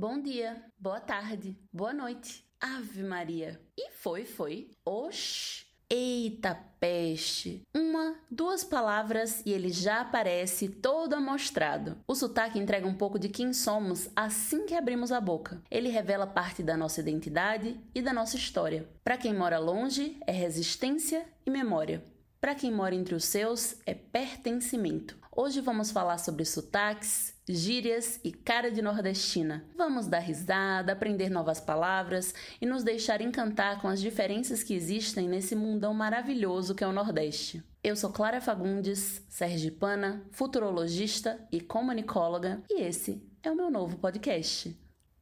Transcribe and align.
Bom 0.00 0.22
dia, 0.22 0.62
boa 0.78 1.00
tarde, 1.00 1.58
boa 1.72 1.92
noite. 1.92 2.48
Ave 2.60 3.02
Maria. 3.02 3.60
E 3.76 3.90
foi, 3.90 4.24
foi. 4.24 4.70
Oxi. 4.84 5.66
Eita 5.90 6.56
peste! 6.78 7.62
Uma, 7.74 8.14
duas 8.30 8.62
palavras 8.62 9.42
e 9.44 9.50
ele 9.50 9.70
já 9.70 10.02
aparece 10.02 10.68
todo 10.68 11.14
amostrado. 11.14 11.98
O 12.06 12.14
sotaque 12.14 12.60
entrega 12.60 12.86
um 12.86 12.94
pouco 12.94 13.18
de 13.18 13.28
quem 13.28 13.52
somos 13.52 14.08
assim 14.14 14.66
que 14.66 14.76
abrimos 14.76 15.10
a 15.10 15.20
boca. 15.20 15.60
Ele 15.68 15.88
revela 15.88 16.28
parte 16.28 16.62
da 16.62 16.76
nossa 16.76 17.00
identidade 17.00 17.76
e 17.92 18.00
da 18.00 18.12
nossa 18.12 18.36
história. 18.36 18.88
Para 19.02 19.18
quem 19.18 19.34
mora 19.34 19.58
longe, 19.58 20.16
é 20.28 20.30
resistência 20.30 21.26
e 21.44 21.50
memória. 21.50 22.04
Para 22.40 22.54
quem 22.54 22.70
mora 22.70 22.94
entre 22.94 23.16
os 23.16 23.24
seus, 23.24 23.74
é 23.84 23.94
pertencimento. 23.94 25.18
Hoje 25.40 25.60
vamos 25.60 25.92
falar 25.92 26.18
sobre 26.18 26.44
sotaques, 26.44 27.32
gírias 27.48 28.18
e 28.24 28.32
cara 28.32 28.72
de 28.72 28.82
nordestina. 28.82 29.64
Vamos 29.76 30.08
dar 30.08 30.18
risada, 30.18 30.92
aprender 30.92 31.28
novas 31.28 31.60
palavras 31.60 32.34
e 32.60 32.66
nos 32.66 32.82
deixar 32.82 33.20
encantar 33.20 33.80
com 33.80 33.86
as 33.86 34.00
diferenças 34.00 34.64
que 34.64 34.74
existem 34.74 35.28
nesse 35.28 35.54
mundão 35.54 35.94
maravilhoso 35.94 36.74
que 36.74 36.82
é 36.82 36.88
o 36.88 36.92
Nordeste. 36.92 37.62
Eu 37.84 37.94
sou 37.94 38.10
Clara 38.10 38.40
Fagundes, 38.40 39.24
sergipana, 39.28 40.26
futurologista 40.32 41.38
e 41.52 41.60
comunicóloga, 41.60 42.60
e 42.68 42.82
esse 42.82 43.22
é 43.40 43.48
o 43.48 43.54
meu 43.54 43.70
novo 43.70 43.96
podcast. 43.96 44.76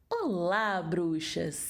Olá, 0.09 0.81
bruxas! 0.81 1.69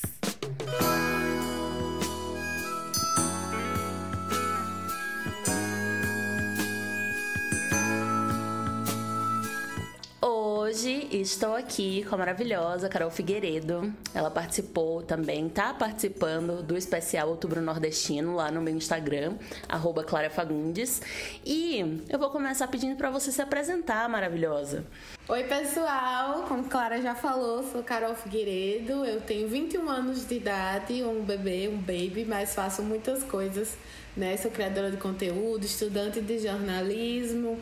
Estou 11.21 11.55
aqui 11.55 12.03
com 12.03 12.15
a 12.15 12.17
maravilhosa 12.17 12.87
Carol 12.89 13.09
Figueiredo. 13.09 13.93
Ela 14.13 14.29
participou 14.29 15.01
também, 15.01 15.49
tá 15.49 15.73
participando 15.73 16.61
do 16.61 16.77
especial 16.77 17.29
Outubro 17.29 17.61
Nordestino 17.61 18.35
lá 18.35 18.51
no 18.51 18.61
meu 18.61 18.75
Instagram, 18.75 19.35
arroba 19.67 20.03
Clara 20.03 20.29
Fagundes. 20.29 21.01
E 21.45 22.03
eu 22.09 22.19
vou 22.19 22.29
começar 22.29 22.67
pedindo 22.67 22.95
para 22.95 23.09
você 23.09 23.31
se 23.31 23.41
apresentar, 23.41 24.07
maravilhosa. 24.07 24.85
Oi, 25.27 25.43
pessoal! 25.43 26.43
Como 26.47 26.65
Clara 26.65 27.01
já 27.01 27.15
falou, 27.15 27.63
sou 27.63 27.83
Carol 27.83 28.15
Figueiredo. 28.15 29.03
Eu 29.03 29.19
tenho 29.21 29.47
21 29.47 29.89
anos 29.89 30.27
de 30.27 30.35
idade, 30.35 31.03
um 31.03 31.23
bebê, 31.23 31.67
um 31.67 31.77
baby, 31.77 32.25
mas 32.27 32.53
faço 32.53 32.83
muitas 32.83 33.23
coisas, 33.23 33.75
né? 34.15 34.37
Sou 34.37 34.51
criadora 34.51 34.91
de 34.91 34.97
conteúdo, 34.97 35.65
estudante 35.65 36.21
de 36.21 36.39
jornalismo 36.39 37.57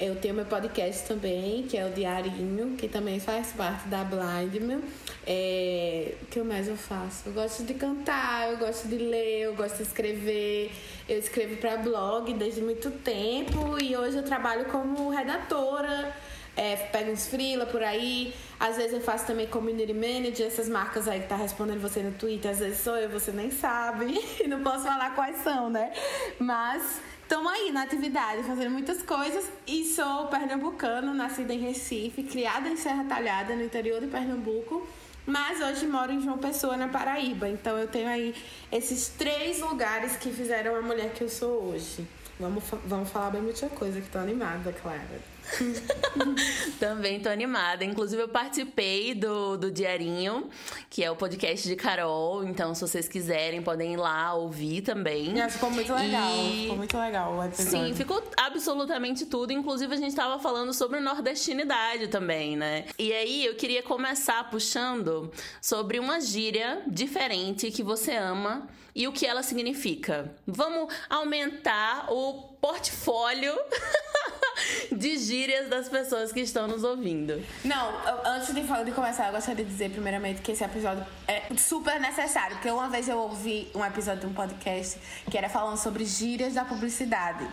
eu 0.00 0.16
tenho 0.16 0.34
meu 0.34 0.46
podcast 0.46 1.06
também, 1.06 1.64
que 1.64 1.76
é 1.76 1.84
o 1.84 1.90
Diarinho, 1.90 2.74
que 2.76 2.88
também 2.88 3.20
faz 3.20 3.52
parte 3.52 3.86
da 3.86 4.02
Blindman. 4.02 4.80
É, 5.26 6.14
o 6.22 6.26
que 6.26 6.40
mais 6.40 6.68
eu 6.68 6.76
faço? 6.76 7.28
Eu 7.28 7.34
gosto 7.34 7.64
de 7.64 7.74
cantar, 7.74 8.50
eu 8.50 8.56
gosto 8.56 8.88
de 8.88 8.96
ler, 8.96 9.42
eu 9.42 9.54
gosto 9.54 9.76
de 9.76 9.82
escrever. 9.82 10.72
Eu 11.06 11.18
escrevo 11.18 11.56
para 11.58 11.76
blog 11.76 12.32
desde 12.32 12.62
muito 12.62 12.90
tempo 12.90 13.78
e 13.78 13.94
hoje 13.94 14.16
eu 14.16 14.22
trabalho 14.22 14.64
como 14.66 15.10
redatora. 15.10 16.16
É, 16.56 16.76
pego 16.76 17.12
uns 17.12 17.26
freela 17.26 17.66
por 17.66 17.82
aí. 17.82 18.34
Às 18.58 18.76
vezes 18.76 18.94
eu 18.94 19.00
faço 19.02 19.26
também 19.26 19.46
community 19.46 19.92
manager, 19.92 20.46
essas 20.46 20.68
marcas 20.68 21.08
aí 21.08 21.20
que 21.20 21.28
tá 21.28 21.36
respondendo 21.36 21.80
você 21.80 22.02
no 22.02 22.12
Twitter. 22.12 22.50
Às 22.50 22.58
vezes 22.58 22.80
sou 22.80 22.96
eu, 22.96 23.10
você 23.10 23.32
nem 23.32 23.50
sabe. 23.50 24.18
Não 24.48 24.62
posso 24.62 24.84
falar 24.84 25.14
quais 25.14 25.36
são, 25.42 25.68
né? 25.68 25.92
Mas 26.38 27.00
Estamos 27.30 27.52
aí 27.52 27.70
na 27.70 27.82
atividade, 27.82 28.42
fazendo 28.42 28.72
muitas 28.72 29.04
coisas 29.04 29.48
e 29.64 29.84
sou 29.84 30.26
pernambucano, 30.26 31.14
nascida 31.14 31.54
em 31.54 31.60
Recife, 31.60 32.24
criada 32.24 32.68
em 32.68 32.76
Serra 32.76 33.04
Talhada, 33.04 33.54
no 33.54 33.62
interior 33.62 34.00
de 34.00 34.08
Pernambuco, 34.08 34.84
mas 35.24 35.60
hoje 35.60 35.86
moro 35.86 36.10
em 36.10 36.20
João 36.20 36.38
Pessoa, 36.38 36.76
na 36.76 36.88
Paraíba. 36.88 37.48
Então 37.48 37.78
eu 37.78 37.86
tenho 37.86 38.08
aí 38.08 38.34
esses 38.72 39.10
três 39.10 39.60
lugares 39.60 40.16
que 40.16 40.32
fizeram 40.32 40.74
a 40.74 40.82
mulher 40.82 41.12
que 41.12 41.22
eu 41.22 41.28
sou 41.28 41.70
hoje. 41.70 42.04
Vamos, 42.40 42.64
vamos 42.84 43.08
falar 43.10 43.30
bem 43.30 43.42
muita 43.42 43.68
coisa 43.68 44.00
que 44.00 44.08
tô 44.08 44.18
animada, 44.18 44.72
Clara. 44.72 45.20
Também 46.78 47.20
tô 47.20 47.28
animada. 47.28 47.84
Inclusive, 47.84 48.22
eu 48.22 48.28
participei 48.28 49.14
do, 49.14 49.56
do 49.56 49.70
Diarinho, 49.70 50.48
que 50.88 51.02
é 51.02 51.10
o 51.10 51.16
podcast 51.16 51.68
de 51.68 51.76
Carol. 51.76 52.44
Então, 52.44 52.74
se 52.74 52.80
vocês 52.80 53.08
quiserem, 53.08 53.62
podem 53.62 53.94
ir 53.94 53.96
lá 53.96 54.34
ouvir 54.34 54.82
também. 54.82 55.40
É, 55.40 55.48
ficou 55.48 55.70
muito 55.70 55.92
legal. 55.92 56.30
E... 56.36 56.62
Ficou 56.62 56.76
muito 56.76 56.98
legal 56.98 57.34
o 57.34 57.44
episódio. 57.44 57.70
Sim, 57.70 57.94
ficou 57.94 58.22
absolutamente 58.36 59.26
tudo. 59.26 59.52
Inclusive, 59.52 59.92
a 59.94 59.98
gente 59.98 60.14
tava 60.14 60.38
falando 60.38 60.72
sobre 60.72 61.00
nordestinidade 61.00 62.08
também, 62.08 62.56
né? 62.56 62.84
E 62.98 63.12
aí, 63.12 63.44
eu 63.44 63.54
queria 63.54 63.82
começar 63.82 64.48
puxando 64.50 65.30
sobre 65.60 65.98
uma 65.98 66.20
gíria 66.20 66.82
diferente 66.86 67.70
que 67.70 67.82
você 67.82 68.14
ama 68.14 68.68
e 68.94 69.06
o 69.06 69.12
que 69.12 69.26
ela 69.26 69.42
significa. 69.42 70.34
Vamos 70.46 70.92
aumentar 71.08 72.12
o 72.12 72.50
portfólio 72.60 73.56
de 74.92 75.18
gírias 75.18 75.68
das 75.68 75.88
pessoas 75.88 76.32
que 76.32 76.40
estão 76.40 76.66
nos 76.66 76.84
ouvindo. 76.84 77.42
Não, 77.64 77.92
antes 78.26 78.54
de, 78.54 78.62
de 78.62 78.92
começar, 78.92 79.26
eu 79.28 79.32
gostaria 79.32 79.64
de 79.64 79.70
dizer 79.70 79.90
primeiramente 79.90 80.42
que 80.42 80.52
esse 80.52 80.64
episódio 80.64 81.04
é 81.26 81.42
super 81.56 82.00
necessário, 82.00 82.56
porque 82.56 82.70
uma 82.70 82.88
vez 82.88 83.08
eu 83.08 83.18
ouvi 83.18 83.70
um 83.74 83.84
episódio 83.84 84.20
de 84.20 84.26
um 84.26 84.34
podcast 84.34 84.98
que 85.30 85.36
era 85.36 85.48
falando 85.48 85.76
sobre 85.76 86.04
gírias 86.04 86.54
da 86.54 86.64
publicidade. 86.64 87.46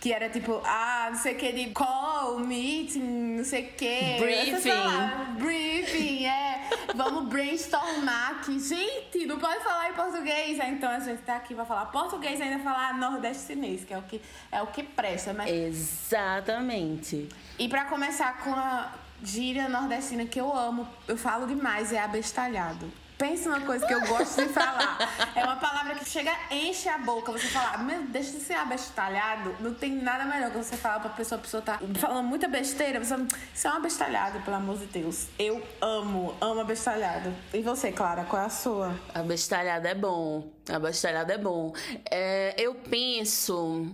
Que 0.00 0.12
era 0.12 0.28
tipo, 0.28 0.60
ah, 0.64 1.08
não 1.10 1.18
sei 1.18 1.34
o 1.34 1.38
que, 1.38 1.52
de 1.52 1.70
call, 1.70 2.38
meeting, 2.38 3.00
não 3.00 3.44
sei 3.44 3.64
o 3.64 3.72
que. 3.72 4.16
Briefing. 4.18 5.38
Briefing, 5.38 6.26
é. 6.26 6.70
Vamos 6.94 7.28
brainstormar 7.28 8.38
aqui. 8.38 8.60
Gente, 8.60 9.26
não 9.26 9.38
pode 9.38 9.62
falar 9.64 9.90
em 9.90 9.94
português. 9.94 10.58
Então 10.60 10.88
a 10.88 11.00
gente 11.00 11.22
tá 11.22 11.36
aqui 11.36 11.54
pra 11.54 11.64
falar 11.64 11.86
português 11.86 12.38
e 12.38 12.42
ainda 12.42 12.62
falar 12.62 12.94
nordestinês, 12.96 13.84
que 13.84 13.92
é 13.92 13.98
o 13.98 14.02
que, 14.02 14.20
é 14.52 14.62
o 14.62 14.68
que 14.68 14.82
presta, 14.82 15.32
né? 15.32 15.50
Exatamente. 15.50 17.28
E 17.58 17.68
pra 17.68 17.84
começar 17.86 18.38
com 18.44 18.54
a 18.54 18.92
gíria 19.22 19.68
nordestina 19.68 20.24
que 20.26 20.40
eu 20.40 20.54
amo, 20.54 20.86
eu 21.08 21.16
falo 21.16 21.46
demais, 21.46 21.92
é 21.92 21.98
abestalhado. 21.98 22.90
Pensa 23.18 23.50
numa 23.50 23.66
coisa 23.66 23.84
que 23.84 23.92
eu 23.92 24.00
gosto 24.06 24.40
de 24.40 24.48
falar. 24.52 24.96
É 25.34 25.42
uma 25.42 25.56
palavra 25.56 25.96
que 25.96 26.08
chega, 26.08 26.32
enche 26.52 26.88
a 26.88 26.98
boca. 26.98 27.32
Você 27.32 27.48
fala, 27.48 27.78
meu, 27.78 28.02
deixa 28.02 28.30
de 28.30 28.38
ser 28.38 28.54
abestalhado. 28.54 29.56
Não 29.58 29.74
tem 29.74 29.90
nada 29.90 30.24
melhor 30.24 30.52
que 30.52 30.58
você 30.58 30.76
falar 30.76 31.00
pra 31.00 31.10
pessoa, 31.10 31.36
a 31.36 31.42
pessoa 31.42 31.60
tá 31.60 31.80
falando 31.96 32.24
muita 32.24 32.46
besteira. 32.46 33.02
Você, 33.04 33.16
isso 33.52 33.66
é 33.66 33.70
um 33.72 33.74
abestalhado, 33.74 34.38
pelo 34.42 34.56
amor 34.56 34.78
de 34.78 34.86
Deus. 34.86 35.26
Eu 35.36 35.60
amo, 35.80 36.32
amo 36.40 36.60
abestalhado. 36.60 37.34
E 37.52 37.60
você, 37.60 37.90
Clara, 37.90 38.24
qual 38.24 38.40
é 38.40 38.46
a 38.46 38.50
sua? 38.50 38.96
Abestalhado 39.12 39.88
é 39.88 39.94
bom. 39.96 40.52
Abestalhado 40.72 41.32
é 41.32 41.38
bom. 41.38 41.74
É, 42.08 42.54
eu 42.56 42.76
penso. 42.76 43.92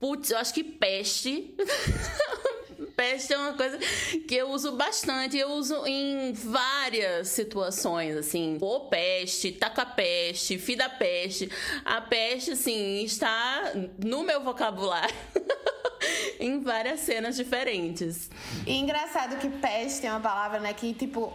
Putz, 0.00 0.32
eu 0.32 0.38
acho 0.38 0.52
que 0.52 0.64
peste. 0.64 1.54
peste 2.96 3.32
é 3.32 3.38
uma 3.38 3.54
coisa 3.54 3.78
que 4.26 4.34
eu 4.34 4.50
uso 4.50 4.72
bastante. 4.72 5.36
Eu 5.36 5.50
uso 5.50 5.86
em 5.86 6.32
várias 6.32 7.28
situações, 7.28 8.16
assim. 8.16 8.56
Pô, 8.58 8.80
peste, 8.80 9.52
taca 9.52 9.84
peste, 9.86 10.58
fida 10.58 10.88
peste. 10.88 11.50
A 11.84 12.00
peste, 12.00 12.52
assim, 12.52 13.04
está 13.04 13.72
no 13.98 14.22
meu 14.22 14.42
vocabulário. 14.42 15.14
em 16.38 16.60
várias 16.60 17.00
cenas 17.00 17.36
diferentes. 17.36 18.30
E 18.66 18.76
engraçado 18.76 19.38
que 19.38 19.48
peste 19.48 20.06
é 20.06 20.10
uma 20.10 20.20
palavra, 20.20 20.60
né, 20.60 20.72
que 20.72 20.92
tipo 20.92 21.32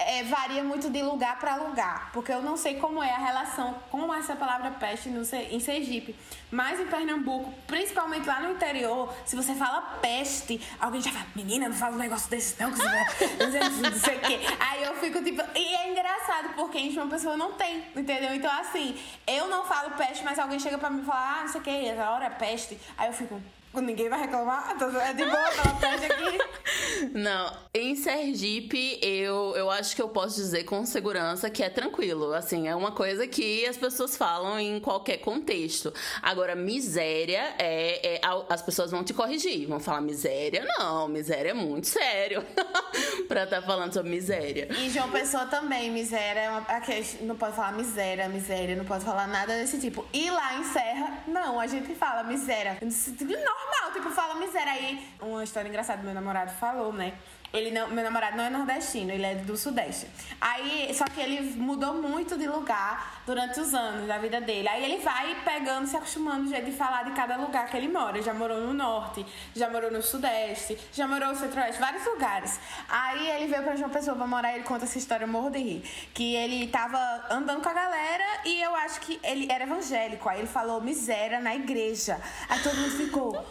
é, 0.00 0.24
varia 0.24 0.64
muito 0.64 0.88
de 0.88 1.02
lugar 1.02 1.38
para 1.38 1.56
lugar, 1.56 2.10
porque 2.12 2.32
eu 2.32 2.40
não 2.40 2.56
sei 2.56 2.76
como 2.76 3.02
é 3.02 3.12
a 3.12 3.18
relação 3.18 3.74
com 3.90 4.12
essa 4.14 4.34
palavra 4.34 4.70
peste 4.70 5.10
no, 5.10 5.22
em 5.50 5.60
Sergipe, 5.60 6.16
mas 6.50 6.80
em 6.80 6.86
Pernambuco, 6.86 7.52
principalmente 7.66 8.26
lá 8.26 8.40
no 8.40 8.52
interior, 8.52 9.14
se 9.26 9.36
você 9.36 9.54
fala 9.54 9.82
peste, 10.00 10.60
alguém 10.80 11.02
já 11.02 11.12
fala, 11.12 11.26
menina, 11.36 11.68
não 11.68 11.76
fala 11.76 11.96
um 11.96 11.98
negócio 11.98 12.30
desse 12.30 12.60
não, 12.60 12.70
que 12.72 12.78
você 12.78 12.88
vai, 12.88 13.04
não 13.90 13.98
sei 13.98 14.16
o 14.16 14.20
quê. 14.20 14.40
Aí 14.58 14.82
eu 14.84 14.96
fico 14.96 15.22
tipo, 15.22 15.42
e 15.54 15.74
é 15.74 15.90
engraçado, 15.90 16.54
porque 16.54 16.78
em 16.78 16.90
João 16.90 17.08
Pessoa 17.08 17.36
não 17.36 17.52
tem, 17.52 17.84
entendeu? 17.94 18.34
Então 18.34 18.50
assim, 18.58 18.98
eu 19.26 19.48
não 19.48 19.64
falo 19.64 19.90
peste, 19.92 20.24
mas 20.24 20.38
alguém 20.38 20.58
chega 20.58 20.78
para 20.78 20.88
mim 20.88 21.02
e 21.02 21.04
fala, 21.04 21.40
ah, 21.40 21.42
não 21.42 21.48
sei 21.48 21.60
o 21.60 21.64
que, 21.64 21.88
essa 21.88 22.10
hora 22.10 22.24
é 22.24 22.30
peste. 22.30 22.80
Aí 22.96 23.08
eu 23.08 23.12
fico, 23.12 23.40
Ninguém 23.72 24.08
vai 24.08 24.20
reclamar? 24.20 24.72
É 24.72 25.12
de 25.12 25.24
boa 25.24 25.46
aquela 25.46 25.74
peste 25.76 26.06
aqui? 26.06 26.38
Não, 27.14 27.56
em 27.72 27.94
Sergipe, 27.94 28.98
eu, 29.00 29.54
eu 29.56 29.70
acho 29.70 29.94
que 29.94 30.02
eu 30.02 30.08
posso 30.08 30.36
dizer 30.36 30.64
com 30.64 30.84
segurança 30.84 31.48
que 31.48 31.62
é 31.62 31.70
tranquilo. 31.70 32.32
Assim, 32.32 32.66
é 32.66 32.74
uma 32.74 32.90
coisa 32.92 33.26
que 33.28 33.64
as 33.66 33.76
pessoas 33.76 34.16
falam 34.16 34.58
em 34.58 34.80
qualquer 34.80 35.18
contexto. 35.18 35.94
Agora, 36.20 36.54
miséria 36.56 37.54
é. 37.58 38.16
é 38.16 38.20
as 38.48 38.60
pessoas 38.60 38.90
vão 38.90 39.04
te 39.04 39.14
corrigir. 39.14 39.68
Vão 39.68 39.78
falar 39.78 40.00
miséria? 40.00 40.66
Não, 40.78 41.06
miséria 41.06 41.50
é 41.50 41.54
muito 41.54 41.86
sério. 41.86 42.44
pra 43.28 43.44
estar 43.44 43.60
tá 43.60 43.66
falando 43.66 43.92
sobre 43.92 44.10
miséria. 44.10 44.68
E 44.78 44.90
João 44.90 45.10
Pessoa 45.10 45.46
também, 45.46 45.90
miséria 45.90 46.40
é 46.40 46.50
uma. 46.50 46.60
Aqui, 46.62 47.18
não 47.22 47.36
pode 47.36 47.54
falar 47.54 47.72
miséria, 47.72 48.28
miséria, 48.28 48.74
não 48.74 48.84
pode 48.84 49.04
falar 49.04 49.28
nada 49.28 49.56
desse 49.56 49.78
tipo. 49.78 50.04
E 50.12 50.28
lá 50.30 50.58
em 50.58 50.64
Serra, 50.64 51.22
não, 51.26 51.60
a 51.60 51.66
gente 51.66 51.94
fala 51.94 52.24
miséria. 52.24 52.78
Não 52.80 53.59
normal, 53.60 53.92
tipo, 53.92 54.10
fala 54.10 54.34
miséria. 54.34 54.72
Aí, 54.72 55.08
uma 55.20 55.44
história 55.44 55.68
engraçada, 55.68 56.02
meu 56.02 56.14
namorado 56.14 56.52
falou, 56.52 56.92
né? 56.92 57.14
Ele 57.52 57.72
não, 57.72 57.88
meu 57.88 58.04
namorado 58.04 58.36
não 58.36 58.44
é 58.44 58.50
nordestino, 58.50 59.10
ele 59.10 59.26
é 59.26 59.34
do 59.34 59.56
Sudeste. 59.56 60.06
Aí, 60.40 60.88
só 60.94 61.04
que 61.04 61.20
ele 61.20 61.40
mudou 61.56 61.94
muito 61.94 62.38
de 62.38 62.46
lugar 62.46 63.22
durante 63.26 63.58
os 63.58 63.74
anos 63.74 64.06
da 64.06 64.18
vida 64.18 64.40
dele. 64.40 64.68
Aí 64.68 64.84
ele 64.84 65.02
vai 65.02 65.36
pegando, 65.44 65.86
se 65.86 65.96
acostumando 65.96 66.48
jeito 66.48 66.66
de 66.66 66.76
falar 66.76 67.04
de 67.04 67.10
cada 67.10 67.36
lugar 67.36 67.66
que 67.68 67.76
ele 67.76 67.88
mora. 67.88 68.22
Já 68.22 68.32
morou 68.32 68.60
no 68.60 68.72
Norte, 68.72 69.26
já 69.54 69.68
morou 69.68 69.90
no 69.90 70.00
Sudeste, 70.00 70.78
já 70.92 71.08
morou 71.08 71.30
no 71.30 71.36
Centro-Oeste, 71.36 71.80
vários 71.80 72.04
lugares. 72.04 72.60
Aí 72.88 73.28
ele 73.30 73.48
veio 73.48 73.64
pra 73.64 73.74
João 73.74 73.90
Pessoa 73.90 74.16
pra 74.16 74.26
morar 74.28 74.54
ele 74.54 74.62
conta 74.62 74.84
essa 74.84 74.98
história, 74.98 75.24
eu 75.24 75.28
morro 75.28 75.50
de 75.50 75.58
rir. 75.58 76.08
Que 76.14 76.36
ele 76.36 76.68
tava 76.68 76.98
andando 77.30 77.60
com 77.62 77.68
a 77.68 77.74
galera 77.74 78.24
e 78.44 78.62
eu 78.62 78.76
acho 78.76 79.00
que 79.00 79.18
ele 79.24 79.50
era 79.50 79.64
evangélico. 79.64 80.28
Aí 80.28 80.38
ele 80.38 80.46
falou 80.46 80.80
miséria 80.80 81.40
na 81.40 81.52
igreja. 81.56 82.20
Aí 82.48 82.62
todo 82.62 82.76
mundo 82.76 82.96
ficou. 82.96 83.44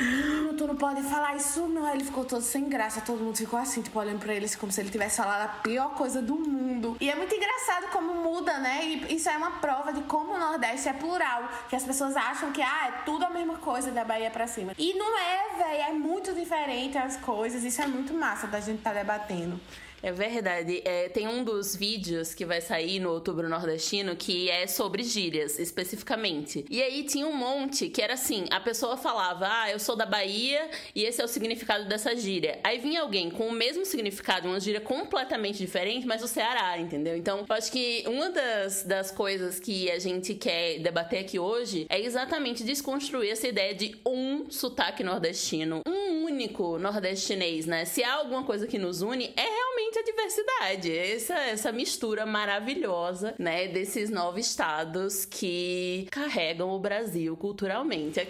Menino, 0.00 0.54
tu 0.54 0.66
não 0.66 0.76
pode 0.76 1.02
falar 1.02 1.36
isso 1.36 1.68
não. 1.68 1.88
Ele 1.92 2.04
ficou 2.04 2.24
todo 2.24 2.42
sem 2.42 2.68
graça, 2.68 3.00
todo 3.00 3.22
mundo 3.22 3.36
ficou 3.36 3.58
assim, 3.58 3.80
tipo, 3.80 3.98
olhando 3.98 4.18
pra 4.18 4.34
ele 4.34 4.48
como 4.56 4.72
se 4.72 4.80
ele 4.80 4.90
tivesse 4.90 5.18
falado 5.18 5.42
a 5.42 5.48
pior 5.48 5.94
coisa 5.94 6.20
do 6.20 6.34
mundo. 6.34 6.96
E 7.00 7.08
é 7.08 7.14
muito 7.14 7.34
engraçado 7.34 7.90
como 7.92 8.12
muda, 8.14 8.58
né? 8.58 8.84
E 8.84 9.14
isso 9.14 9.28
é 9.28 9.36
uma 9.36 9.52
prova 9.52 9.92
de 9.92 10.02
como 10.02 10.32
o 10.32 10.38
Nordeste 10.38 10.88
é 10.88 10.92
plural. 10.92 11.48
Que 11.68 11.76
as 11.76 11.84
pessoas 11.84 12.16
acham 12.16 12.50
que, 12.50 12.60
ah, 12.60 12.88
é 12.88 13.04
tudo 13.04 13.24
a 13.24 13.30
mesma 13.30 13.56
coisa 13.58 13.92
da 13.92 14.04
Bahia 14.04 14.30
pra 14.30 14.46
cima. 14.46 14.72
E 14.76 14.94
não 14.94 15.18
é, 15.18 15.48
velho. 15.58 15.82
É 15.82 15.92
muito 15.92 16.32
diferente 16.34 16.98
as 16.98 17.16
coisas. 17.16 17.62
Isso 17.62 17.80
é 17.80 17.86
muito 17.86 18.12
massa 18.12 18.48
da 18.48 18.60
gente 18.60 18.82
tá 18.82 18.92
debatendo. 18.92 19.60
É 20.04 20.12
verdade. 20.12 20.82
É, 20.84 21.08
tem 21.08 21.26
um 21.26 21.42
dos 21.42 21.74
vídeos 21.74 22.34
que 22.34 22.44
vai 22.44 22.60
sair 22.60 23.00
no 23.00 23.10
Outubro 23.10 23.48
Nordestino 23.48 24.14
que 24.14 24.50
é 24.50 24.66
sobre 24.66 25.02
gírias, 25.02 25.58
especificamente. 25.58 26.62
E 26.68 26.82
aí 26.82 27.04
tinha 27.04 27.26
um 27.26 27.34
monte 27.34 27.88
que 27.88 28.02
era 28.02 28.12
assim: 28.12 28.44
a 28.50 28.60
pessoa 28.60 28.98
falava, 28.98 29.48
ah, 29.48 29.70
eu 29.70 29.78
sou 29.78 29.96
da 29.96 30.04
Bahia 30.04 30.68
e 30.94 31.04
esse 31.04 31.22
é 31.22 31.24
o 31.24 31.28
significado 31.28 31.86
dessa 31.86 32.14
gíria. 32.14 32.58
Aí 32.62 32.78
vinha 32.78 33.00
alguém 33.00 33.30
com 33.30 33.46
o 33.46 33.52
mesmo 33.52 33.86
significado, 33.86 34.46
uma 34.46 34.60
gíria 34.60 34.78
completamente 34.78 35.56
diferente, 35.56 36.06
mas 36.06 36.20
do 36.20 36.28
Ceará, 36.28 36.78
entendeu? 36.78 37.16
Então, 37.16 37.46
eu 37.48 37.54
acho 37.56 37.72
que 37.72 38.04
uma 38.06 38.28
das, 38.28 38.82
das 38.82 39.10
coisas 39.10 39.58
que 39.58 39.90
a 39.90 39.98
gente 39.98 40.34
quer 40.34 40.80
debater 40.80 41.20
aqui 41.20 41.38
hoje 41.38 41.86
é 41.88 41.98
exatamente 41.98 42.62
desconstruir 42.62 43.30
essa 43.30 43.48
ideia 43.48 43.74
de 43.74 43.96
um 44.04 44.50
sotaque 44.50 45.02
nordestino, 45.02 45.80
um 45.88 46.26
único 46.26 46.78
nordestinês, 46.78 47.64
né? 47.64 47.86
Se 47.86 48.04
há 48.04 48.16
alguma 48.16 48.42
coisa 48.44 48.66
que 48.66 48.78
nos 48.78 49.00
une, 49.00 49.32
é 49.34 49.53
realmente 49.94 49.98
a 49.98 50.02
diversidade, 50.02 50.96
essa, 50.96 51.34
essa 51.34 51.72
mistura 51.72 52.26
maravilhosa, 52.26 53.34
né, 53.38 53.68
desses 53.68 54.10
nove 54.10 54.40
estados 54.40 55.24
que 55.24 56.06
carregam 56.10 56.70
o 56.70 56.78
Brasil 56.78 57.36
culturalmente. 57.36 58.20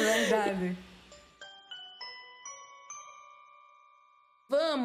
Verdade. 0.00 0.76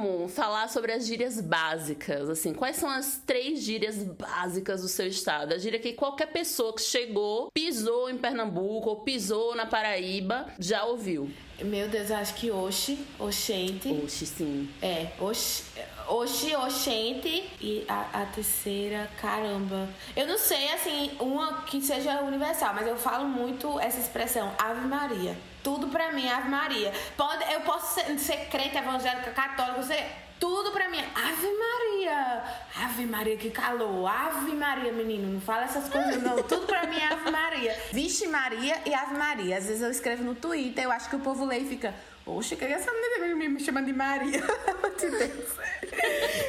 Vamos 0.05 0.33
falar 0.33 0.69
sobre 0.69 0.91
as 0.91 1.07
gírias 1.07 1.41
básicas. 1.41 2.29
Assim, 2.29 2.53
quais 2.53 2.75
são 2.75 2.87
as 2.87 3.19
três 3.25 3.61
gírias 3.61 4.03
básicas 4.03 4.83
do 4.83 4.87
seu 4.87 5.07
estado? 5.07 5.53
A 5.53 5.57
gíria 5.57 5.79
que 5.79 5.93
qualquer 5.93 6.27
pessoa 6.27 6.75
que 6.75 6.81
chegou, 6.83 7.49
pisou 7.51 8.07
em 8.07 8.17
Pernambuco 8.17 8.89
ou 8.89 8.95
pisou 8.97 9.55
na 9.55 9.65
Paraíba 9.65 10.47
já 10.59 10.85
ouviu. 10.85 11.27
Meu 11.59 11.89
Deus, 11.89 12.11
eu 12.11 12.17
acho 12.17 12.35
que 12.35 12.51
Oxi, 12.51 12.99
Oxente. 13.17 13.89
Oxi, 14.03 14.27
sim. 14.27 14.69
É, 14.79 15.07
Oxi, 15.19 15.63
Oxi, 16.07 16.55
Oxente 16.55 17.49
e 17.59 17.83
a, 17.87 18.21
a 18.21 18.25
terceira, 18.27 19.09
caramba. 19.19 19.89
Eu 20.15 20.27
não 20.27 20.37
sei, 20.37 20.69
assim, 20.71 21.11
uma 21.19 21.63
que 21.63 21.81
seja 21.81 22.21
universal, 22.21 22.75
mas 22.75 22.85
eu 22.85 22.95
falo 22.95 23.27
muito 23.27 23.79
essa 23.79 23.99
expressão, 23.99 24.53
Ave 24.59 24.87
Maria. 24.87 25.35
Tudo 25.65 25.88
pra 25.88 26.12
mim 26.12 26.29
Ave 26.29 26.47
Maria. 26.47 26.94
Pode, 27.17 27.44
eu 27.51 27.62
posso 27.62 27.95
ser, 27.95 28.19
ser 28.19 28.50
crente, 28.51 28.77
evangélica, 28.77 29.31
católica, 29.31 29.81
ser 29.81 30.06
tudo 30.39 30.69
pra 30.69 30.88
mim. 30.89 31.00
Ave 31.00 31.47
Maria! 31.57 32.44
Ave 32.83 33.06
Maria, 33.07 33.35
que 33.35 33.50
calor! 33.50 34.07
Ave 34.07 34.51
Maria, 34.51 34.91
menino, 34.91 35.33
não 35.33 35.41
fala 35.41 35.63
essas 35.63 35.89
coisas 35.89 36.21
não. 36.21 36.35
Tudo 36.44 36.67
pra 36.67 36.85
mim 36.85 36.97
é 36.97 37.07
Ave 37.07 37.31
Maria. 37.31 37.75
Vixe 37.91 38.27
Maria 38.27 38.79
e 38.85 38.94
Ave 38.94 39.17
Maria. 39.17 39.57
Às 39.57 39.65
vezes 39.65 39.81
eu 39.81 39.89
escrevo 39.89 40.23
no 40.23 40.35
Twitter, 40.35 40.83
eu 40.83 40.91
acho 40.91 41.09
que 41.09 41.15
o 41.15 41.19
povo 41.19 41.45
lê 41.45 41.57
e 41.57 41.67
fica. 41.67 41.95
Oxe, 42.25 42.56
que 42.56 42.66
essa 42.66 42.92
menina 42.92 43.50
me 43.50 43.60
chama 43.60 43.83
de 43.83 43.94
Maria? 43.94 44.42
de 45.00 45.10
Deus. 45.12 45.50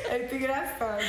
É 0.08 0.18
muito 0.18 0.34
engraçado. 0.34 1.04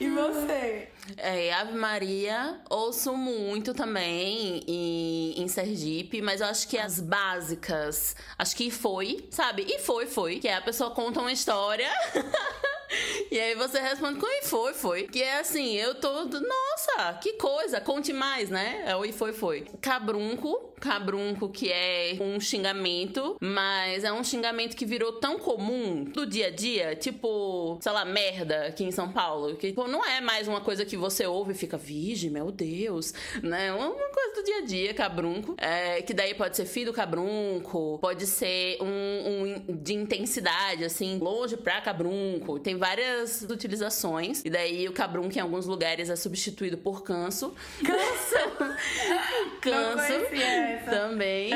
E 0.00 0.08
você? 0.08 0.88
É, 1.18 1.52
Ave 1.52 1.74
Maria, 1.76 2.60
ouço 2.70 3.14
muito 3.14 3.74
também 3.74 4.64
em, 4.66 5.42
em 5.42 5.48
Sergipe, 5.48 6.22
mas 6.22 6.40
eu 6.40 6.46
acho 6.46 6.66
que 6.66 6.78
as 6.78 6.98
básicas, 6.98 8.16
acho 8.38 8.56
que 8.56 8.70
foi, 8.70 9.28
sabe? 9.30 9.66
E 9.68 9.80
foi, 9.80 10.06
foi. 10.06 10.38
Que 10.38 10.48
é 10.48 10.54
a 10.54 10.62
pessoa 10.62 10.92
conta 10.92 11.20
uma 11.20 11.32
história. 11.32 11.90
E 13.30 13.38
aí 13.38 13.54
você 13.54 13.78
responde, 13.78 14.18
quem 14.18 14.42
foi, 14.42 14.74
foi. 14.74 15.02
Que 15.04 15.22
é 15.22 15.38
assim, 15.38 15.76
eu 15.76 15.94
tô. 15.94 16.24
Nossa, 16.24 17.14
que 17.22 17.34
coisa, 17.34 17.80
conte 17.80 18.12
mais, 18.12 18.50
né? 18.50 18.82
É 18.84 18.96
o 18.96 19.04
e 19.04 19.12
foi, 19.12 19.32
foi. 19.32 19.66
Cabrunco, 19.80 20.72
cabrunco, 20.80 21.48
que 21.48 21.70
é 21.70 22.16
um 22.20 22.40
xingamento, 22.40 23.36
mas 23.40 24.02
é 24.02 24.12
um 24.12 24.24
xingamento 24.24 24.76
que 24.76 24.84
virou 24.84 25.12
tão 25.12 25.38
comum 25.38 26.02
do 26.04 26.26
dia 26.26 26.48
a 26.48 26.50
dia, 26.50 26.96
tipo, 26.96 27.78
sei 27.80 27.92
lá, 27.92 28.04
merda 28.04 28.66
aqui 28.66 28.82
em 28.82 28.90
São 28.90 29.12
Paulo. 29.12 29.54
Que 29.56 29.68
tipo, 29.68 29.86
não 29.86 30.04
é 30.04 30.20
mais 30.20 30.48
uma 30.48 30.60
coisa 30.60 30.84
que 30.84 30.96
você 30.96 31.24
ouve 31.26 31.52
e 31.52 31.54
fica, 31.54 31.76
vige, 31.76 32.28
meu 32.28 32.50
Deus, 32.50 33.14
né? 33.42 33.72
Uma 33.72 34.08
coisa 34.08 34.34
do 34.34 34.44
dia 34.44 34.58
a 34.58 34.62
dia, 34.62 34.94
cabrunco. 34.94 35.54
É, 35.56 36.02
que 36.02 36.12
daí 36.12 36.34
pode 36.34 36.56
ser 36.56 36.64
filho 36.64 36.92
cabrunco, 36.92 37.98
pode 38.00 38.26
ser 38.26 38.78
um, 38.82 38.86
um 38.88 39.76
de 39.76 39.94
intensidade, 39.94 40.84
assim, 40.84 41.18
longe 41.18 41.56
pra 41.56 41.80
cabrunco. 41.80 42.58
Tem 42.58 42.79
várias 42.80 43.42
utilizações. 43.42 44.42
E 44.44 44.50
daí 44.50 44.88
o 44.88 44.92
cabrunco 44.92 45.36
em 45.36 45.40
alguns 45.40 45.66
lugares 45.66 46.08
é 46.08 46.16
substituído 46.16 46.78
por 46.78 47.04
canso. 47.04 47.54
Canso! 47.84 48.66
canso 49.60 50.90
também. 50.90 51.52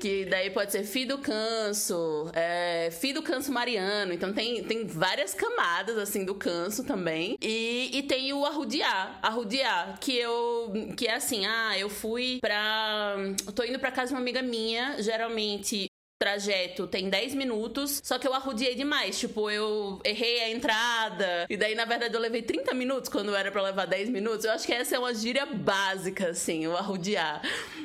Que 0.00 0.24
daí 0.24 0.50
pode 0.50 0.72
ser 0.72 0.82
filho 0.82 1.16
do 1.16 1.18
canso, 1.18 2.28
é, 2.32 2.90
filho 2.90 3.20
do 3.20 3.22
canso 3.22 3.52
mariano. 3.52 4.12
Então 4.12 4.32
tem, 4.32 4.64
tem 4.64 4.84
várias 4.84 5.32
camadas, 5.32 5.96
assim, 5.96 6.24
do 6.24 6.34
canso 6.34 6.82
também. 6.82 7.38
E, 7.40 7.90
e 7.92 8.02
tem 8.02 8.32
o 8.32 8.44
arrudiar. 8.44 9.20
Arrudiar, 9.22 9.98
que 10.00 10.16
eu. 10.16 10.72
Que 10.96 11.06
é 11.06 11.14
assim, 11.14 11.46
ah, 11.46 11.78
eu 11.78 11.88
fui 11.88 12.38
pra. 12.40 13.14
tô 13.54 13.62
indo 13.62 13.78
pra 13.78 13.92
casa 13.92 14.08
de 14.08 14.14
uma 14.14 14.20
amiga 14.20 14.42
minha. 14.42 15.00
Geralmente 15.00 15.88
trajeto 16.24 16.86
tem 16.86 17.10
10 17.10 17.34
minutos, 17.34 18.00
só 18.02 18.18
que 18.18 18.26
eu 18.26 18.32
arrudiei 18.32 18.74
demais. 18.74 19.18
Tipo, 19.18 19.50
eu 19.50 20.00
errei 20.02 20.40
a 20.40 20.50
entrada. 20.50 21.46
E 21.50 21.56
daí, 21.56 21.74
na 21.74 21.84
verdade, 21.84 22.14
eu 22.14 22.20
levei 22.20 22.40
30 22.40 22.72
minutos 22.72 23.10
quando 23.10 23.36
era 23.36 23.52
para 23.52 23.60
levar 23.60 23.86
10 23.86 24.08
minutos. 24.08 24.46
Eu 24.46 24.52
acho 24.52 24.64
que 24.64 24.72
essa 24.72 24.96
é 24.96 24.98
uma 24.98 25.12
gíria 25.12 25.44
básica, 25.44 26.30
assim, 26.30 26.66
o 26.66 26.74
arrudiar. 26.74 27.42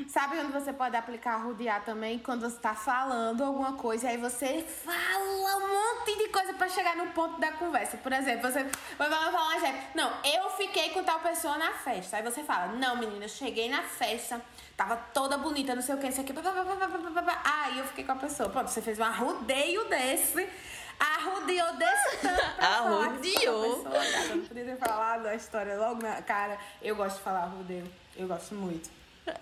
Sabe 0.07 0.39
onde 0.39 0.53
você 0.53 0.71
pode 0.71 0.95
aplicar 0.95 1.33
arrudiar 1.33 1.83
também? 1.83 2.17
Quando 2.17 2.49
você 2.49 2.57
tá 2.57 2.73
falando 2.73 3.43
alguma 3.43 3.73
coisa, 3.73 4.07
aí 4.07 4.15
você 4.15 4.63
fala 4.63 5.57
um 5.57 5.67
monte 5.67 6.17
de 6.17 6.29
coisa 6.29 6.53
para 6.53 6.69
chegar 6.69 6.95
no 6.95 7.07
ponto 7.07 7.41
da 7.41 7.51
conversa. 7.51 7.97
Por 7.97 8.13
exemplo, 8.13 8.49
você 8.49 8.65
vai 8.97 9.09
falar. 9.09 9.49
Não, 9.93 10.13
eu 10.23 10.49
fiquei 10.51 10.89
com 10.91 11.03
tal 11.03 11.19
pessoa 11.19 11.57
na 11.57 11.73
festa. 11.73 12.15
Aí 12.15 12.23
você 12.23 12.41
fala, 12.41 12.67
não, 12.67 12.95
menina, 12.95 13.25
eu 13.25 13.29
cheguei 13.29 13.67
na 13.67 13.83
festa 13.83 14.41
Tava 14.79 14.95
toda 15.13 15.37
bonita, 15.37 15.75
não 15.75 15.81
sei 15.81 15.93
o 15.93 15.97
que, 15.97 16.05
não 16.05 16.13
sei 16.13 16.23
o 16.23 16.27
que. 16.27 16.33
Aí 17.43 17.79
eu 17.79 17.83
fiquei 17.83 18.05
com 18.05 18.13
a 18.13 18.15
pessoa. 18.15 18.47
Pronto, 18.47 18.69
você 18.69 18.81
fez 18.81 18.97
um 18.97 19.03
arrudeio 19.03 19.83
desse. 19.89 20.47
Arrudeou 20.97 21.75
desse 21.75 22.17
tanto. 22.21 22.41
Arrudeou. 22.57 23.85
Eu 23.85 24.37
não 24.37 24.45
podia 24.45 24.63
ter 24.63 24.77
falado 24.77 25.25
a 25.25 25.35
história 25.35 25.77
logo 25.77 26.01
na 26.01 26.21
cara. 26.21 26.57
Eu 26.81 26.95
gosto 26.95 27.17
de 27.17 27.23
falar 27.23 27.41
arrudeio. 27.41 27.91
Eu 28.15 28.25
gosto 28.25 28.55
muito. 28.55 28.89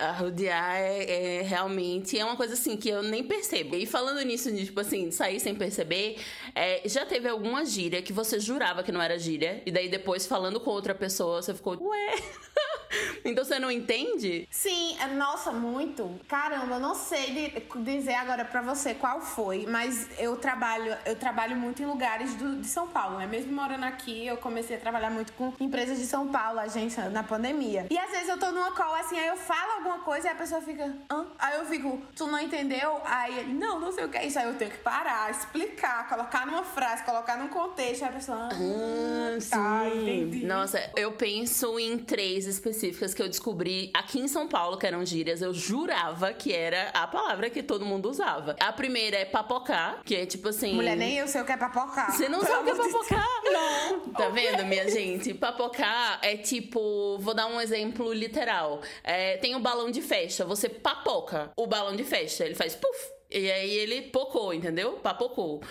Arrudear 0.00 0.74
é, 0.74 1.38
é, 1.38 1.42
realmente 1.42 2.18
é 2.18 2.24
uma 2.24 2.34
coisa 2.34 2.54
assim 2.54 2.76
que 2.76 2.88
eu 2.88 3.04
nem 3.04 3.22
percebo. 3.22 3.76
E 3.76 3.86
falando 3.86 4.20
nisso, 4.22 4.50
de, 4.50 4.64
tipo 4.64 4.80
assim, 4.80 5.12
sair 5.12 5.38
sem 5.38 5.54
perceber, 5.54 6.20
é, 6.52 6.82
já 6.84 7.06
teve 7.06 7.28
alguma 7.28 7.64
gíria 7.64 8.02
que 8.02 8.12
você 8.12 8.40
jurava 8.40 8.82
que 8.82 8.90
não 8.90 9.00
era 9.00 9.16
gíria, 9.16 9.62
e 9.64 9.70
daí 9.70 9.88
depois 9.88 10.26
falando 10.26 10.58
com 10.58 10.70
outra 10.70 10.96
pessoa, 10.96 11.40
você 11.40 11.54
ficou, 11.54 11.80
ué. 11.80 12.16
então 13.24 13.44
você 13.44 13.58
não 13.58 13.70
entende? 13.70 14.48
Sim, 14.50 14.96
é, 15.00 15.06
nossa, 15.08 15.52
muito. 15.52 16.18
Caramba, 16.28 16.74
eu 16.74 16.80
não 16.80 16.94
sei 16.94 17.52
dizer 17.76 18.14
agora 18.14 18.44
para 18.44 18.60
você 18.62 18.94
qual 18.94 19.20
foi, 19.20 19.66
mas 19.66 20.08
eu 20.18 20.36
trabalho, 20.36 20.96
eu 21.04 21.16
trabalho 21.16 21.56
muito 21.56 21.82
em 21.82 21.86
lugares 21.86 22.34
do, 22.34 22.56
de 22.56 22.66
São 22.66 22.88
Paulo, 22.88 23.18
né? 23.18 23.26
Mesmo 23.26 23.52
morando 23.52 23.84
aqui, 23.84 24.26
eu 24.26 24.36
comecei 24.36 24.76
a 24.76 24.80
trabalhar 24.80 25.10
muito 25.10 25.32
com 25.32 25.52
empresas 25.60 25.98
de 25.98 26.06
São 26.06 26.28
Paulo, 26.28 26.58
agência 26.58 27.08
na 27.10 27.22
pandemia. 27.22 27.86
E 27.90 27.98
às 27.98 28.10
vezes 28.10 28.28
eu 28.28 28.38
tô 28.38 28.50
numa 28.50 28.72
call 28.72 28.94
assim, 28.94 29.18
aí 29.18 29.28
eu 29.28 29.36
falo 29.36 29.72
alguma 29.72 29.98
coisa 30.00 30.28
e 30.28 30.30
a 30.30 30.34
pessoa 30.34 30.60
fica, 30.60 30.94
hã? 31.10 31.26
Aí 31.38 31.58
eu 31.58 31.64
fico, 31.66 32.00
tu 32.14 32.26
não 32.26 32.40
entendeu? 32.40 33.00
Aí 33.04 33.38
ele, 33.38 33.54
não, 33.54 33.80
não 33.80 33.92
sei 33.92 34.04
o 34.04 34.08
que 34.08 34.18
é 34.18 34.26
isso. 34.26 34.38
Aí 34.38 34.46
eu 34.46 34.54
tenho 34.54 34.70
que 34.70 34.78
parar, 34.78 35.30
explicar, 35.30 36.08
colocar 36.08 36.46
numa 36.46 36.64
frase, 36.64 37.04
colocar 37.04 37.36
num 37.36 37.48
contexto. 37.48 38.02
Aí 38.02 38.08
a 38.08 38.12
pessoa, 38.12 38.38
ah, 38.38 38.48
ah 38.52 39.38
tá, 39.50 39.90
sim. 39.90 40.00
entendi. 40.00 40.46
Nossa, 40.46 40.90
eu 40.96 41.12
penso 41.12 41.78
em 41.78 41.98
três 41.98 42.46
específicos 42.46 42.77
específicas 42.78 43.12
que 43.12 43.22
eu 43.22 43.28
descobri 43.28 43.90
aqui 43.92 44.20
em 44.20 44.28
São 44.28 44.48
Paulo, 44.48 44.76
que 44.78 44.86
eram 44.86 45.04
gírias. 45.04 45.42
Eu 45.42 45.52
jurava 45.52 46.32
que 46.32 46.52
era 46.52 46.90
a 46.90 47.06
palavra 47.06 47.50
que 47.50 47.62
todo 47.62 47.84
mundo 47.84 48.08
usava. 48.08 48.56
A 48.60 48.72
primeira 48.72 49.18
é 49.18 49.24
papocar, 49.24 50.02
que 50.04 50.14
é 50.14 50.24
tipo 50.24 50.48
assim. 50.48 50.74
Mulher, 50.74 50.96
nem 50.96 51.18
eu 51.18 51.26
sei 51.26 51.40
o 51.40 51.44
que 51.44 51.52
é 51.52 51.56
papocar. 51.56 52.12
Você 52.12 52.28
não 52.28 52.40
sabe 52.40 52.70
o 52.70 52.74
que 52.74 52.80
é 52.80 52.84
papocar? 52.84 53.28
Não. 53.48 54.00
Tá 54.10 54.28
vendo, 54.28 54.64
minha 54.64 54.88
gente? 54.90 55.34
Papocar 55.34 56.20
é 56.22 56.36
tipo. 56.36 57.18
Vou 57.18 57.34
dar 57.34 57.46
um 57.46 57.60
exemplo 57.60 58.12
literal. 58.12 58.80
É, 59.02 59.36
tem 59.38 59.54
o 59.56 59.60
balão 59.60 59.90
de 59.90 60.00
festa. 60.00 60.44
Você 60.44 60.68
papoca 60.68 61.50
o 61.56 61.66
balão 61.66 61.96
de 61.96 62.04
festa. 62.04 62.44
Ele 62.44 62.54
faz 62.54 62.74
puf. 62.74 63.18
E 63.30 63.50
aí 63.50 63.70
ele 63.70 64.02
pocou, 64.02 64.54
entendeu? 64.54 64.92
Papocou. 64.92 65.62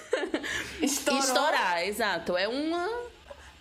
Estourar, 0.80 1.86
exato. 1.86 2.36
É 2.36 2.48
uma 2.48 2.88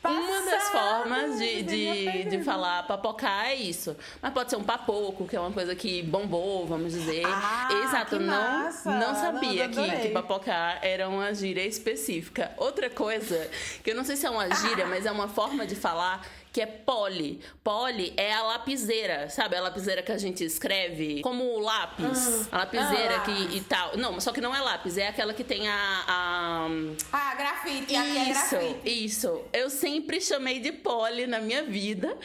uma 0.10 0.42
das 0.52 0.70
formas 0.70 1.38
de, 1.40 1.64
de, 1.64 2.24
de 2.26 2.44
falar 2.44 2.84
papocar 2.88 3.46
é 3.48 3.56
isso. 3.56 3.96
Mas 4.22 4.34
pode 4.34 4.50
ser 4.50 4.56
um 4.58 4.64
papoco, 4.64 5.28
que 5.28 5.36
é 5.36 5.40
uma 5.40 5.52
coisa 5.52 5.76
que 5.76 6.02
bombou, 6.04 6.66
vamos 6.66 6.94
dizer. 6.94 7.24
Ah, 7.26 7.70
Exato, 7.84 8.18
que 8.18 8.24
não, 8.24 8.28
massa. 8.64 8.92
não 8.92 9.16
sabia 9.16 9.68
Não, 9.68 9.74
que, 9.74 9.80
adorei. 9.80 10.00
que 10.02 10.10
papocar 10.10 10.80
era 10.82 11.08
uma 11.10 11.34
gíria 11.34 11.66
específica. 11.66 12.52
Outra 12.58 12.90
coisa, 12.90 13.50
que 13.84 13.92
eu 13.92 13.96
não 13.96 14.04
sei 14.04 14.16
se 14.16 14.26
é 14.26 14.30
uma 14.30 14.54
gíria, 14.54 14.86
mas 14.86 15.06
é 15.06 15.12
uma 15.12 15.28
forma 15.28 15.66
de 15.66 15.76
falar 15.76 16.26
que 16.56 16.62
é 16.62 16.66
poli. 16.66 17.42
Poli 17.62 18.14
é 18.16 18.32
a 18.34 18.42
lapiseira, 18.44 19.30
sabe? 19.30 19.58
A 19.58 19.62
lapiseira 19.62 20.02
que 20.02 20.10
a 20.14 20.18
gente 20.18 20.42
escreve 20.42 21.20
como 21.22 21.44
o 21.44 21.60
lápis. 21.60 22.48
a 22.50 22.60
lapiseira 22.60 23.18
Ah, 23.18 23.20
que 23.20 23.58
e 23.58 23.60
tal. 23.60 23.98
Não, 23.98 24.22
só 24.22 24.32
que 24.32 24.40
não 24.40 24.56
é 24.56 24.62
lápis, 24.62 24.98
é 24.98 25.10
aquela 25.10 25.34
que 25.34 25.44
tem 25.44 25.68
a- 25.68 26.06
a 26.08 26.68
Ah, 27.12 27.36
grafite. 27.36 27.94
É 27.94 28.30
isso, 28.32 28.56
grafite. 28.56 29.06
isso. 29.06 29.42
Eu 29.52 29.70
sempre 29.70 30.22
chamei 30.22 30.62
de 30.62 30.72
poli 30.72 31.28
na 31.28 31.40
minha 31.42 31.64
vida. 31.64 32.18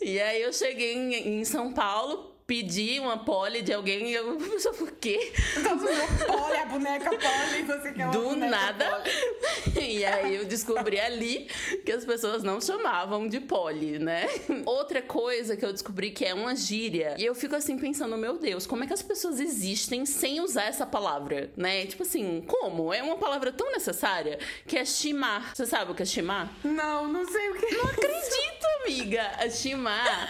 E 0.00 0.18
aí 0.20 0.40
eu 0.40 0.54
cheguei 0.54 0.94
em, 0.94 1.40
em 1.40 1.44
São 1.44 1.70
Paulo, 1.74 2.34
pedi 2.46 3.00
uma 3.00 3.18
poli 3.18 3.60
de 3.60 3.72
alguém 3.72 4.10
e 4.10 4.14
eu 4.14 4.36
por 4.78 4.92
quê? 4.92 5.32
Então, 5.56 5.78
Poli, 5.78 6.56
a 6.56 6.66
boneca 6.66 7.10
Poli, 7.10 7.62
você 7.62 7.92
quer 7.92 8.04
uma 8.04 8.12
Do 8.12 8.36
nada. 8.36 9.02
E 9.78 10.04
aí 10.04 10.36
eu 10.36 10.44
descobri 10.44 10.98
ali 10.98 11.48
que 11.84 11.92
as 11.92 12.04
pessoas 12.04 12.42
não 12.42 12.60
chamavam 12.60 13.28
de 13.28 13.40
poli, 13.40 13.98
né? 13.98 14.26
Outra 14.64 15.02
coisa 15.02 15.56
que 15.56 15.64
eu 15.64 15.72
descobri 15.72 16.10
que 16.10 16.24
é 16.24 16.32
uma 16.32 16.54
gíria. 16.54 17.14
E 17.18 17.24
eu 17.24 17.34
fico 17.34 17.54
assim 17.54 17.78
pensando, 17.78 18.16
meu 18.16 18.38
Deus, 18.38 18.66
como 18.66 18.84
é 18.84 18.86
que 18.86 18.92
as 18.92 19.02
pessoas 19.02 19.38
existem 19.38 20.06
sem 20.06 20.40
usar 20.40 20.64
essa 20.64 20.86
palavra, 20.86 21.50
né? 21.56 21.84
Tipo 21.86 22.04
assim, 22.04 22.42
como? 22.46 22.92
É 22.92 23.02
uma 23.02 23.16
palavra 23.16 23.52
tão 23.52 23.70
necessária 23.72 24.38
que 24.66 24.76
é 24.76 24.84
chimar. 24.84 25.54
Você 25.54 25.66
sabe 25.66 25.92
o 25.92 25.94
que 25.94 26.02
é 26.02 26.06
chimar? 26.06 26.52
Não, 26.64 27.06
não 27.06 27.26
sei 27.26 27.50
o 27.50 27.54
que. 27.54 27.74
Não 27.74 27.84
acredito, 27.84 28.66
amiga! 28.82 29.50
Chimar 29.50 30.28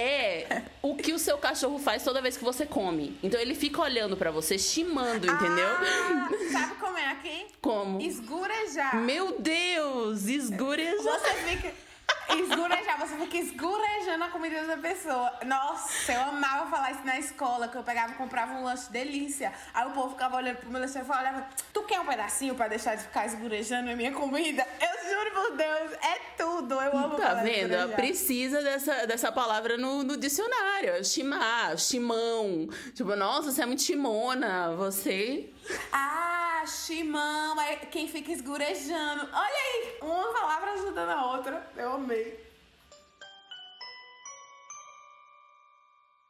é 0.00 0.62
o 0.82 0.94
que 0.96 1.12
o 1.12 1.18
seu 1.18 1.36
cachorro 1.36 1.78
faz 1.78 2.02
toda 2.02 2.22
vez 2.22 2.36
que 2.36 2.44
você 2.44 2.64
come. 2.64 3.18
Então 3.22 3.38
ele 3.38 3.54
fica 3.54 3.82
olhando 3.82 4.16
pra 4.16 4.30
você, 4.30 4.58
chimando, 4.58 5.26
entendeu? 5.30 5.68
Ah, 5.68 6.28
sabe 6.50 6.74
como 6.76 6.96
é 6.96 7.10
aqui? 7.10 7.46
Como? 7.60 8.00
Esgurejar. 8.00 8.96
Meu 8.96 9.38
Deus, 9.38 10.26
esgureja. 10.26 11.02
Você 11.02 11.34
fica. 11.48 11.89
Esgurejar, 12.38 12.98
você 12.98 13.16
fica 13.16 13.36
esgurejando 13.38 14.24
a 14.24 14.28
comida 14.28 14.64
da 14.66 14.76
pessoa. 14.76 15.32
Nossa, 15.44 16.12
eu 16.12 16.20
amava 16.22 16.70
falar 16.70 16.92
isso 16.92 17.04
na 17.04 17.18
escola, 17.18 17.68
que 17.68 17.76
eu 17.76 17.82
pegava 17.82 18.12
e 18.12 18.16
comprava 18.16 18.52
um 18.52 18.64
lanche 18.64 18.90
delícia. 18.90 19.52
Aí 19.74 19.86
o 19.86 19.90
povo 19.90 20.10
ficava 20.10 20.36
olhando 20.36 20.58
pro 20.58 20.70
meu 20.70 20.80
lanche 20.80 20.98
e 20.98 21.04
falava: 21.04 21.46
Tu 21.72 21.82
quer 21.84 22.00
um 22.00 22.06
pedacinho 22.06 22.54
pra 22.54 22.68
deixar 22.68 22.94
de 22.96 23.02
ficar 23.04 23.26
esgurejando 23.26 23.90
a 23.90 23.96
minha 23.96 24.12
comida? 24.12 24.66
Eu 24.80 25.10
juro 25.10 25.30
por 25.32 25.56
Deus, 25.56 25.92
é 26.02 26.18
tudo. 26.36 26.74
Eu 26.74 26.96
amo 26.96 27.16
Tá 27.16 27.34
vendo? 27.34 27.72
esgurejar. 27.72 27.96
Precisa 27.96 28.62
dessa, 28.62 29.06
dessa 29.06 29.32
palavra 29.32 29.76
no, 29.76 30.02
no 30.02 30.16
dicionário. 30.16 31.04
Chimar, 31.04 31.76
chimão. 31.78 32.68
Tipo, 32.94 33.14
nossa, 33.16 33.50
você 33.50 33.62
é 33.62 33.66
muito 33.66 33.82
chimona. 33.82 34.74
Você. 34.76 35.50
Ah, 35.92 36.62
chimão, 36.66 37.60
é 37.60 37.76
quem 37.76 38.08
fica 38.08 38.30
esgurejando. 38.32 39.28
Olha 39.32 39.54
aí, 39.54 39.98
uma 40.02 40.32
palavra 40.32 40.72
ajudando 40.72 41.10
a 41.10 41.26
outra. 41.32 41.70
Eu 41.76 41.92
amei. 41.94 42.19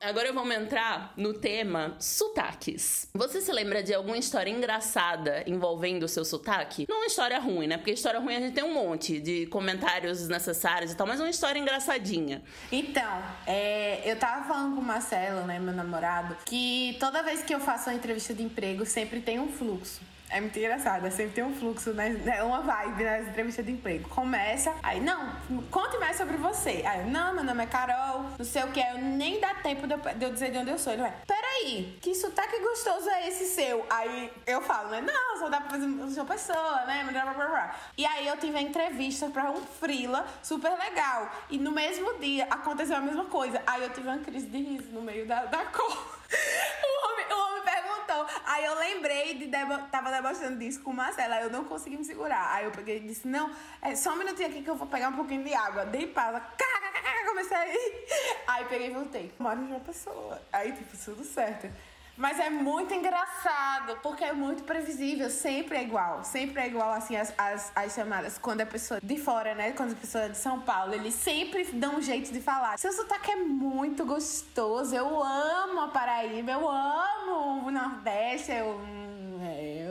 Agora 0.02 0.32
vamos 0.32 0.56
entrar 0.56 1.12
no 1.14 1.34
tema 1.34 1.94
sotaques. 2.00 3.06
Você 3.12 3.42
se 3.42 3.52
lembra 3.52 3.82
de 3.82 3.92
alguma 3.92 4.16
história 4.16 4.50
engraçada 4.50 5.44
envolvendo 5.46 6.04
o 6.04 6.08
seu 6.08 6.24
sotaque? 6.24 6.86
Não 6.88 7.00
uma 7.00 7.06
história 7.06 7.38
ruim, 7.38 7.66
né? 7.66 7.76
Porque 7.76 7.90
história 7.90 8.18
ruim 8.18 8.34
a 8.34 8.40
gente 8.40 8.54
tem 8.54 8.64
um 8.64 8.72
monte 8.72 9.20
de 9.20 9.44
comentários 9.48 10.20
desnecessários 10.20 10.92
e 10.92 10.96
tal, 10.96 11.06
mas 11.06 11.20
uma 11.20 11.28
história 11.28 11.60
engraçadinha. 11.60 12.42
Então, 12.72 13.22
é, 13.46 14.10
eu 14.10 14.16
tava 14.16 14.48
falando 14.48 14.74
com 14.74 14.80
o 14.80 14.84
Marcelo, 14.84 15.46
né, 15.46 15.58
meu 15.58 15.74
namorado, 15.74 16.34
que 16.46 16.96
toda 16.98 17.22
vez 17.22 17.42
que 17.42 17.54
eu 17.54 17.60
faço 17.60 17.90
uma 17.90 17.94
entrevista 17.94 18.32
de 18.32 18.42
emprego, 18.42 18.86
sempre 18.86 19.20
tem 19.20 19.38
um 19.38 19.52
fluxo. 19.52 20.00
É 20.30 20.40
muito 20.40 20.56
engraçado, 20.56 21.10
sempre 21.10 21.32
tem 21.32 21.44
um 21.44 21.54
fluxo, 21.54 21.92
né, 21.92 22.10
né, 22.10 22.40
uma 22.44 22.60
vibe 22.60 23.02
nas 23.02 23.26
entrevistas 23.26 23.66
de 23.66 23.72
emprego. 23.72 24.08
Começa, 24.08 24.72
aí, 24.80 25.00
não, 25.00 25.34
conte 25.72 25.98
mais 25.98 26.16
sobre 26.16 26.36
você. 26.36 26.84
Aí, 26.86 27.04
não, 27.10 27.34
meu 27.34 27.42
nome 27.42 27.64
é 27.64 27.66
Carol, 27.66 28.26
não 28.38 28.44
sei 28.44 28.62
o 28.62 28.68
que, 28.70 28.78
eu 28.78 28.98
nem 28.98 29.40
dá 29.40 29.54
tempo 29.56 29.88
de 29.88 29.94
eu, 29.94 29.98
de 29.98 30.24
eu 30.24 30.32
dizer 30.32 30.52
de 30.52 30.58
onde 30.58 30.70
eu 30.70 30.78
sou. 30.78 30.92
Ele 30.92 31.02
vai, 31.02 31.12
peraí, 31.26 31.98
que 32.00 32.14
sotaque 32.14 32.60
gostoso 32.60 33.08
é 33.10 33.26
esse 33.26 33.46
seu? 33.46 33.84
Aí 33.90 34.32
eu 34.46 34.62
falo, 34.62 34.90
né, 34.90 35.00
não, 35.00 35.38
só 35.38 35.48
dá 35.48 35.60
pra 35.60 35.70
fazer 35.70 35.86
uma 35.86 36.24
pessoa, 36.24 36.84
né. 36.84 37.04
E 37.96 38.06
aí 38.06 38.28
eu 38.28 38.36
tive 38.36 38.56
a 38.56 38.62
entrevista 38.62 39.28
pra 39.30 39.50
um 39.50 39.62
frila 39.62 40.24
super 40.42 40.70
legal. 40.78 41.28
E 41.50 41.58
no 41.58 41.72
mesmo 41.72 42.18
dia 42.18 42.46
aconteceu 42.50 42.96
a 42.96 43.00
mesma 43.00 43.24
coisa. 43.24 43.60
Aí 43.66 43.82
eu 43.82 43.90
tive 43.90 44.08
uma 44.08 44.18
crise 44.18 44.46
de 44.46 44.58
riso 44.58 44.90
no 44.92 45.02
meio 45.02 45.26
da, 45.26 45.44
da 45.46 45.64
cor. 45.66 46.20
O 46.82 47.12
homem, 47.12 47.26
o 47.32 47.48
homem 47.48 47.60
perguntou. 48.20 48.26
Aí 48.44 48.64
eu 48.64 48.78
lembrei 48.78 49.34
de 49.34 49.48
tava 49.90 50.10
debochando 50.10 50.58
disso 50.58 50.82
com 50.82 50.90
o 50.90 50.94
Marcelo. 50.94 51.34
Aí 51.34 51.42
eu 51.42 51.50
não 51.50 51.64
consegui 51.64 51.96
me 51.96 52.04
segurar. 52.04 52.54
Aí 52.54 52.64
eu 52.64 52.70
peguei 52.70 52.98
e 52.98 53.00
disse: 53.00 53.26
Não, 53.26 53.50
é 53.82 53.94
só 53.94 54.12
um 54.12 54.16
minutinho 54.16 54.48
aqui 54.48 54.62
que 54.62 54.70
eu 54.70 54.76
vou 54.76 54.86
pegar 54.86 55.08
um 55.08 55.16
pouquinho 55.16 55.44
de 55.44 55.54
água. 55.54 55.84
Dei 55.86 56.06
pausa. 56.06 56.42
Comecei 57.26 57.56
a 57.56 57.66
ir. 57.66 58.06
Aí 58.46 58.64
peguei 58.66 58.88
e 58.88 58.90
voltei. 58.90 59.28
De 59.28 59.42
uma 59.42 59.80
pessoa. 59.80 60.40
Aí, 60.52 60.72
tipo, 60.72 60.96
tudo 60.96 61.24
certo. 61.24 61.70
Mas 62.20 62.38
é 62.38 62.50
muito 62.50 62.92
engraçado, 62.92 63.96
porque 64.02 64.22
é 64.22 64.34
muito 64.34 64.62
previsível, 64.64 65.30
sempre 65.30 65.78
é 65.78 65.82
igual. 65.82 66.22
Sempre 66.22 66.60
é 66.60 66.66
igual, 66.66 66.90
assim, 66.90 67.16
as, 67.16 67.32
as, 67.38 67.72
as 67.74 67.94
chamadas. 67.94 68.36
Quando 68.36 68.60
a 68.60 68.66
pessoa 68.66 69.00
de 69.02 69.16
fora, 69.16 69.54
né? 69.54 69.72
Quando 69.72 69.92
a 69.92 69.96
pessoa 69.96 70.24
é 70.24 70.28
de 70.28 70.36
São 70.36 70.60
Paulo, 70.60 70.92
eles 70.92 71.14
sempre 71.14 71.64
dão 71.72 71.96
um 71.96 72.02
jeito 72.02 72.30
de 72.30 72.38
falar. 72.42 72.78
Seu 72.78 72.92
sotaque 72.92 73.30
é 73.30 73.36
muito 73.36 74.04
gostoso. 74.04 74.94
Eu 74.94 75.22
amo 75.22 75.80
a 75.80 75.88
Paraíba, 75.88 76.52
eu 76.52 76.68
amo 76.68 77.66
o 77.66 77.70
Nordeste. 77.70 78.52
Eu, 78.52 78.66
hum, 78.66 79.10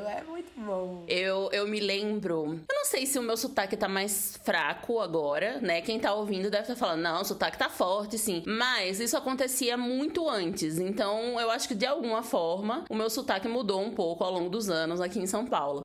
é, 0.09 0.23
muito 0.23 0.51
bom. 0.57 1.03
Eu, 1.07 1.49
eu 1.51 1.67
me 1.67 1.79
lembro. 1.79 2.59
Eu 2.67 2.75
não 2.75 2.85
sei 2.85 3.05
se 3.05 3.19
o 3.19 3.21
meu 3.21 3.37
sotaque 3.37 3.77
tá 3.77 3.87
mais 3.87 4.39
fraco 4.43 4.99
agora, 4.99 5.59
né? 5.61 5.81
Quem 5.81 5.99
tá 5.99 6.13
ouvindo 6.13 6.49
deve 6.49 6.63
estar 6.63 6.75
falando, 6.75 7.01
não, 7.01 7.21
o 7.21 7.25
sotaque 7.25 7.57
tá 7.57 7.69
forte, 7.69 8.17
sim. 8.17 8.43
Mas 8.45 8.99
isso 8.99 9.15
acontecia 9.15 9.77
muito 9.77 10.27
antes. 10.27 10.79
Então 10.79 11.39
eu 11.39 11.51
acho 11.51 11.67
que 11.67 11.75
de 11.75 11.85
alguma 11.85 12.23
forma 12.23 12.85
o 12.89 12.95
meu 12.95 13.09
sotaque 13.09 13.47
mudou 13.47 13.81
um 13.81 13.91
pouco 13.91 14.23
ao 14.23 14.31
longo 14.31 14.49
dos 14.49 14.69
anos 14.69 14.99
aqui 14.99 15.19
em 15.19 15.27
São 15.27 15.45
Paulo. 15.45 15.81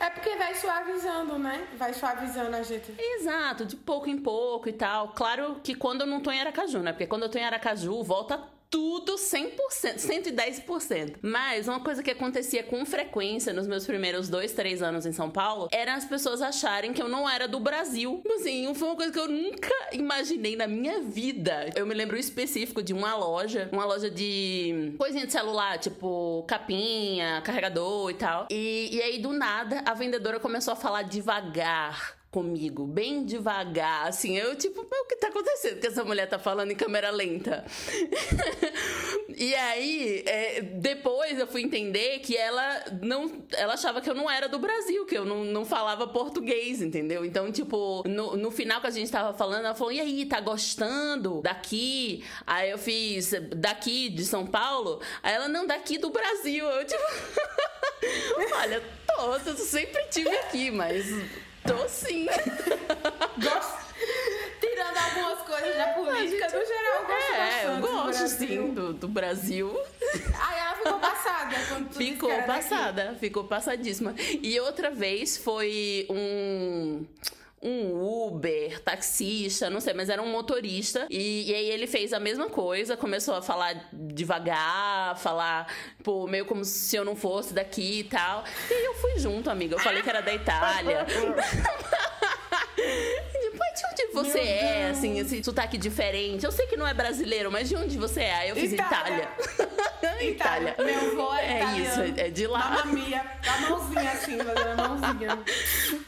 É 0.00 0.08
porque 0.08 0.34
vai 0.36 0.54
suavizando, 0.54 1.38
né? 1.38 1.68
Vai 1.76 1.92
suavizando 1.92 2.56
a 2.56 2.62
gente. 2.62 2.94
Exato, 2.98 3.66
de 3.66 3.76
pouco 3.76 4.08
em 4.08 4.16
pouco 4.16 4.66
e 4.66 4.72
tal. 4.72 5.08
Claro 5.08 5.60
que 5.62 5.74
quando 5.74 6.00
eu 6.00 6.06
não 6.06 6.20
tô 6.20 6.30
em 6.30 6.40
Aracaju, 6.40 6.78
né? 6.78 6.92
Porque 6.92 7.06
quando 7.06 7.24
eu 7.24 7.28
tô 7.28 7.38
em 7.38 7.44
Aracaju, 7.44 8.02
volta 8.02 8.40
tudo 8.70 9.16
100%, 9.16 9.96
110%. 9.96 11.16
Mas 11.20 11.66
uma 11.66 11.80
coisa 11.80 12.02
que 12.02 12.10
acontecia 12.10 12.62
com 12.62 12.86
frequência 12.86 13.52
nos 13.52 13.66
meus 13.66 13.84
primeiros 13.84 14.28
dois, 14.28 14.52
três 14.52 14.80
anos 14.80 15.04
em 15.04 15.12
São 15.12 15.28
Paulo 15.28 15.68
era 15.72 15.94
as 15.94 16.04
pessoas 16.04 16.40
acharem 16.40 16.92
que 16.92 17.02
eu 17.02 17.08
não 17.08 17.28
era 17.28 17.48
do 17.48 17.58
Brasil. 17.58 18.22
Assim, 18.36 18.72
foi 18.74 18.88
uma 18.88 18.96
coisa 18.96 19.12
que 19.12 19.18
eu 19.18 19.28
nunca 19.28 19.74
imaginei 19.92 20.54
na 20.54 20.68
minha 20.68 21.00
vida. 21.00 21.70
Eu 21.74 21.84
me 21.84 21.94
lembro 21.94 22.16
específico 22.16 22.82
de 22.82 22.92
uma 22.92 23.16
loja, 23.16 23.68
uma 23.72 23.84
loja 23.84 24.08
de 24.08 24.94
coisinha 24.96 25.26
de 25.26 25.32
celular, 25.32 25.78
tipo 25.78 26.44
capinha, 26.46 27.42
carregador 27.42 28.10
e 28.10 28.14
tal. 28.14 28.46
E, 28.50 28.90
e 28.92 29.02
aí, 29.02 29.18
do 29.18 29.32
nada, 29.32 29.82
a 29.84 29.94
vendedora 29.94 30.38
começou 30.38 30.72
a 30.72 30.76
falar 30.76 31.02
devagar 31.02 32.19
comigo, 32.30 32.86
bem 32.86 33.24
devagar, 33.24 34.06
assim, 34.06 34.38
eu 34.38 34.54
tipo, 34.54 34.82
o 34.82 35.04
que 35.06 35.16
tá 35.16 35.28
acontecendo 35.28 35.80
que 35.80 35.86
essa 35.88 36.04
mulher 36.04 36.28
tá 36.28 36.38
falando 36.38 36.70
em 36.70 36.76
câmera 36.76 37.10
lenta? 37.10 37.64
e 39.36 39.52
aí, 39.56 40.22
é, 40.24 40.60
depois 40.60 41.40
eu 41.40 41.46
fui 41.48 41.62
entender 41.62 42.20
que 42.20 42.36
ela 42.36 42.84
não, 43.02 43.44
ela 43.52 43.74
achava 43.74 44.00
que 44.00 44.08
eu 44.08 44.14
não 44.14 44.30
era 44.30 44.48
do 44.48 44.60
Brasil, 44.60 45.04
que 45.06 45.18
eu 45.18 45.24
não, 45.24 45.42
não 45.44 45.64
falava 45.64 46.06
português, 46.06 46.80
entendeu? 46.80 47.24
Então, 47.24 47.50
tipo, 47.50 48.04
no, 48.06 48.36
no 48.36 48.50
final 48.52 48.80
que 48.80 48.86
a 48.86 48.90
gente 48.90 49.10
tava 49.10 49.36
falando, 49.36 49.64
ela 49.64 49.74
falou, 49.74 49.92
e 49.92 50.00
aí, 50.00 50.24
tá 50.24 50.40
gostando 50.40 51.42
daqui? 51.42 52.24
Aí 52.46 52.70
eu 52.70 52.78
fiz, 52.78 53.32
daqui 53.56 54.08
de 54.08 54.24
São 54.24 54.46
Paulo? 54.46 55.00
Aí 55.20 55.34
ela, 55.34 55.48
não, 55.48 55.66
daqui 55.66 55.98
do 55.98 56.10
Brasil, 56.10 56.64
eu 56.64 56.86
tipo... 56.86 57.02
Olha, 58.54 58.82
tô, 59.04 59.34
eu 59.50 59.56
sempre 59.56 60.04
tive 60.10 60.34
aqui, 60.36 60.70
mas 60.70 61.06
tô 61.66 61.88
sim. 61.88 62.26
Gosto. 63.42 63.80
Tirando 64.60 64.96
algumas 64.96 65.38
coisas 65.46 65.76
da 65.76 65.86
política, 65.88 66.46
no 66.46 66.66
geral, 66.66 66.94
eu 67.02 67.06
gosto 67.06 67.32
É, 67.32 67.64
eu 67.64 67.68
bastante 67.68 67.80
do 67.80 67.88
gosto 67.88 68.18
Brasil. 68.18 68.38
sim 68.48 68.74
do, 68.74 68.92
do 68.94 69.08
Brasil. 69.08 69.80
Aí 70.38 70.58
ela 70.58 70.74
ficou 70.76 70.98
passada 70.98 71.56
quando 71.68 71.92
Ficou 71.94 72.30
era 72.30 72.46
daqui. 72.46 72.52
passada, 72.68 73.16
ficou 73.20 73.44
passadíssima. 73.44 74.14
E 74.42 74.58
outra 74.60 74.90
vez 74.90 75.36
foi 75.36 76.06
um. 76.10 77.04
Um 77.62 78.00
Uber, 78.26 78.80
taxista, 78.80 79.68
não 79.68 79.80
sei, 79.80 79.92
mas 79.92 80.08
era 80.08 80.22
um 80.22 80.30
motorista. 80.30 81.06
E, 81.10 81.50
e 81.50 81.54
aí 81.54 81.70
ele 81.70 81.86
fez 81.86 82.14
a 82.14 82.18
mesma 82.18 82.48
coisa, 82.48 82.96
começou 82.96 83.34
a 83.34 83.42
falar 83.42 83.86
devagar, 83.92 85.18
falar, 85.18 85.66
pô, 86.02 86.26
meio 86.26 86.46
como 86.46 86.64
se 86.64 86.96
eu 86.96 87.04
não 87.04 87.14
fosse 87.14 87.52
daqui 87.52 88.00
e 88.00 88.04
tal. 88.04 88.44
E 88.70 88.72
aí 88.72 88.84
eu 88.86 88.94
fui 88.94 89.18
junto, 89.18 89.50
amiga. 89.50 89.74
Eu 89.74 89.78
falei 89.78 90.02
que 90.02 90.08
era 90.08 90.22
da 90.22 90.32
Itália. 90.32 91.04
Depois 92.76 93.70
de 93.74 93.86
onde 93.92 94.06
você 94.14 94.40
Meu 94.40 94.48
é, 94.48 94.84
Deus. 94.86 94.98
assim, 94.98 95.18
esse 95.18 95.44
sotaque 95.44 95.76
diferente? 95.76 96.44
Eu 96.46 96.52
sei 96.52 96.66
que 96.66 96.76
não 96.78 96.86
é 96.86 96.94
brasileiro, 96.94 97.50
mas 97.52 97.68
de 97.68 97.76
onde 97.76 97.98
você 97.98 98.22
é? 98.22 98.34
Aí 98.36 98.48
eu 98.48 98.56
fiz 98.56 98.72
Itália. 98.72 99.28
Itália. 100.22 100.30
Itália. 100.30 100.74
Meu 100.82 101.22
avô 101.22 101.34
é, 101.34 101.44
É 101.44 101.56
italiano. 101.58 102.04
isso, 102.06 102.20
é 102.20 102.30
de 102.30 102.46
lá. 102.46 102.70
Mamma 102.70 102.92
mia. 102.92 103.24
A 103.46 103.60
mãozinha 103.68 104.12
assim, 104.12 104.38
fazendo 104.38 104.80
a 104.80 104.88
mãozinha. 104.88 105.38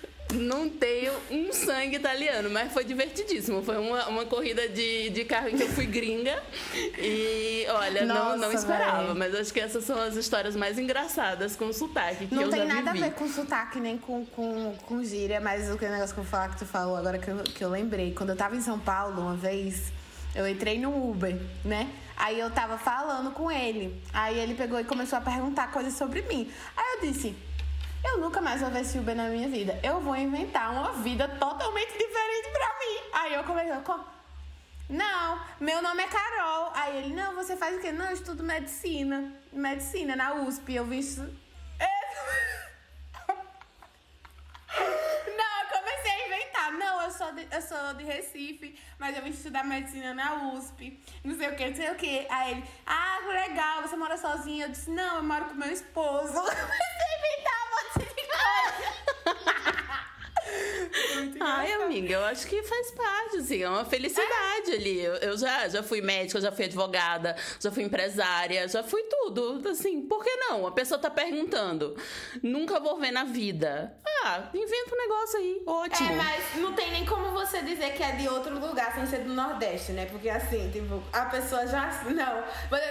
Não 0.32 0.68
tenho 0.68 1.12
um 1.30 1.52
sangue 1.52 1.96
italiano, 1.96 2.50
mas 2.50 2.72
foi 2.72 2.84
divertidíssimo. 2.84 3.62
Foi 3.62 3.76
uma, 3.76 4.08
uma 4.08 4.24
corrida 4.24 4.68
de, 4.68 5.10
de 5.10 5.24
carro 5.24 5.48
em 5.48 5.56
que 5.56 5.62
eu 5.62 5.68
fui 5.68 5.86
gringa. 5.86 6.42
E 6.98 7.66
olha, 7.68 8.04
não, 8.04 8.30
não 8.30 8.38
Nossa, 8.38 8.54
esperava. 8.54 9.14
Mas 9.14 9.34
acho 9.34 9.52
que 9.52 9.60
essas 9.60 9.84
são 9.84 10.00
as 10.00 10.16
histórias 10.16 10.56
mais 10.56 10.78
engraçadas 10.78 11.54
com 11.56 11.72
sotaque 11.72 12.26
que 12.26 12.34
Não 12.34 12.42
eu 12.42 12.50
tem 12.50 12.60
já 12.60 12.74
nada 12.74 12.92
vivi. 12.92 13.04
a 13.04 13.08
ver 13.08 13.14
com 13.14 13.28
sotaque 13.28 13.80
nem 13.80 13.98
com, 13.98 14.24
com, 14.26 14.74
com 14.86 15.04
gíria, 15.04 15.40
mas 15.40 15.70
o 15.70 15.76
que 15.78 15.84
o 15.84 15.90
negócio 15.90 16.14
que 16.14 16.20
eu 16.20 16.24
vou 16.24 16.30
falar 16.30 16.48
que 16.50 16.58
tu 16.58 16.66
falou 16.66 16.96
agora 16.96 17.18
que 17.18 17.28
eu, 17.28 17.36
que 17.44 17.64
eu 17.64 17.70
lembrei. 17.70 18.12
Quando 18.12 18.30
eu 18.30 18.36
tava 18.36 18.56
em 18.56 18.60
São 18.62 18.78
Paulo 18.78 19.20
uma 19.20 19.36
vez, 19.36 19.92
eu 20.34 20.48
entrei 20.48 20.78
no 20.78 21.10
Uber, 21.10 21.36
né? 21.64 21.88
Aí 22.16 22.38
eu 22.38 22.50
tava 22.50 22.78
falando 22.78 23.30
com 23.32 23.50
ele. 23.50 24.00
Aí 24.12 24.38
ele 24.38 24.54
pegou 24.54 24.78
e 24.78 24.84
começou 24.84 25.18
a 25.18 25.22
perguntar 25.22 25.70
coisas 25.72 25.94
sobre 25.94 26.22
mim. 26.22 26.50
Aí 26.76 26.96
eu 26.96 27.12
disse. 27.12 27.34
Eu 28.04 28.18
nunca 28.18 28.40
mais 28.40 28.60
vou 28.60 28.70
ver 28.70 28.80
esse 28.80 28.98
Uber 28.98 29.14
na 29.14 29.28
minha 29.28 29.48
vida. 29.48 29.78
Eu 29.82 30.00
vou 30.00 30.16
inventar 30.16 30.70
uma 30.72 30.92
vida 30.94 31.28
totalmente 31.28 31.92
diferente 31.92 32.48
pra 32.52 32.78
mim. 32.78 33.10
Aí 33.12 33.34
eu 33.34 33.44
comecei 33.44 33.74
com. 33.82 33.98
Não, 34.88 35.40
meu 35.60 35.80
nome 35.80 36.02
é 36.02 36.08
Carol. 36.08 36.72
Aí 36.74 36.98
ele, 36.98 37.14
não, 37.14 37.34
você 37.34 37.56
faz 37.56 37.76
o 37.76 37.80
quê? 37.80 37.92
Não, 37.92 38.06
eu 38.06 38.12
estudo 38.14 38.42
medicina. 38.42 39.32
Medicina 39.52 40.16
na 40.16 40.34
USP. 40.34 40.74
Eu 40.74 40.84
vi 40.84 40.98
isso. 40.98 41.22
Não, 45.36 45.62
eu 45.62 45.68
comecei 45.78 46.10
a 46.10 46.26
inventar. 46.26 46.72
Não, 46.72 47.02
eu 47.02 47.10
sou, 47.10 47.32
de, 47.32 47.46
eu 47.50 47.62
sou 47.62 47.94
de 47.94 48.04
Recife, 48.04 48.78
mas 48.98 49.16
eu 49.16 49.22
vim 49.22 49.30
estudar 49.30 49.64
medicina 49.64 50.12
na 50.14 50.52
USP. 50.52 51.00
Não 51.24 51.36
sei 51.36 51.48
o 51.48 51.56
que, 51.56 51.68
não 51.68 51.76
sei 51.76 51.90
o 51.90 51.94
que. 51.94 52.26
Aí 52.30 52.52
ele, 52.52 52.64
ah, 52.86 53.18
legal, 53.28 53.82
você 53.82 53.96
mora 53.96 54.16
sozinha? 54.16 54.66
Eu 54.66 54.70
disse, 54.70 54.90
não, 54.90 55.16
eu 55.16 55.22
moro 55.22 55.46
com 55.46 55.54
meu 55.54 55.70
esposo. 55.70 56.32
Comecei 56.34 57.06
a 57.08 57.18
inventar 57.18 57.58
um 57.62 57.70
monte 57.74 57.98
de 58.14 58.24
coisa. 58.32 58.82
Muito 61.16 61.38
Ai, 61.62 61.72
amiga, 61.74 62.14
eu 62.14 62.24
acho 62.24 62.44
que 62.48 62.60
faz 62.60 62.90
parte, 62.90 63.36
assim, 63.36 63.62
é 63.62 63.68
uma 63.68 63.84
felicidade 63.84 64.72
ali. 64.72 65.00
Eu, 65.00 65.14
eu 65.14 65.38
já, 65.38 65.68
já 65.68 65.80
fui 65.80 66.00
médica, 66.00 66.40
já 66.40 66.50
fui 66.50 66.64
advogada, 66.64 67.36
já 67.60 67.70
fui 67.70 67.84
empresária, 67.84 68.66
já 68.66 68.82
fui 68.82 69.00
tudo. 69.04 69.62
Assim, 69.68 70.02
por 70.02 70.24
que 70.24 70.34
não? 70.36 70.66
A 70.66 70.72
pessoa 70.72 70.98
tá 70.98 71.08
perguntando. 71.08 71.96
Nunca 72.42 72.80
vou 72.80 72.98
ver 72.98 73.12
na 73.12 73.22
vida. 73.22 73.96
Ah, 74.24 74.50
inventa 74.52 74.92
um 74.92 74.98
negócio 74.98 75.38
aí, 75.38 75.62
ótimo. 75.64 76.12
É, 76.12 76.16
mas 76.16 76.56
não 76.56 76.72
tem 76.72 76.90
nem 76.90 77.06
como 77.06 77.30
você 77.30 77.62
dizer 77.62 77.92
que 77.92 78.02
é 78.02 78.10
de 78.12 78.28
outro 78.28 78.58
lugar 78.58 78.92
sem 78.94 79.06
ser 79.06 79.20
do 79.20 79.32
Nordeste, 79.32 79.92
né? 79.92 80.06
Porque 80.06 80.28
assim, 80.28 80.68
tipo, 80.70 81.00
a 81.12 81.26
pessoa 81.26 81.64
já. 81.66 82.02
Não. 82.04 82.44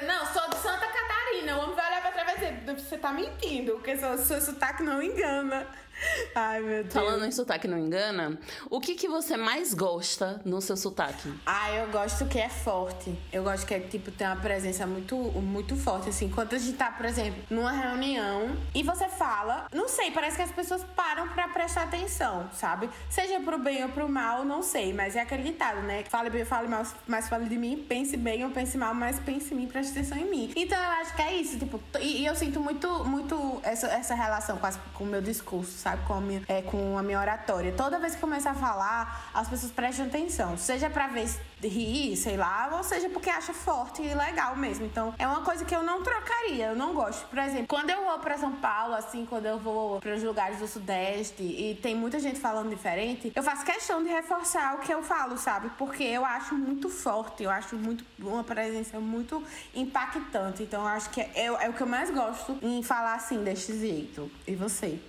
Não, 0.08 0.34
sou 0.34 0.50
de 0.50 0.56
Santa 0.58 0.88
Catarina. 0.88 1.58
O 1.58 1.64
homem 1.64 1.76
vai 1.76 1.88
olhar 1.88 2.02
pra 2.02 2.12
trás 2.12 2.38
e 2.38 2.40
vai 2.40 2.54
dizer, 2.54 2.76
você 2.80 2.98
tá 2.98 3.12
mentindo, 3.12 3.74
porque 3.74 3.98
seu, 3.98 4.18
seu 4.18 4.40
sotaque 4.40 4.82
não 4.82 5.04
engana. 5.04 5.68
Ai, 6.36 6.62
meu 6.62 6.84
Deus. 6.84 6.94
Falando 6.94 7.26
em 7.26 7.32
sotaque 7.32 7.68
não 7.68 7.78
engana, 7.78 8.38
o 8.70 8.80
que, 8.80 8.96
que 8.96 9.08
você 9.08 9.38
mais 9.38 9.74
gosta 9.74 10.42
no 10.46 10.62
seu 10.62 10.76
sotaque? 10.78 11.32
Ah, 11.46 11.72
eu 11.72 11.88
gosto 11.92 12.26
que 12.26 12.40
é 12.40 12.50
forte. 12.50 13.16
Eu 13.32 13.44
gosto 13.44 13.66
que 13.66 13.74
é, 13.74 13.80
tipo, 13.80 14.12
tem 14.12 14.28
uma 14.28 14.36
presença 14.38 14.86
muito, 14.88 15.16
muito 15.16 15.76
forte, 15.76 16.10
assim. 16.10 16.30
Quando 16.30 16.54
a 16.56 16.58
gente 16.58 16.78
tá, 16.78 16.92
por 16.92 17.06
exemplo, 17.06 17.42
numa 17.50 17.72
reunião 17.72 18.56
e 18.74 18.84
você 18.84 19.08
fala, 19.08 19.68
não 19.74 19.88
sei, 19.88 20.12
parece 20.12 20.36
que 20.38 20.42
as 20.44 20.52
pessoas 20.52 20.84
param 20.96 21.28
pra 21.30 21.48
prestar 21.50 21.84
atenção, 21.84 22.50
sabe? 22.54 22.90
Seja 23.10 23.40
pro 23.42 23.58
bem 23.60 23.84
ou 23.84 23.90
pro 23.90 24.08
mal, 24.10 24.44
não 24.44 24.62
sei, 24.64 24.94
mas 24.94 25.16
é 25.16 25.22
acreditado, 25.22 25.82
né? 25.82 26.04
Fale 26.10 26.30
bem, 26.30 26.46
fale 26.46 26.68
mal, 26.68 26.84
mas 27.08 27.28
fale 27.30 27.46
de 27.48 27.58
mim, 27.58 27.86
pense 27.88 28.16
bem 28.18 28.44
ou 28.46 28.52
pense 28.52 28.78
mal, 28.78 28.94
mas 28.94 29.20
pense 29.20 29.54
em 29.54 29.58
mim, 29.58 29.68
preste 29.68 29.92
atenção 29.92 30.18
em 30.18 30.30
mim. 30.30 30.52
Então 30.56 30.78
eu 30.78 30.90
acho 31.02 31.16
que 31.16 31.22
é 31.22 31.34
isso, 31.36 31.60
tipo, 31.60 31.80
e, 32.00 32.22
e 32.22 32.26
eu 32.26 32.36
sinto 32.36 32.60
muito, 32.60 33.04
muito 33.06 33.60
essa, 33.64 33.88
essa 33.88 34.16
relação 34.16 34.58
com, 34.58 34.66
as- 34.66 34.80
com 34.94 35.04
o 35.04 35.08
meu 35.08 35.22
discurso, 35.22 35.72
sabe? 35.78 35.91
Com 35.98 36.16
a, 36.16 36.22
minha, 36.22 36.42
é, 36.48 36.62
com 36.62 36.98
a 36.98 37.04
minha 37.04 37.20
oratória. 37.20 37.72
Toda 37.72 38.00
vez 38.00 38.16
que 38.16 38.22
começa 38.22 38.52
a 38.52 38.54
falar, 38.54 39.30
as 39.34 39.48
pessoas 39.48 39.72
prestam 39.72 40.06
atenção. 40.06 40.58
Seja 40.58 40.90
pra 40.90 41.08
ver 41.08 41.28
rir, 41.68 42.16
sei 42.16 42.38
lá, 42.38 42.70
ou 42.74 42.84
seja 42.84 43.10
porque 43.10 43.30
acha 43.30 43.54
forte 43.54 44.02
e 44.02 44.14
legal 44.14 44.56
mesmo. 44.56 44.86
Então, 44.86 45.14
é 45.18 45.28
uma 45.28 45.42
coisa 45.42 45.64
que 45.66 45.76
eu 45.76 45.84
não 45.84 46.02
trocaria, 46.02 46.68
eu 46.68 46.76
não 46.76 46.94
gosto. 46.94 47.28
Por 47.28 47.38
exemplo, 47.40 47.68
quando 47.68 47.90
eu 47.90 48.04
vou 48.04 48.20
pra 48.20 48.38
São 48.38 48.54
Paulo, 48.54 48.96
assim, 48.96 49.26
quando 49.26 49.46
eu 49.46 49.60
vou 49.60 50.00
para 50.00 50.14
os 50.14 50.24
lugares 50.24 50.60
do 50.60 50.68
Sudeste 50.68 51.44
e 51.44 51.80
tem 51.82 51.96
muita 51.96 52.20
gente 52.20 52.40
falando 52.40 52.70
diferente, 52.70 53.32
eu 53.36 53.44
faço 53.44 53.66
questão 53.66 54.04
de 54.04 54.10
reforçar 54.10 54.76
o 54.76 54.80
que 54.80 54.94
eu 54.94 55.04
falo, 55.04 55.38
sabe? 55.38 55.70
Porque 55.78 56.04
eu 56.04 56.26
acho 56.26 56.56
muito 56.56 56.90
forte, 56.90 57.44
eu 57.44 57.50
acho 57.50 57.76
muito 57.76 58.04
uma 58.20 58.44
presença 58.44 59.00
muito 59.00 59.44
impactante. 59.74 60.64
Então, 60.64 60.82
eu 60.82 60.88
acho 60.88 61.10
que 61.10 61.22
é, 61.22 61.46
é 61.46 61.70
o 61.70 61.74
que 61.74 61.82
eu 61.82 61.88
mais 61.88 62.10
gosto 62.10 62.58
em 62.62 62.82
falar 62.84 63.16
assim, 63.16 63.44
deste 63.44 63.78
jeito. 63.78 64.32
E 64.48 64.56
você? 64.56 65.00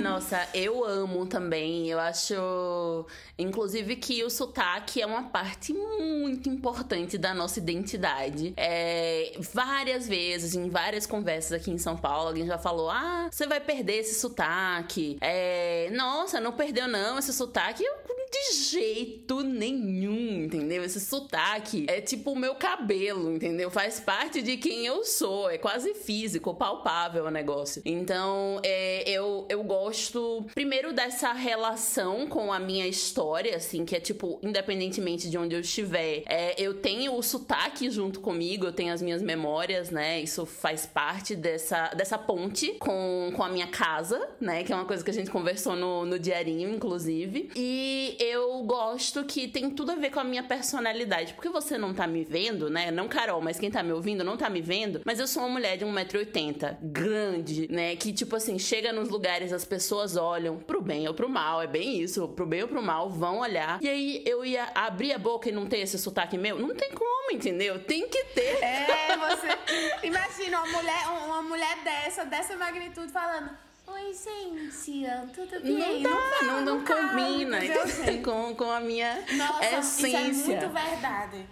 Nossa, 0.00 0.48
eu 0.54 0.84
amo 0.84 1.26
também. 1.26 1.88
Eu 1.88 1.98
acho, 1.98 3.06
inclusive, 3.38 3.96
que 3.96 4.22
o 4.22 4.30
sotaque 4.30 5.00
é 5.02 5.06
uma 5.06 5.24
parte 5.24 5.72
muito 5.72 6.48
importante 6.48 7.18
da 7.18 7.34
nossa 7.34 7.58
identidade. 7.58 8.54
É, 8.56 9.32
várias 9.52 10.08
vezes, 10.08 10.54
em 10.54 10.68
várias 10.68 11.06
conversas 11.06 11.52
aqui 11.52 11.70
em 11.70 11.78
São 11.78 11.96
Paulo, 11.96 12.28
alguém 12.28 12.46
já 12.46 12.58
falou: 12.58 12.90
Ah, 12.90 13.28
você 13.30 13.46
vai 13.46 13.60
perder 13.60 13.98
esse 13.98 14.18
sotaque. 14.20 15.18
É, 15.20 15.90
Nossa, 15.92 16.40
não 16.40 16.52
perdeu 16.52 16.86
não 16.86 17.18
esse 17.18 17.32
sotaque. 17.32 17.82
Eu, 17.82 17.94
de 18.34 18.56
jeito 18.56 19.42
nenhum, 19.42 20.44
entendeu? 20.44 20.82
Esse 20.82 21.00
sotaque 21.00 21.86
é 21.88 22.00
tipo 22.00 22.32
o 22.32 22.36
meu 22.36 22.56
cabelo, 22.56 23.32
entendeu? 23.32 23.70
Faz 23.70 24.00
parte 24.00 24.42
de 24.42 24.56
quem 24.56 24.84
eu 24.84 25.04
sou. 25.04 25.48
É 25.48 25.56
quase 25.56 25.94
físico, 25.94 26.52
palpável 26.52 27.26
o 27.26 27.30
negócio. 27.30 27.80
Então, 27.84 28.60
é, 28.64 29.08
eu, 29.08 29.46
eu 29.48 29.62
gosto, 29.62 29.73
primeiro, 30.54 30.92
dessa 30.92 31.32
relação 31.32 32.26
com 32.26 32.52
a 32.52 32.58
minha 32.58 32.86
história, 32.86 33.56
assim, 33.56 33.84
que 33.84 33.96
é 33.96 34.00
tipo, 34.00 34.38
independentemente 34.42 35.30
de 35.30 35.38
onde 35.38 35.54
eu 35.54 35.60
estiver, 35.60 36.22
é, 36.26 36.54
eu 36.60 36.74
tenho 36.74 37.14
o 37.14 37.22
sotaque 37.22 37.90
junto 37.90 38.20
comigo, 38.20 38.66
eu 38.66 38.72
tenho 38.72 38.92
as 38.92 39.00
minhas 39.00 39.22
memórias, 39.22 39.90
né? 39.90 40.20
Isso 40.20 40.44
faz 40.46 40.86
parte 40.86 41.34
dessa, 41.34 41.88
dessa 41.88 42.18
ponte 42.18 42.72
com, 42.74 43.32
com 43.34 43.42
a 43.42 43.48
minha 43.48 43.66
casa, 43.66 44.28
né? 44.40 44.62
Que 44.64 44.72
é 44.72 44.76
uma 44.76 44.84
coisa 44.84 45.04
que 45.04 45.10
a 45.10 45.14
gente 45.14 45.30
conversou 45.30 45.74
no, 45.74 46.04
no 46.04 46.18
diarinho, 46.18 46.74
inclusive. 46.74 47.50
E 47.56 48.16
eu 48.18 48.62
gosto 48.62 49.24
que 49.24 49.48
tem 49.48 49.70
tudo 49.70 49.92
a 49.92 49.96
ver 49.96 50.10
com 50.10 50.20
a 50.20 50.24
minha 50.24 50.42
personalidade. 50.42 51.34
Porque 51.34 51.48
você 51.48 51.78
não 51.78 51.94
tá 51.94 52.06
me 52.06 52.24
vendo, 52.24 52.68
né? 52.68 52.90
Não 52.90 53.08
Carol, 53.08 53.40
mas 53.40 53.58
quem 53.58 53.70
tá 53.70 53.82
me 53.82 53.92
ouvindo 53.92 54.24
não 54.24 54.36
tá 54.36 54.50
me 54.50 54.60
vendo. 54.60 55.00
Mas 55.04 55.18
eu 55.18 55.26
sou 55.26 55.42
uma 55.42 55.48
mulher 55.48 55.76
de 55.76 55.84
1,80m, 55.84 56.76
grande, 56.82 57.70
né? 57.70 57.96
Que, 57.96 58.12
tipo 58.12 58.36
assim, 58.36 58.58
chega 58.58 58.92
nos 58.92 59.08
lugares, 59.08 59.52
as 59.54 59.64
pessoas 59.64 60.16
olham 60.16 60.58
pro 60.58 60.80
bem 60.80 61.06
ou 61.08 61.14
pro 61.14 61.28
mal. 61.28 61.62
É 61.62 61.66
bem 61.66 62.00
isso. 62.00 62.28
Pro 62.28 62.44
bem 62.44 62.62
ou 62.62 62.68
pro 62.68 62.82
mal, 62.82 63.08
vão 63.08 63.38
olhar. 63.38 63.78
E 63.82 63.88
aí 63.88 64.22
eu 64.26 64.44
ia 64.44 64.70
abrir 64.74 65.12
a 65.12 65.18
boca 65.18 65.48
e 65.48 65.52
não 65.52 65.66
ter 65.66 65.78
esse 65.78 65.98
sotaque 65.98 66.36
meu? 66.36 66.58
Não 66.58 66.74
tem 66.74 66.90
como, 66.92 67.32
entendeu? 67.32 67.82
Tem 67.82 68.08
que 68.08 68.24
ter. 68.24 68.62
É, 68.62 69.16
você. 69.16 70.06
Imagina 70.06 70.62
uma 70.62 70.78
mulher, 70.78 71.08
uma 71.08 71.42
mulher 71.42 71.78
dessa, 71.82 72.24
dessa 72.24 72.56
magnitude 72.56 73.10
falando. 73.10 73.50
Oi, 73.86 74.14
gente, 74.14 75.06
tudo 75.34 75.60
bem? 75.62 76.02
Não 76.02 76.02
dá, 76.02 76.42
não, 76.42 76.60
não, 76.62 76.84
cabe, 76.84 77.22
combina 77.22 77.58
entendeu, 77.58 77.86
gente? 77.86 78.22
com, 78.22 78.54
com 78.54 78.70
a 78.70 78.80
minha 78.80 79.22
Nossa, 79.36 79.78
essência. 79.78 80.20
isso 80.30 80.50
é 80.50 80.56
muito 80.56 80.68
verdade. 80.72 81.46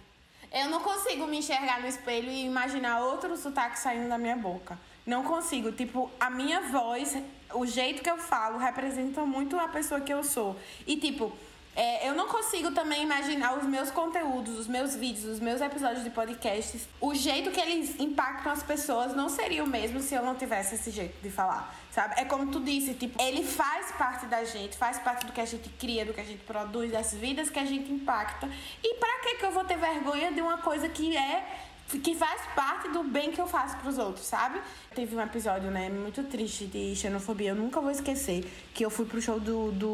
Eu 0.51 0.69
não 0.69 0.81
consigo 0.81 1.27
me 1.27 1.37
enxergar 1.37 1.79
no 1.79 1.87
espelho 1.87 2.29
e 2.29 2.45
imaginar 2.45 3.01
outro 3.01 3.37
sotaque 3.37 3.79
saindo 3.79 4.09
da 4.09 4.17
minha 4.17 4.35
boca. 4.35 4.77
Não 5.05 5.23
consigo. 5.23 5.71
Tipo, 5.71 6.09
a 6.19 6.29
minha 6.29 6.61
voz, 6.61 7.17
o 7.53 7.65
jeito 7.65 8.01
que 8.01 8.09
eu 8.09 8.17
falo, 8.17 8.57
representa 8.57 9.25
muito 9.25 9.59
a 9.59 9.67
pessoa 9.67 10.01
que 10.01 10.13
eu 10.13 10.23
sou. 10.23 10.55
E, 10.85 10.97
tipo, 10.97 11.31
É, 11.75 12.07
eu 12.07 12.13
não 12.13 12.27
consigo 12.27 12.69
também 12.69 13.01
imaginar 13.01 13.57
os 13.57 13.65
meus 13.65 13.89
conteúdos, 13.89 14.59
os 14.59 14.67
meus 14.67 14.95
vídeos, 14.95 15.25
os 15.25 15.39
meus 15.39 15.59
episódios 15.59 16.03
de 16.03 16.11
podcasts. 16.11 16.87
O 17.01 17.15
jeito 17.15 17.49
que 17.49 17.59
eles 17.59 17.99
impactam 17.99 18.51
as 18.51 18.61
pessoas 18.61 19.15
não 19.15 19.27
seria 19.27 19.63
o 19.63 19.67
mesmo 19.67 19.99
se 19.99 20.13
eu 20.13 20.21
não 20.21 20.35
tivesse 20.35 20.75
esse 20.75 20.91
jeito 20.91 21.19
de 21.19 21.31
falar. 21.31 21.73
Sabe? 21.89 22.13
É 22.21 22.25
como 22.25 22.51
tu 22.51 22.59
disse, 22.59 22.93
tipo, 22.93 23.19
ele 23.19 23.43
faz 23.43 23.91
parte 23.93 24.27
da 24.27 24.43
gente, 24.43 24.77
faz 24.77 24.99
parte 24.99 25.25
do 25.25 25.31
que 25.31 25.41
a 25.41 25.45
gente 25.45 25.67
cria, 25.69 26.05
do 26.05 26.13
que 26.13 26.21
a 26.21 26.23
gente 26.23 26.43
produz, 26.43 26.91
das 26.91 27.11
vidas 27.11 27.49
que 27.49 27.57
a 27.57 27.65
gente 27.65 27.91
impacta. 27.91 28.47
E 28.83 28.93
pra 28.99 29.19
que 29.23 29.35
que 29.39 29.45
eu 29.45 29.51
vou 29.51 29.63
ter 29.63 29.77
vergonha 29.77 30.31
de 30.31 30.41
uma 30.41 30.59
coisa 30.59 30.87
que 30.87 31.17
é 31.17 31.43
que 31.99 32.15
faz 32.15 32.41
parte 32.55 32.89
do 32.89 33.03
bem 33.03 33.31
que 33.31 33.39
eu 33.39 33.47
faço 33.47 33.77
para 33.77 33.89
os 33.89 33.97
outros, 33.97 34.25
sabe? 34.25 34.59
Teve 34.93 35.15
um 35.15 35.21
episódio, 35.21 35.71
né, 35.71 35.89
muito 35.89 36.23
triste 36.23 36.65
de 36.65 36.95
xenofobia, 36.95 37.49
eu 37.49 37.55
nunca 37.55 37.81
vou 37.81 37.91
esquecer, 37.91 38.45
que 38.73 38.85
eu 38.85 38.89
fui 38.89 39.05
pro 39.05 39.21
show 39.21 39.39
do, 39.39 39.71
do 39.71 39.91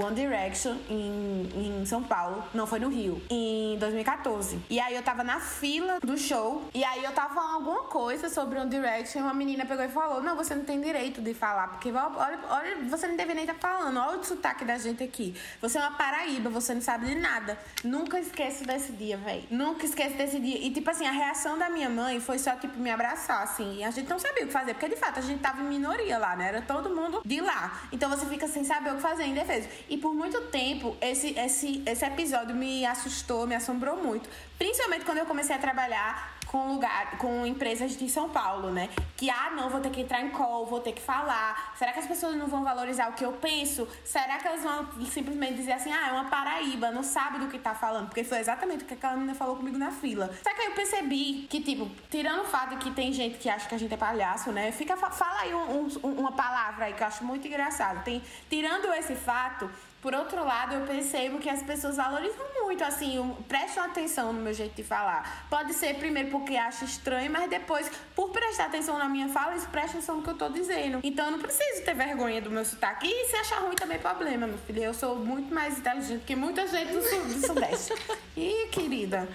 One 0.00 0.14
Direction 0.14 0.76
em, 0.88 1.80
em 1.80 1.86
São 1.86 2.02
Paulo, 2.02 2.42
não 2.52 2.66
foi 2.66 2.80
no 2.80 2.88
Rio, 2.88 3.22
em 3.30 3.78
2014. 3.78 4.58
E 4.68 4.80
aí 4.80 4.94
eu 4.94 5.02
tava 5.02 5.22
na 5.22 5.38
fila 5.40 6.00
do 6.00 6.18
show, 6.18 6.64
e 6.74 6.82
aí 6.82 7.04
eu 7.04 7.12
tava 7.12 7.34
falando 7.34 7.54
alguma 7.54 7.82
coisa 7.84 8.28
sobre 8.28 8.58
One 8.58 8.70
Direction, 8.70 9.20
e 9.20 9.22
uma 9.22 9.34
menina 9.34 9.64
pegou 9.64 9.84
e 9.84 9.88
falou: 9.88 10.22
Não, 10.22 10.36
você 10.36 10.54
não 10.54 10.64
tem 10.64 10.80
direito 10.80 11.20
de 11.20 11.34
falar, 11.34 11.68
porque 11.68 11.90
olha, 11.90 12.38
olha 12.48 12.76
você 12.88 13.06
não 13.06 13.16
deveria 13.16 13.42
estar 13.42 13.54
tá 13.54 13.60
falando, 13.60 13.98
olha 13.98 14.18
o 14.18 14.24
sotaque 14.24 14.64
da 14.64 14.78
gente 14.78 15.02
aqui. 15.02 15.34
Você 15.60 15.78
é 15.78 15.80
uma 15.80 15.96
Paraíba, 15.96 16.50
você 16.50 16.74
não 16.74 16.80
sabe 16.80 17.06
de 17.06 17.14
nada. 17.14 17.58
Nunca 17.84 18.18
esqueço 18.18 18.64
desse 18.64 18.92
dia, 18.92 19.16
velho. 19.16 19.44
Nunca 19.50 19.84
esqueço 19.84 20.16
desse 20.16 20.40
dia. 20.40 20.58
E 20.58 20.70
tipo 20.70 20.88
assim, 20.90 21.06
a 21.06 21.10
reação 21.10 21.39
da 21.58 21.68
minha 21.70 21.88
mãe 21.88 22.20
foi 22.20 22.38
só, 22.38 22.54
tipo, 22.56 22.78
me 22.78 22.90
abraçar, 22.90 23.42
assim. 23.42 23.78
E 23.78 23.84
a 23.84 23.90
gente 23.90 24.08
não 24.08 24.18
sabia 24.18 24.44
o 24.44 24.46
que 24.46 24.52
fazer, 24.52 24.74
porque 24.74 24.88
de 24.88 24.96
fato 24.96 25.18
a 25.18 25.22
gente 25.22 25.40
tava 25.40 25.60
em 25.62 25.64
minoria 25.64 26.18
lá, 26.18 26.36
né? 26.36 26.48
Era 26.48 26.62
todo 26.62 26.94
mundo 26.94 27.22
de 27.24 27.40
lá. 27.40 27.80
Então 27.92 28.08
você 28.10 28.26
fica 28.26 28.46
sem 28.46 28.64
saber 28.64 28.90
o 28.92 28.96
que 28.96 29.02
fazer 29.02 29.24
em 29.24 29.34
defesa. 29.34 29.68
E 29.88 29.96
por 29.96 30.14
muito 30.14 30.40
tempo, 30.48 30.96
esse, 31.00 31.38
esse, 31.38 31.82
esse 31.86 32.04
episódio 32.04 32.54
me 32.54 32.84
assustou, 32.84 33.46
me 33.46 33.54
assombrou 33.54 33.96
muito. 33.96 34.28
Principalmente 34.60 35.06
quando 35.06 35.16
eu 35.16 35.24
comecei 35.24 35.56
a 35.56 35.58
trabalhar 35.58 36.36
com 36.46 36.74
lugar, 36.74 37.16
com 37.16 37.46
empresas 37.46 37.96
de 37.96 38.10
São 38.10 38.28
Paulo, 38.28 38.70
né? 38.70 38.90
Que 39.16 39.30
ah, 39.30 39.52
não, 39.56 39.70
vou 39.70 39.80
ter 39.80 39.88
que 39.88 40.02
entrar 40.02 40.20
em 40.20 40.28
call, 40.28 40.66
vou 40.66 40.80
ter 40.80 40.92
que 40.92 41.00
falar. 41.00 41.72
Será 41.78 41.94
que 41.94 42.00
as 42.00 42.06
pessoas 42.06 42.36
não 42.36 42.46
vão 42.46 42.62
valorizar 42.62 43.08
o 43.08 43.14
que 43.14 43.24
eu 43.24 43.32
penso? 43.32 43.88
Será 44.04 44.36
que 44.36 44.46
elas 44.46 44.62
vão 44.62 44.86
simplesmente 45.06 45.54
dizer 45.54 45.72
assim, 45.72 45.90
ah, 45.90 46.08
é 46.08 46.12
uma 46.12 46.26
Paraíba, 46.26 46.90
não 46.90 47.02
sabe 47.02 47.38
do 47.38 47.46
que 47.46 47.58
tá 47.58 47.74
falando? 47.74 48.08
Porque 48.08 48.22
foi 48.22 48.38
exatamente 48.38 48.84
o 48.84 48.86
que 48.86 48.92
aquela 48.92 49.14
menina 49.14 49.34
falou 49.34 49.56
comigo 49.56 49.78
na 49.78 49.90
fila. 49.90 50.30
Só 50.42 50.52
que 50.52 50.60
aí 50.60 50.66
eu 50.66 50.74
percebi 50.74 51.46
que, 51.48 51.62
tipo, 51.62 51.90
tirando 52.10 52.42
o 52.42 52.44
fato 52.44 52.76
de 52.76 52.84
que 52.84 52.90
tem 52.90 53.14
gente 53.14 53.38
que 53.38 53.48
acha 53.48 53.66
que 53.66 53.74
a 53.74 53.78
gente 53.78 53.94
é 53.94 53.96
palhaço, 53.96 54.52
né? 54.52 54.72
Fica, 54.72 54.94
fala 54.94 55.40
aí 55.40 55.54
um, 55.54 55.88
um, 56.02 56.10
uma 56.18 56.32
palavra 56.32 56.84
aí 56.84 56.92
que 56.92 57.02
eu 57.02 57.06
acho 57.06 57.24
muito 57.24 57.48
engraçado. 57.48 58.04
Tem, 58.04 58.22
tirando 58.50 58.92
esse 58.92 59.14
fato, 59.14 59.70
por 60.00 60.14
outro 60.14 60.44
lado, 60.44 60.74
eu 60.76 60.86
percebo 60.86 61.38
que 61.38 61.48
as 61.48 61.62
pessoas 61.62 61.96
valorizam 61.96 62.46
muito, 62.62 62.82
assim, 62.82 63.34
prestam 63.46 63.84
atenção 63.84 64.32
no 64.32 64.40
meu 64.40 64.54
jeito 64.54 64.74
de 64.74 64.82
falar. 64.82 65.46
Pode 65.50 65.74
ser 65.74 65.94
primeiro 65.96 66.30
porque 66.30 66.56
acha 66.56 66.84
estranho, 66.84 67.30
mas 67.30 67.50
depois, 67.50 67.90
por 68.14 68.30
prestar 68.30 68.66
atenção 68.66 68.98
na 68.98 69.08
minha 69.08 69.28
fala, 69.28 69.52
eles 69.52 69.66
prestam 69.66 69.98
atenção 69.98 70.16
no 70.16 70.22
que 70.22 70.30
eu 70.30 70.34
tô 70.34 70.48
dizendo. 70.48 71.00
Então 71.02 71.26
eu 71.26 71.32
não 71.32 71.38
preciso 71.38 71.82
ter 71.84 71.94
vergonha 71.94 72.40
do 72.40 72.50
meu 72.50 72.64
sotaque. 72.64 73.06
E 73.06 73.28
se 73.28 73.36
achar 73.36 73.60
ruim 73.60 73.74
também 73.74 73.96
é 73.96 74.00
problema, 74.00 74.46
meu 74.46 74.58
filho. 74.58 74.82
Eu 74.82 74.94
sou 74.94 75.16
muito 75.16 75.52
mais 75.52 75.78
inteligente 75.78 76.22
que 76.24 76.34
muita 76.34 76.66
gente 76.66 76.92
do, 76.92 77.02
sul, 77.02 77.24
do 77.24 77.46
Sudeste. 77.46 77.92
Ih, 78.36 78.68
querida. 78.72 79.28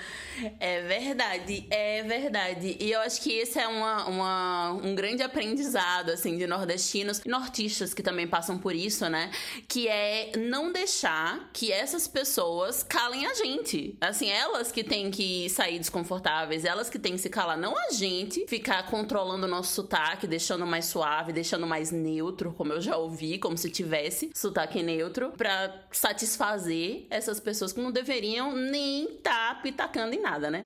É 0.59 0.81
verdade, 0.81 1.67
é 1.69 2.03
verdade. 2.03 2.75
E 2.79 2.91
eu 2.91 3.01
acho 3.01 3.21
que 3.21 3.31
esse 3.31 3.59
é 3.59 3.67
uma, 3.67 4.05
uma, 4.05 4.71
um 4.71 4.95
grande 4.95 5.23
aprendizado, 5.23 6.09
assim, 6.09 6.37
de 6.37 6.47
nordestinos 6.47 7.21
e 7.23 7.29
nortistas 7.29 7.93
que 7.93 8.01
também 8.01 8.27
passam 8.27 8.57
por 8.57 8.73
isso, 8.75 9.07
né? 9.09 9.29
Que 9.67 9.87
é 9.87 10.31
não 10.55 10.71
deixar 10.71 11.49
que 11.51 11.69
essas 11.69 12.07
pessoas 12.07 12.81
calem 12.81 13.25
a 13.25 13.33
gente. 13.33 13.97
Assim, 13.99 14.29
elas 14.29 14.71
que 14.71 14.85
têm 14.85 15.11
que 15.11 15.49
sair 15.49 15.77
desconfortáveis, 15.79 16.63
elas 16.63 16.89
que 16.89 16.97
têm 16.97 17.13
que 17.13 17.19
se 17.19 17.29
calar, 17.29 17.57
não 17.57 17.77
a 17.77 17.91
gente 17.91 18.45
ficar 18.47 18.89
controlando 18.89 19.45
o 19.45 19.49
nosso 19.49 19.73
sotaque, 19.73 20.25
deixando 20.25 20.65
mais 20.65 20.85
suave, 20.85 21.33
deixando 21.33 21.67
mais 21.67 21.91
neutro, 21.91 22.53
como 22.53 22.71
eu 22.71 22.79
já 22.79 22.95
ouvi, 22.95 23.37
como 23.37 23.57
se 23.57 23.69
tivesse 23.69 24.31
sotaque 24.33 24.81
neutro, 24.81 25.33
para 25.35 25.87
satisfazer 25.91 27.05
essas 27.09 27.41
pessoas 27.41 27.73
que 27.73 27.81
não 27.81 27.91
deveriam 27.91 28.55
nem 28.55 29.03
estar 29.15 29.55
tá 29.55 29.61
pitacando 29.61 30.15
em 30.15 30.21
nada, 30.21 30.49
né? 30.49 30.63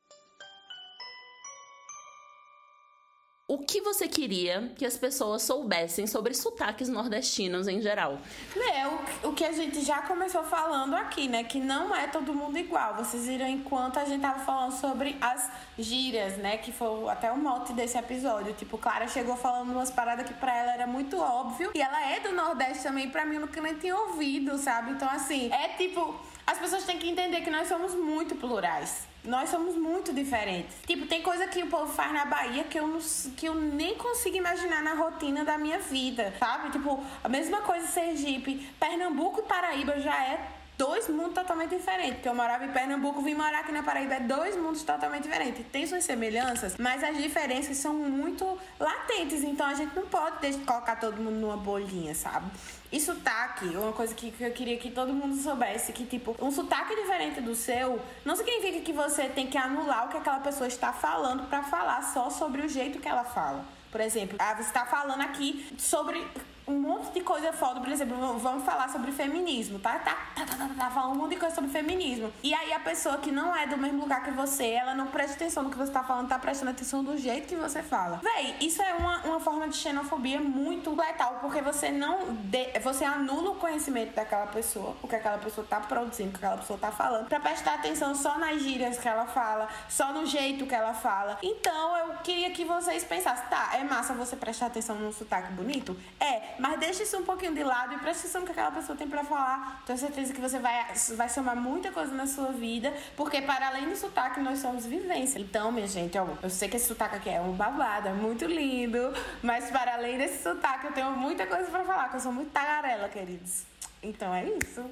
O 3.49 3.57
que 3.57 3.81
você 3.81 4.07
queria 4.07 4.71
que 4.77 4.85
as 4.85 4.95
pessoas 4.95 5.41
soubessem 5.41 6.05
sobre 6.05 6.35
sotaques 6.35 6.88
nordestinos 6.88 7.67
em 7.67 7.81
geral? 7.81 8.19
É, 8.55 8.88
o, 8.88 9.29
o 9.29 9.33
que 9.33 9.43
a 9.43 9.51
gente 9.51 9.81
já 9.83 10.03
começou 10.03 10.43
falando 10.43 10.93
aqui, 10.93 11.27
né? 11.27 11.43
Que 11.43 11.59
não 11.59 11.95
é 11.95 12.05
todo 12.05 12.31
mundo 12.31 12.59
igual. 12.59 12.95
Vocês 12.97 13.25
viram 13.25 13.47
enquanto 13.47 13.97
a 13.97 14.05
gente 14.05 14.21
tava 14.21 14.38
falando 14.45 14.73
sobre 14.73 15.17
as 15.19 15.49
gírias, 15.79 16.38
né? 16.38 16.57
Que 16.57 16.71
foi 16.71 17.09
até 17.09 17.31
o 17.31 17.38
mote 17.38 17.73
desse 17.73 17.97
episódio. 17.97 18.53
Tipo, 18.53 18.77
Clara 18.77 19.07
chegou 19.07 19.35
falando 19.35 19.71
umas 19.71 19.89
paradas 19.89 20.27
que 20.27 20.33
pra 20.35 20.55
ela 20.55 20.73
era 20.73 20.85
muito 20.85 21.17
óbvio. 21.17 21.71
E 21.73 21.81
ela 21.81 22.07
é 22.07 22.19
do 22.19 22.31
Nordeste 22.31 22.83
também, 22.83 23.09
pra 23.09 23.25
mim 23.25 23.35
eu 23.35 23.41
nunca 23.41 23.59
nem 23.59 23.73
tinha 23.73 23.95
ouvido, 23.95 24.59
sabe? 24.59 24.91
Então, 24.91 25.09
assim, 25.09 25.51
é 25.51 25.69
tipo. 25.69 26.15
As 26.59 26.63
pessoas 26.63 26.83
têm 26.83 26.99
que 26.99 27.07
entender 27.07 27.39
que 27.39 27.49
nós 27.49 27.69
somos 27.69 27.95
muito 27.95 28.35
plurais. 28.35 29.07
Nós 29.23 29.47
somos 29.47 29.75
muito 29.75 30.11
diferentes. 30.11 30.75
Tipo, 30.85 31.05
tem 31.05 31.21
coisa 31.21 31.47
que 31.47 31.63
o 31.63 31.67
povo 31.67 31.89
faz 31.89 32.11
na 32.11 32.25
Bahia 32.25 32.65
que 32.65 32.77
eu, 32.77 32.85
não, 32.85 32.99
que 33.37 33.45
eu 33.45 33.55
nem 33.55 33.95
consigo 33.95 34.35
imaginar 34.35 34.83
na 34.83 34.93
rotina 34.93 35.45
da 35.45 35.57
minha 35.57 35.79
vida, 35.79 36.33
sabe? 36.37 36.71
Tipo, 36.71 37.01
a 37.23 37.29
mesma 37.29 37.61
coisa 37.61 37.87
Sergipe, 37.87 38.69
Pernambuco 38.77 39.39
e 39.39 39.43
Paraíba 39.43 40.01
já 40.01 40.13
é 40.21 40.58
dois 40.79 41.09
mundos 41.09 41.33
totalmente 41.33 41.75
diferentes. 41.75 42.13
Porque 42.15 42.29
eu 42.29 42.33
morava 42.33 42.63
em 42.63 42.71
Pernambuco, 42.71 43.21
vim 43.21 43.35
morar 43.35 43.59
aqui 43.59 43.71
na 43.73 43.83
Paraíba, 43.83 44.13
é 44.13 44.19
dois 44.21 44.55
mundos 44.55 44.81
totalmente 44.81 45.23
diferentes. 45.23 45.65
Tem 45.69 45.85
suas 45.85 46.05
semelhanças, 46.05 46.77
mas 46.79 47.03
as 47.03 47.17
diferenças 47.17 47.75
são 47.75 47.93
muito 47.93 48.57
latentes. 48.79 49.43
Então 49.43 49.67
a 49.67 49.73
gente 49.73 49.93
não 49.93 50.05
pode 50.07 50.39
deixar, 50.39 50.65
colocar 50.65 50.95
todo 50.95 51.17
mundo 51.17 51.35
numa 51.35 51.57
bolinha, 51.57 52.15
sabe? 52.15 52.49
E 52.89 52.99
sotaque, 52.99 53.65
uma 53.75 53.91
coisa 53.91 54.15
que, 54.15 54.31
que 54.31 54.43
eu 54.43 54.51
queria 54.51 54.77
que 54.77 54.89
todo 54.89 55.13
mundo 55.13 55.35
soubesse, 55.35 55.91
que 55.91 56.05
tipo, 56.05 56.33
um 56.39 56.49
sotaque 56.49 56.95
diferente 56.95 57.41
do 57.41 57.53
seu 57.53 57.99
não 58.23 58.35
significa 58.35 58.79
que 58.79 58.93
você 58.93 59.27
tem 59.27 59.47
que 59.47 59.57
anular 59.57 60.05
o 60.05 60.09
que 60.09 60.17
aquela 60.17 60.39
pessoa 60.39 60.67
está 60.67 60.93
falando 60.93 61.47
para 61.49 61.61
falar 61.61 62.01
só 62.01 62.29
sobre 62.29 62.61
o 62.61 62.69
jeito 62.69 62.99
que 62.99 63.07
ela 63.07 63.25
fala. 63.25 63.65
Por 63.91 63.99
exemplo, 63.99 64.37
ah, 64.39 64.55
você 64.55 64.61
está 64.61 64.85
falando 64.85 65.21
aqui 65.21 65.67
sobre 65.77 66.25
um 66.69 66.79
monte 66.79 67.12
de 67.13 67.21
coisa 67.21 67.51
foda, 67.51 67.79
por 67.79 67.89
exemplo, 67.89 68.15
vamos 68.38 68.63
falar 68.63 68.89
sobre 68.89 69.12
feminismo, 69.12 69.79
tá? 69.79 69.97
Tá, 69.97 70.15
tá, 70.36 70.45
tá, 70.45 70.55
tá, 70.55 70.69
tá, 70.77 70.89
falando 70.91 71.13
um 71.13 71.15
monte 71.15 71.32
de 71.32 71.38
coisa 71.38 71.55
sobre 71.55 71.71
feminismo. 71.71 72.32
E 72.43 72.53
aí 72.53 72.71
a 72.71 72.79
pessoa 72.79 73.17
que 73.17 73.32
não 73.32 73.55
é 73.55 73.65
do 73.65 73.75
mesmo 73.75 74.01
lugar 74.01 74.23
que 74.23 74.29
você, 74.32 74.67
ela 74.67 74.93
não 74.93 75.08
presta 75.08 75.36
atenção 75.36 75.63
no 75.63 75.71
que 75.71 75.77
você 75.77 75.91
tá 75.91 76.03
falando, 76.03 76.29
tá 76.29 76.38
prestando 76.38 76.71
atenção 76.71 77.03
do 77.03 77.17
jeito 77.17 77.47
que 77.47 77.55
você 77.55 77.82
fala. 77.82 78.21
Véi, 78.21 78.55
isso 78.62 78.82
é 78.84 78.93
uma, 78.93 79.17
uma 79.23 79.39
forma 79.39 79.67
de 79.67 79.77
xenofobia 79.77 80.39
muito 80.39 80.95
letal, 80.95 81.39
porque 81.41 81.60
você 81.62 81.89
não. 81.89 82.34
De, 82.34 82.79
você 82.79 83.03
anula 83.03 83.51
o 83.51 83.55
conhecimento 83.55 84.13
daquela 84.13 84.45
pessoa, 84.47 84.95
o 85.01 85.08
que 85.08 85.15
aquela 85.15 85.39
pessoa 85.39 85.65
tá 85.67 85.79
produzindo, 85.79 86.29
o 86.29 86.32
que 86.34 86.38
aquela 86.38 86.58
pessoa 86.58 86.77
tá 86.77 86.91
falando, 86.91 87.27
pra 87.27 87.39
prestar 87.39 87.75
atenção 87.75 88.13
só 88.13 88.38
nas 88.38 88.62
gírias 88.62 88.99
que 88.99 89.08
ela 89.08 89.25
fala, 89.25 89.67
só 89.89 90.13
no 90.13 90.25
jeito 90.27 90.67
que 90.67 90.75
ela 90.75 90.93
fala. 90.93 91.39
Então 91.41 91.97
eu 91.97 92.13
queria 92.23 92.51
que 92.51 92.63
vocês 92.63 93.03
pensassem, 93.03 93.47
tá, 93.49 93.71
é 93.73 93.84
massa 93.84 94.13
você 94.13 94.36
prestar 94.36 94.67
atenção 94.67 94.95
no 94.95 95.12
sotaque 95.12 95.51
bonito? 95.53 95.97
É, 96.19 96.58
mas 96.59 96.79
deixa 96.79 97.03
isso 97.03 97.17
um 97.17 97.23
pouquinho 97.23 97.53
de 97.53 97.63
lado 97.63 97.93
e 97.93 97.97
presta 97.97 98.23
atenção 98.23 98.41
no 98.41 98.45
que 98.47 98.51
aquela 98.51 98.71
pessoa 98.71 98.97
tem 98.97 99.07
para 99.07 99.23
falar. 99.23 99.81
Tenho 99.85 99.97
certeza 99.97 100.33
que 100.33 100.41
você 100.41 100.59
vai, 100.59 100.85
vai 101.15 101.29
somar 101.29 101.55
muita 101.55 101.91
coisa 101.91 102.13
na 102.13 102.27
sua 102.27 102.51
vida, 102.51 102.93
porque 103.15 103.41
para 103.41 103.67
além 103.67 103.89
do 103.89 103.95
sotaque, 103.95 104.39
nós 104.39 104.59
somos 104.59 104.85
vivência. 104.85 105.39
Então, 105.39 105.71
minha 105.71 105.87
gente, 105.87 106.17
ó, 106.17 106.27
eu 106.41 106.49
sei 106.49 106.69
que 106.69 106.77
esse 106.77 106.87
sotaque 106.87 107.15
aqui 107.15 107.29
é 107.29 107.41
um 107.41 107.53
babado, 107.53 108.07
é 108.07 108.13
muito 108.13 108.45
lindo, 108.45 109.13
mas 109.41 109.69
para 109.71 109.93
além 109.93 110.17
desse 110.17 110.43
sotaque, 110.43 110.87
eu 110.87 110.91
tenho 110.91 111.11
muita 111.11 111.45
coisa 111.47 111.69
para 111.69 111.83
falar, 111.83 112.09
que 112.09 112.17
eu 112.17 112.19
sou 112.19 112.31
muito 112.31 112.51
tagarela, 112.51 113.09
queridos. 113.09 113.63
Então 114.01 114.33
é 114.33 114.45
isso. 114.45 114.83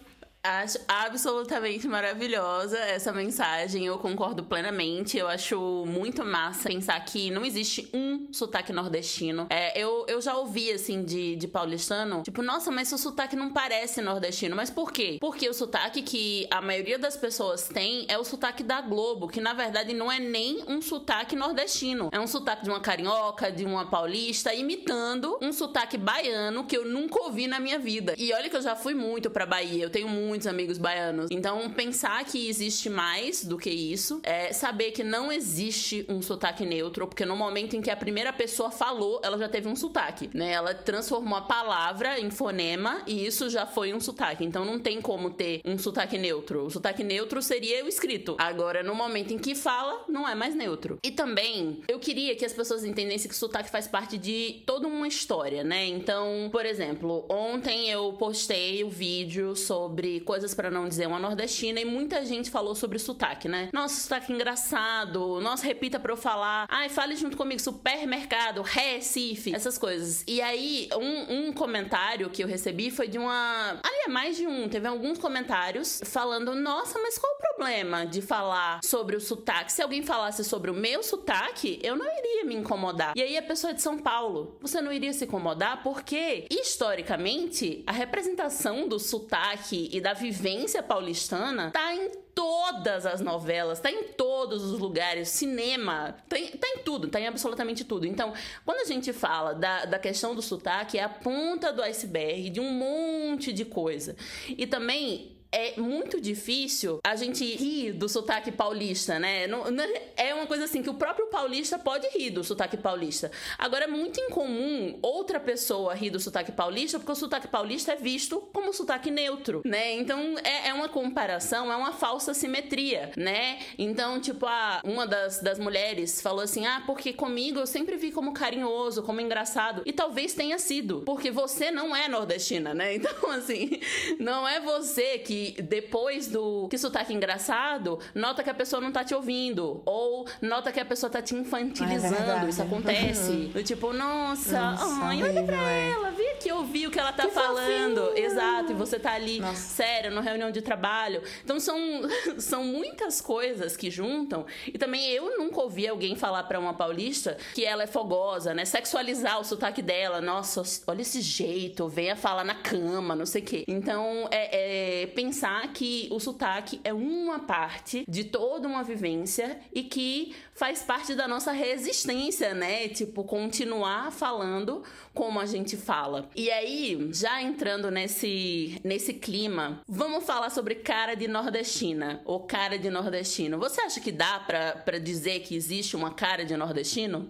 Acho 0.48 0.80
absolutamente 0.88 1.90
maravilhosa 1.90 2.78
essa 2.78 3.12
mensagem, 3.12 3.86
eu 3.86 3.98
concordo 3.98 4.46
plenamente. 4.46 5.18
Eu 5.18 5.28
acho 5.28 5.84
muito 5.86 6.24
massa 6.24 6.70
pensar 6.70 6.98
que 7.04 7.30
não 7.30 7.44
existe 7.44 7.90
um 7.94 8.30
sotaque 8.32 8.72
nordestino. 8.72 9.48
É, 9.50 9.78
eu, 9.78 10.06
eu 10.08 10.22
já 10.22 10.38
ouvi, 10.38 10.72
assim, 10.72 11.04
de, 11.04 11.36
de 11.36 11.50
paulistano, 11.50 12.24
tipo, 12.24 12.42
nossa, 12.42 12.72
mas 12.72 12.88
seu 12.88 12.98
sotaque 12.98 13.36
não 13.36 13.52
parece 13.52 14.02
nordestino. 14.02 14.56
Mas 14.56 14.70
por 14.70 14.94
quê? 14.94 15.18
Porque 15.20 15.50
o 15.50 15.54
sotaque 15.54 16.02
que 16.02 16.48
a 16.50 16.62
maioria 16.62 16.98
das 16.98 17.18
pessoas 17.18 17.68
tem 17.68 18.06
é 18.08 18.18
o 18.18 18.24
sotaque 18.24 18.64
da 18.64 18.80
Globo, 18.80 19.28
que 19.28 19.42
na 19.42 19.54
verdade 19.54 19.94
não 19.94 20.10
é 20.10 20.18
nem 20.18 20.64
um 20.66 20.82
sotaque 20.82 21.36
nordestino. 21.36 22.08
É 22.10 22.22
um 22.22 22.28
sotaque 22.28 22.64
de 22.64 22.70
uma 22.70 22.80
carioca, 22.80 23.52
de 23.52 23.66
uma 23.66 23.86
paulista, 23.86 24.54
imitando 24.54 25.38
um 25.42 25.52
sotaque 25.52 25.98
baiano 25.98 26.64
que 26.64 26.78
eu 26.78 26.86
nunca 26.86 27.22
ouvi 27.22 27.48
na 27.48 27.60
minha 27.60 27.78
vida. 27.78 28.14
E 28.18 28.32
olha 28.32 28.50
que 28.50 28.56
eu 28.56 28.62
já 28.62 28.78
fui 28.78 28.94
muito 28.94 29.30
pra 29.30 29.46
Bahia, 29.46 29.84
eu 29.84 29.90
tenho 29.90 30.08
muito 30.08 30.37
muitos 30.38 30.48
amigos 30.48 30.78
baianos. 30.78 31.30
Então, 31.32 31.68
pensar 31.72 32.24
que 32.24 32.48
existe 32.48 32.90
mais 32.90 33.44
do 33.44 33.58
que 33.58 33.72
isso, 33.72 34.20
é 34.24 34.54
saber 34.54 34.92
que 34.92 35.04
não 35.04 35.32
existe 35.32 36.06
um 36.08 36.22
sotaque 36.22 36.64
neutro, 36.64 37.08
porque 37.08 37.26
no 37.26 37.36
momento 37.36 37.76
em 37.76 37.82
que 37.82 37.90
a 37.90 37.96
primeira 37.96 38.32
pessoa 38.32 38.70
falou, 38.70 39.20
ela 39.24 39.38
já 39.38 39.50
teve 39.50 39.68
um 39.68 39.76
sotaque, 39.76 40.30
né? 40.34 40.52
Ela 40.52 40.76
transformou 40.76 41.38
a 41.38 41.42
palavra 41.42 42.20
em 42.20 42.30
fonema 42.30 43.02
e 43.08 43.26
isso 43.26 43.50
já 43.50 43.66
foi 43.66 43.94
um 43.94 44.00
sotaque. 44.00 44.46
Então, 44.46 44.64
não 44.64 44.80
tem 44.80 45.02
como 45.02 45.32
ter 45.32 45.62
um 45.66 45.78
sotaque 45.78 46.20
neutro. 46.20 46.66
O 46.66 46.70
sotaque 46.70 47.04
neutro 47.04 47.42
seria 47.42 47.84
o 47.84 47.88
escrito. 47.88 48.36
Agora, 48.38 48.84
no 48.84 48.94
momento 48.94 49.34
em 49.34 49.40
que 49.40 49.56
fala, 49.56 50.06
não 50.08 50.30
é 50.30 50.36
mais 50.36 50.54
neutro. 50.54 51.00
E 51.04 51.10
também, 51.10 51.82
eu 51.88 51.98
queria 51.98 52.36
que 52.36 52.46
as 52.46 52.54
pessoas 52.54 52.86
entendessem 52.86 53.28
que 53.28 53.36
o 53.36 53.38
sotaque 53.38 53.72
faz 53.72 53.88
parte 53.88 54.20
de 54.20 54.62
toda 54.68 54.88
uma 54.88 55.08
história, 55.08 55.64
né? 55.64 55.88
Então, 55.88 56.50
por 56.52 56.66
exemplo, 56.66 57.26
ontem 57.28 57.90
eu 57.90 58.14
postei 58.14 58.84
o 58.84 58.90
vídeo 58.90 59.56
sobre 59.56 60.27
coisas 60.28 60.54
para 60.54 60.70
não 60.70 60.90
dizer 60.90 61.08
uma 61.08 61.18
nordestina 61.18 61.80
e 61.80 61.86
muita 61.86 62.26
gente 62.26 62.52
falou 62.52 62.76
sobre 62.76 63.00
sotaque, 63.00 63.48
né? 63.48 63.70
Nossa, 63.72 64.02
sotaque 64.02 64.34
engraçado. 64.34 65.40
Nossa, 65.40 65.66
repita 65.66 65.98
para 65.98 66.12
eu 66.12 66.18
falar. 66.18 66.68
Ai, 66.70 66.90
fale 66.90 67.16
junto 67.16 67.38
comigo, 67.38 67.62
supermercado, 67.62 68.62
Recife, 68.62 69.56
essas 69.56 69.78
coisas. 69.78 70.26
E 70.28 70.42
aí, 70.42 70.90
um, 70.98 71.48
um 71.48 71.54
comentário 71.54 72.30
que 72.30 72.44
eu 72.44 72.48
recebi 72.48 72.92
foi 72.92 73.08
de 73.08 73.18
uma. 73.18 73.70
Ali 73.82 73.98
é 74.06 74.10
mais 74.10 74.36
de 74.36 74.46
um. 74.46 74.68
Teve 74.68 74.86
alguns 74.86 75.18
comentários 75.18 76.02
falando: 76.04 76.54
Nossa, 76.54 77.00
mas 77.00 77.18
qual 77.18 77.34
o 77.34 77.40
problema 77.40 78.06
de 78.06 78.22
falar 78.22 78.82
sobre 78.84 79.16
o 79.16 79.22
sotaque? 79.22 79.72
Se 79.72 79.82
alguém 79.82 80.04
falasse 80.04 80.44
sobre 80.44 80.70
o 80.70 80.74
meu 80.74 81.02
sotaque, 81.02 81.80
eu 81.82 81.96
não 81.96 82.06
iria 82.06 82.44
me 82.44 82.56
incomodar. 82.56 83.14
E 83.16 83.22
aí, 83.22 83.38
a 83.38 83.44
pessoa 83.44 83.74
de 83.74 83.82
São 83.82 83.98
Paulo, 83.98 84.58
você 84.60 84.82
não 84.82 84.92
iria 84.92 85.14
se 85.14 85.24
incomodar 85.24 85.82
porque, 85.84 86.46
historicamente, 86.52 87.82
a 87.88 87.94
representação 87.94 88.90
do 88.90 89.00
sotaque 89.00 89.90
e 89.90 90.02
da 90.02 90.07
vivência 90.14 90.82
paulistana 90.84 91.72
tá 91.72 91.94
em 91.94 92.12
todas 92.34 93.06
as 93.06 93.20
novelas, 93.20 93.80
tá 93.80 93.90
em 93.90 94.04
todos 94.10 94.64
os 94.64 94.80
lugares, 94.80 95.30
cinema, 95.30 96.16
tá 96.30 96.38
em, 96.38 96.48
tá 96.52 96.68
em 96.68 96.80
tudo, 96.80 97.08
tá 97.08 97.20
em 97.20 97.28
absolutamente 97.28 97.84
tudo. 97.84 98.06
Então, 98.06 98.34
quando 98.64 98.80
a 98.82 98.86
gente 98.86 99.12
fala 99.12 99.54
da, 99.54 99.86
da 99.86 100.00
questão 100.00 100.36
do 100.36 100.42
sotaque, 100.42 101.00
é 101.00 101.04
a 101.04 101.10
ponta 101.10 101.74
do 101.74 101.82
iceberg 101.82 102.50
de 102.50 102.60
um 102.60 102.72
monte 102.72 103.52
de 103.52 103.66
coisa. 103.66 104.16
E 104.50 104.68
também 104.68 105.37
é 105.52 105.80
muito 105.80 106.20
difícil 106.20 107.00
a 107.04 107.16
gente 107.16 107.44
rir 107.56 107.94
do 107.94 108.10
sotaque 108.10 108.52
paulista, 108.52 109.18
né? 109.20 109.48
Não, 109.48 109.70
não, 109.72 109.86
é 110.16 110.34
uma 110.34 110.46
coisa 110.46 110.66
assim 110.66 110.82
que 110.84 110.90
o 110.90 110.94
próprio 110.94 111.28
paulista 111.28 111.80
pode 111.80 112.08
rir 112.10 112.32
do 112.32 112.44
sotaque 112.44 112.78
paulista. 112.78 113.32
Agora 113.58 113.86
é 113.86 113.88
muito 113.88 114.20
incomum 114.20 115.00
outra 115.02 115.40
pessoa 115.40 115.94
rir 115.94 116.10
do 116.10 116.20
sotaque 116.20 116.52
paulista, 116.52 117.00
porque 117.00 117.12
o 117.12 117.16
sotaque 117.16 117.48
paulista 117.48 117.94
é 117.94 117.96
visto 117.96 118.42
como 118.54 118.74
sotaque 118.74 119.10
neutro, 119.10 119.62
né? 119.66 119.94
Então 119.94 120.36
é, 120.44 120.70
é 120.70 120.74
uma 120.74 120.90
comparação, 120.90 121.72
é 121.72 121.76
uma 121.76 121.94
falsa 121.94 122.34
simetria, 122.34 123.12
né? 123.16 123.60
Então, 123.78 124.20
tipo, 124.20 124.46
a, 124.46 124.82
uma 124.84 125.08
das, 125.08 125.40
das 125.40 125.60
mulheres 125.60 126.22
falou 126.22 126.42
assim: 126.42 126.66
ah, 126.66 126.84
porque 126.86 127.14
comigo 127.14 127.60
eu 127.60 127.68
sempre 127.68 127.96
vi 127.96 128.12
como 128.12 128.34
carinhoso, 128.34 129.04
como 129.04 129.22
engraçado. 129.22 129.82
E 129.86 129.94
talvez 129.94 130.34
tenha 130.34 130.60
sido, 130.60 131.04
porque 131.06 131.32
você 131.32 131.72
não 131.72 131.96
é 131.96 132.08
nordestina, 132.08 132.74
né? 132.74 132.98
Então, 133.08 133.30
assim, 133.30 133.80
não 134.20 134.48
é 134.48 134.60
você 134.60 135.20
que 135.20 135.37
depois 135.62 136.28
do 136.28 136.68
que 136.70 136.78
sotaque 136.78 137.14
engraçado, 137.14 138.00
nota 138.14 138.44
que 138.44 138.50
a 138.50 138.54
pessoa 138.54 138.82
não 138.82 138.92
tá 138.92 139.04
te 139.04 139.14
ouvindo. 139.14 139.82
Ou 139.86 140.28
nota 140.42 140.72
que 140.72 140.80
a 140.80 140.86
pessoa 140.86 141.10
tá 141.10 141.22
te 141.22 141.36
infantilizando. 141.36 142.46
É 142.46 142.50
Isso 142.50 142.62
acontece. 142.62 143.32
Uhum. 143.32 143.48
Do 143.50 143.64
tipo, 143.64 143.94
nossa, 143.94 144.72
nossa 144.72 145.06
ai, 145.06 145.24
olha 145.24 145.44
pra 145.44 145.72
é. 145.72 145.92
ela, 145.92 146.12
vem 146.12 146.32
aqui 146.32 146.52
ouvir 146.52 146.88
o 146.88 146.92
que 146.92 147.00
ela 147.00 147.12
tá 147.12 147.26
que 147.26 147.32
falando. 147.32 148.12
Exato, 148.16 148.72
e 148.72 148.76
você 148.76 149.00
tá 149.00 149.14
ali, 149.14 149.40
nossa. 149.40 149.56
sério, 149.56 150.12
na 150.12 150.22
reunião 150.22 150.52
de 150.52 150.62
trabalho. 150.62 151.22
Então 151.44 151.60
são, 151.60 151.78
são 152.38 152.64
muitas 152.64 153.22
coisas 153.22 153.76
que 153.76 153.90
juntam. 153.90 154.46
E 154.66 154.78
também 154.78 155.10
eu 155.12 155.38
nunca 155.38 155.62
ouvi 155.62 155.88
alguém 155.88 156.16
falar 156.16 156.44
para 156.44 156.60
uma 156.60 156.74
paulista 156.74 157.38
que 157.54 157.66
ela 157.66 157.84
é 157.84 157.88
fogosa, 157.88 158.54
né? 158.54 158.66
Sexualizar 158.66 159.40
o 159.40 159.44
sotaque 159.44 159.82
dela. 159.82 160.22
Nossa, 160.22 160.64
olha 160.88 161.02
esse 161.02 161.22
jeito, 161.22 161.88
venha 161.88 162.16
falar 162.16 162.44
na 162.44 162.56
cama, 162.56 163.16
não 163.16 163.26
sei 163.26 163.42
o 163.42 163.46
quê. 163.46 163.64
Então, 163.68 164.28
é, 164.32 165.04
é 165.04 165.08
pensar 165.28 165.74
que 165.74 166.08
o 166.10 166.22
sotaque 166.22 166.80
é 166.86 166.94
uma 166.94 167.40
parte 167.40 168.06
de 168.08 168.24
toda 168.24 168.66
uma 168.66 168.82
vivência 168.82 169.60
e 169.74 169.84
que 169.84 170.34
faz 170.54 170.84
parte 170.84 171.16
da 171.16 171.28
nossa 171.28 171.52
resistência, 171.52 172.54
né? 172.54 172.88
Tipo, 172.88 173.26
continuar 173.26 174.10
falando 174.14 174.84
como 175.14 175.38
a 175.38 175.46
gente 175.46 175.76
fala. 175.76 176.30
E 176.34 176.50
aí, 176.50 177.10
já 177.12 177.42
entrando 177.42 177.92
nesse, 177.92 178.80
nesse 178.86 179.16
clima, 179.16 179.82
vamos 179.86 180.24
falar 180.24 180.50
sobre 180.50 180.76
cara 180.76 181.14
de 181.14 181.28
nordestina 181.28 182.22
ou 182.24 182.40
cara 182.40 182.80
de 182.80 182.90
nordestino. 182.90 183.60
Você 183.60 183.82
acha 183.82 184.00
que 184.00 184.14
dá 184.14 184.40
para 184.40 184.98
dizer 184.98 185.42
que 185.42 185.56
existe 185.58 185.98
uma 185.98 186.14
cara 186.14 186.46
de 186.46 186.56
nordestino? 186.56 187.30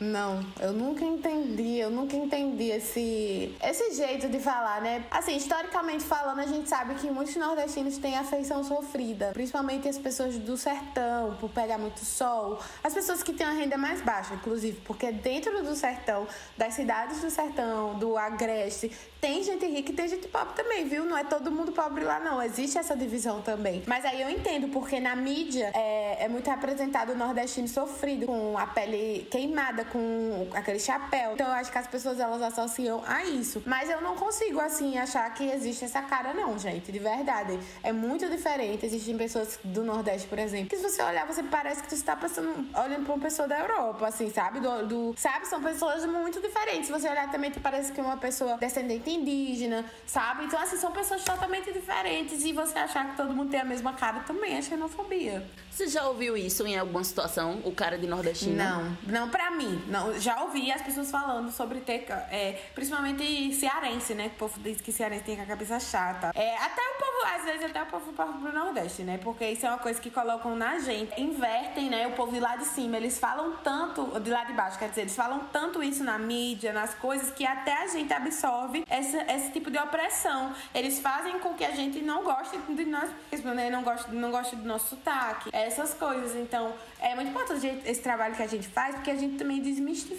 Não, 0.00 0.44
eu 0.60 0.72
nunca 0.72 1.04
entendi, 1.04 1.78
eu 1.78 1.90
nunca 1.90 2.16
entendi 2.16 2.70
esse, 2.70 3.56
esse 3.60 3.94
jeito 3.96 4.28
de 4.28 4.38
falar, 4.38 4.80
né? 4.80 5.04
Assim, 5.10 5.36
historicamente 5.36 6.04
falando, 6.04 6.38
a 6.38 6.46
gente 6.46 6.68
sabe 6.68 6.94
que 6.94 7.10
muitos 7.10 7.34
nordestinos 7.34 7.98
têm 7.98 8.16
afeição 8.16 8.62
sofrida, 8.62 9.30
principalmente 9.32 9.88
as 9.88 9.98
pessoas 9.98 10.38
do 10.38 10.56
sertão, 10.56 11.36
por 11.40 11.50
pegar 11.50 11.78
muito 11.78 12.04
sol, 12.04 12.60
as 12.82 12.94
pessoas 12.94 13.24
que 13.24 13.32
têm 13.32 13.46
a 13.46 13.52
renda 13.52 13.76
mais 13.76 14.00
baixa, 14.00 14.34
inclusive, 14.34 14.80
porque 14.84 15.10
dentro 15.10 15.64
do 15.64 15.74
sertão, 15.74 16.28
das 16.56 16.74
cidades 16.74 17.20
do 17.20 17.30
sertão, 17.30 17.98
do 17.98 18.16
agreste, 18.16 18.92
tem 19.20 19.42
gente 19.42 19.66
rica 19.66 19.90
e 19.90 19.94
tem 19.94 20.06
gente 20.06 20.28
pobre 20.28 20.54
também, 20.54 20.86
viu? 20.86 21.04
Não 21.04 21.18
é 21.18 21.24
todo 21.24 21.50
mundo 21.50 21.72
pobre 21.72 22.04
lá, 22.04 22.20
não. 22.20 22.40
Existe 22.40 22.78
essa 22.78 22.96
divisão 22.96 23.42
também. 23.42 23.82
Mas 23.84 24.04
aí 24.04 24.22
eu 24.22 24.30
entendo, 24.30 24.68
porque 24.68 25.00
na 25.00 25.16
mídia 25.16 25.72
é, 25.74 26.24
é 26.24 26.28
muito 26.28 26.48
representado 26.48 27.12
o 27.12 27.16
nordestino 27.16 27.66
sofrido, 27.66 28.26
com 28.26 28.56
a 28.56 28.66
pele 28.66 29.26
queimada, 29.28 29.84
com 29.90 30.48
aquele 30.52 30.78
chapéu. 30.78 31.32
Então 31.32 31.46
eu 31.46 31.52
acho 31.54 31.70
que 31.70 31.78
as 31.78 31.86
pessoas 31.86 32.20
elas 32.20 32.42
associam 32.42 33.02
a 33.06 33.24
isso. 33.24 33.62
Mas 33.66 33.90
eu 33.90 34.00
não 34.00 34.14
consigo, 34.16 34.60
assim, 34.60 34.98
achar 34.98 35.28
que 35.34 35.44
existe 35.50 35.84
essa 35.84 36.02
cara, 36.02 36.32
não, 36.34 36.58
gente. 36.58 36.90
De 36.90 36.98
verdade. 36.98 37.58
É 37.82 37.92
muito 37.92 38.28
diferente. 38.28 38.84
Existem 38.84 39.16
pessoas 39.16 39.58
do 39.64 39.84
Nordeste, 39.84 40.26
por 40.28 40.38
exemplo, 40.38 40.68
que 40.68 40.76
se 40.76 40.82
você 40.82 41.02
olhar, 41.02 41.26
você 41.26 41.42
parece 41.42 41.82
que 41.82 41.88
você 41.88 41.96
está 41.96 42.16
passando, 42.16 42.66
olhando 42.78 43.04
pra 43.04 43.14
uma 43.14 43.22
pessoa 43.22 43.48
da 43.48 43.58
Europa, 43.58 44.06
assim, 44.06 44.30
sabe? 44.30 44.60
Do, 44.60 44.86
do, 44.86 45.14
sabe? 45.16 45.46
São 45.46 45.62
pessoas 45.62 46.04
muito 46.06 46.40
diferentes. 46.40 46.86
Se 46.86 46.92
você 46.92 47.08
olhar 47.08 47.30
também, 47.30 47.50
parece 47.50 47.92
que 47.92 48.00
é 48.00 48.02
uma 48.02 48.16
pessoa 48.16 48.56
descendente 48.58 49.10
indígena, 49.10 49.84
sabe? 50.06 50.44
Então, 50.44 50.60
assim, 50.60 50.76
são 50.76 50.92
pessoas 50.92 51.24
totalmente 51.24 51.72
diferentes. 51.72 52.44
E 52.44 52.52
você 52.52 52.78
achar 52.78 53.10
que 53.10 53.16
todo 53.16 53.34
mundo 53.34 53.50
tem 53.50 53.60
a 53.60 53.64
mesma 53.64 53.92
cara 53.92 54.20
também 54.20 54.56
é 54.56 54.62
xenofobia. 54.62 55.46
Você 55.70 55.86
já 55.86 56.08
ouviu 56.08 56.36
isso 56.36 56.66
em 56.66 56.76
alguma 56.76 57.04
situação, 57.04 57.60
o 57.64 57.72
cara 57.72 57.96
de 57.96 58.06
nordestino? 58.06 58.56
Não, 58.56 58.96
não 59.06 59.28
pra 59.28 59.50
mim. 59.50 59.77
Não, 59.86 60.18
já 60.18 60.42
ouvi 60.42 60.70
as 60.70 60.82
pessoas 60.82 61.10
falando 61.10 61.50
sobre 61.50 61.80
ter, 61.80 62.06
é, 62.30 62.60
principalmente 62.74 63.54
cearense, 63.54 64.14
né? 64.14 64.28
Que 64.28 64.34
o 64.34 64.38
povo 64.38 64.60
diz 64.60 64.80
que 64.80 64.92
cearense 64.92 65.24
tem 65.24 65.40
a 65.40 65.46
cabeça 65.46 65.78
chata. 65.80 66.32
É, 66.34 66.56
até 66.56 66.82
o 66.82 66.98
povo, 66.98 67.34
às 67.34 67.44
vezes 67.44 67.64
até 67.64 67.82
o 67.82 67.86
povo 67.86 68.12
do 68.12 68.52
Nordeste, 68.52 69.02
né? 69.02 69.18
Porque 69.22 69.48
isso 69.48 69.66
é 69.66 69.68
uma 69.68 69.78
coisa 69.78 70.00
que 70.00 70.10
colocam 70.10 70.56
na 70.56 70.78
gente. 70.78 71.20
Invertem, 71.20 71.88
né? 71.88 72.06
O 72.06 72.12
povo 72.12 72.32
de 72.32 72.40
lá 72.40 72.56
de 72.56 72.64
cima. 72.64 72.96
Eles 72.96 73.18
falam 73.18 73.56
tanto, 73.62 74.18
de 74.20 74.30
lá 74.30 74.44
de 74.44 74.52
baixo, 74.52 74.78
quer 74.78 74.88
dizer, 74.88 75.02
eles 75.02 75.16
falam 75.16 75.40
tanto 75.52 75.82
isso 75.82 76.04
na 76.04 76.18
mídia, 76.18 76.72
nas 76.72 76.94
coisas, 76.94 77.30
que 77.30 77.46
até 77.46 77.82
a 77.82 77.86
gente 77.86 78.12
absorve 78.12 78.84
esse, 78.90 79.16
esse 79.16 79.52
tipo 79.52 79.70
de 79.70 79.78
opressão. 79.78 80.52
Eles 80.74 80.98
fazem 80.98 81.38
com 81.40 81.54
que 81.54 81.64
a 81.64 81.72
gente 81.72 82.00
não 82.00 82.22
goste 82.22 82.58
de 82.58 82.84
nós 82.84 83.10
mesmos, 83.30 83.54
né? 83.54 83.70
Não 83.70 83.82
goste, 83.82 84.10
não 84.12 84.30
goste 84.30 84.56
do 84.56 84.66
nosso 84.66 84.88
sotaque. 84.88 85.50
Essas 85.52 85.94
coisas. 85.94 86.34
Então, 86.36 86.72
é 87.00 87.14
muito 87.14 87.30
importante 87.30 87.66
esse 87.84 88.02
trabalho 88.02 88.34
que 88.34 88.42
a 88.42 88.46
gente 88.46 88.68
faz, 88.68 88.94
porque 88.96 89.10
a 89.10 89.16
gente 89.16 89.36
também 89.36 89.60
dizmişti 89.68 90.14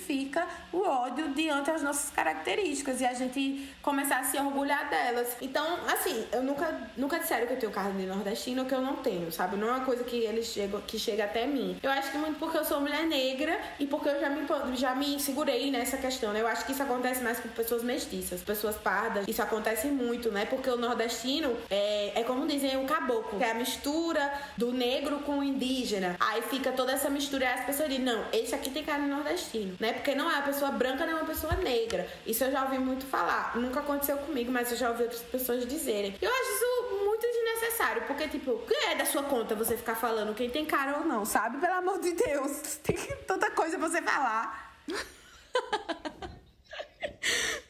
o 0.71 0.81
ódio 0.81 1.29
diante 1.29 1.71
das 1.71 1.81
nossas 1.81 2.09
características 2.11 3.01
e 3.01 3.05
a 3.05 3.13
gente 3.13 3.69
começar 3.81 4.19
a 4.19 4.23
se 4.23 4.37
orgulhar 4.37 4.89
delas. 4.89 5.35
Então, 5.41 5.79
assim, 5.87 6.25
eu 6.31 6.43
nunca, 6.43 6.89
nunca 6.97 7.19
disseram 7.19 7.47
que 7.47 7.53
eu 7.53 7.59
tenho 7.59 7.71
carne 7.71 8.01
de 8.01 8.07
nordestino 8.07 8.65
que 8.65 8.73
eu 8.73 8.81
não 8.81 8.97
tenho, 8.97 9.31
sabe? 9.31 9.57
Não 9.57 9.67
é 9.67 9.71
uma 9.71 9.85
coisa 9.85 10.03
que 10.03 10.17
eles 10.17 10.47
chegam, 10.47 10.81
que 10.81 10.97
chega 10.99 11.25
até 11.25 11.45
mim. 11.45 11.77
Eu 11.81 11.91
acho 11.91 12.11
que 12.11 12.17
muito 12.17 12.39
porque 12.39 12.57
eu 12.57 12.65
sou 12.65 12.79
mulher 12.79 13.05
negra 13.05 13.59
e 13.79 13.85
porque 13.85 14.09
eu 14.09 14.19
já 14.19 14.29
me, 14.29 14.45
já 14.75 14.95
me 14.95 15.19
segurei 15.19 15.71
nessa 15.71 15.97
questão, 15.97 16.33
né? 16.33 16.41
Eu 16.41 16.47
acho 16.47 16.65
que 16.65 16.71
isso 16.71 16.83
acontece 16.83 17.23
mais 17.23 17.39
com 17.39 17.49
pessoas 17.49 17.83
mestiças, 17.83 18.41
pessoas 18.41 18.75
pardas. 18.75 19.27
Isso 19.27 19.41
acontece 19.41 19.87
muito, 19.87 20.31
né? 20.31 20.45
Porque 20.45 20.69
o 20.69 20.77
nordestino 20.77 21.55
é, 21.69 22.19
é 22.19 22.23
como 22.23 22.47
dizem 22.47 22.77
o 22.77 22.85
caboclo, 22.85 23.37
que 23.37 23.43
é 23.43 23.51
a 23.51 23.53
mistura 23.53 24.33
do 24.57 24.71
negro 24.71 25.19
com 25.19 25.39
o 25.39 25.43
indígena. 25.43 26.15
Aí 26.19 26.41
fica 26.41 26.71
toda 26.71 26.91
essa 26.91 27.09
mistura 27.09 27.45
e 27.45 27.47
as 27.47 27.65
pessoas 27.65 27.89
dizem, 27.89 28.05
não, 28.05 28.25
esse 28.31 28.53
aqui 28.53 28.69
tem 28.69 28.83
cara 28.83 29.01
nordestino, 29.01 29.75
né? 29.79 29.93
Porque 29.93 30.15
não 30.15 30.28
é 30.31 30.35
uma 30.35 30.43
pessoa 30.43 30.71
branca 30.71 31.05
nem 31.05 31.15
uma 31.15 31.25
pessoa 31.25 31.53
negra. 31.55 32.07
Isso 32.25 32.43
eu 32.43 32.51
já 32.51 32.63
ouvi 32.63 32.77
muito 32.77 33.05
falar. 33.05 33.55
Nunca 33.57 33.79
aconteceu 33.79 34.17
comigo, 34.17 34.51
mas 34.51 34.71
eu 34.71 34.77
já 34.77 34.89
ouvi 34.89 35.03
outras 35.03 35.21
pessoas 35.21 35.65
dizerem. 35.65 36.15
Eu 36.21 36.31
acho 36.31 36.51
isso 36.51 37.05
muito 37.05 37.21
desnecessário, 37.21 38.03
porque, 38.03 38.27
tipo, 38.27 38.59
que 38.59 38.73
é 38.73 38.95
da 38.95 39.05
sua 39.05 39.23
conta 39.23 39.55
você 39.55 39.75
ficar 39.75 39.95
falando 39.95 40.35
quem 40.35 40.49
tem 40.49 40.65
cara 40.65 40.99
ou 40.99 41.05
não, 41.05 41.25
sabe? 41.25 41.57
Pelo 41.57 41.73
amor 41.73 41.99
de 41.99 42.13
Deus, 42.13 42.77
tem 42.83 42.95
tanta 43.27 43.51
coisa 43.51 43.77
pra 43.77 43.87
você 43.87 44.01
falar. 44.01 44.75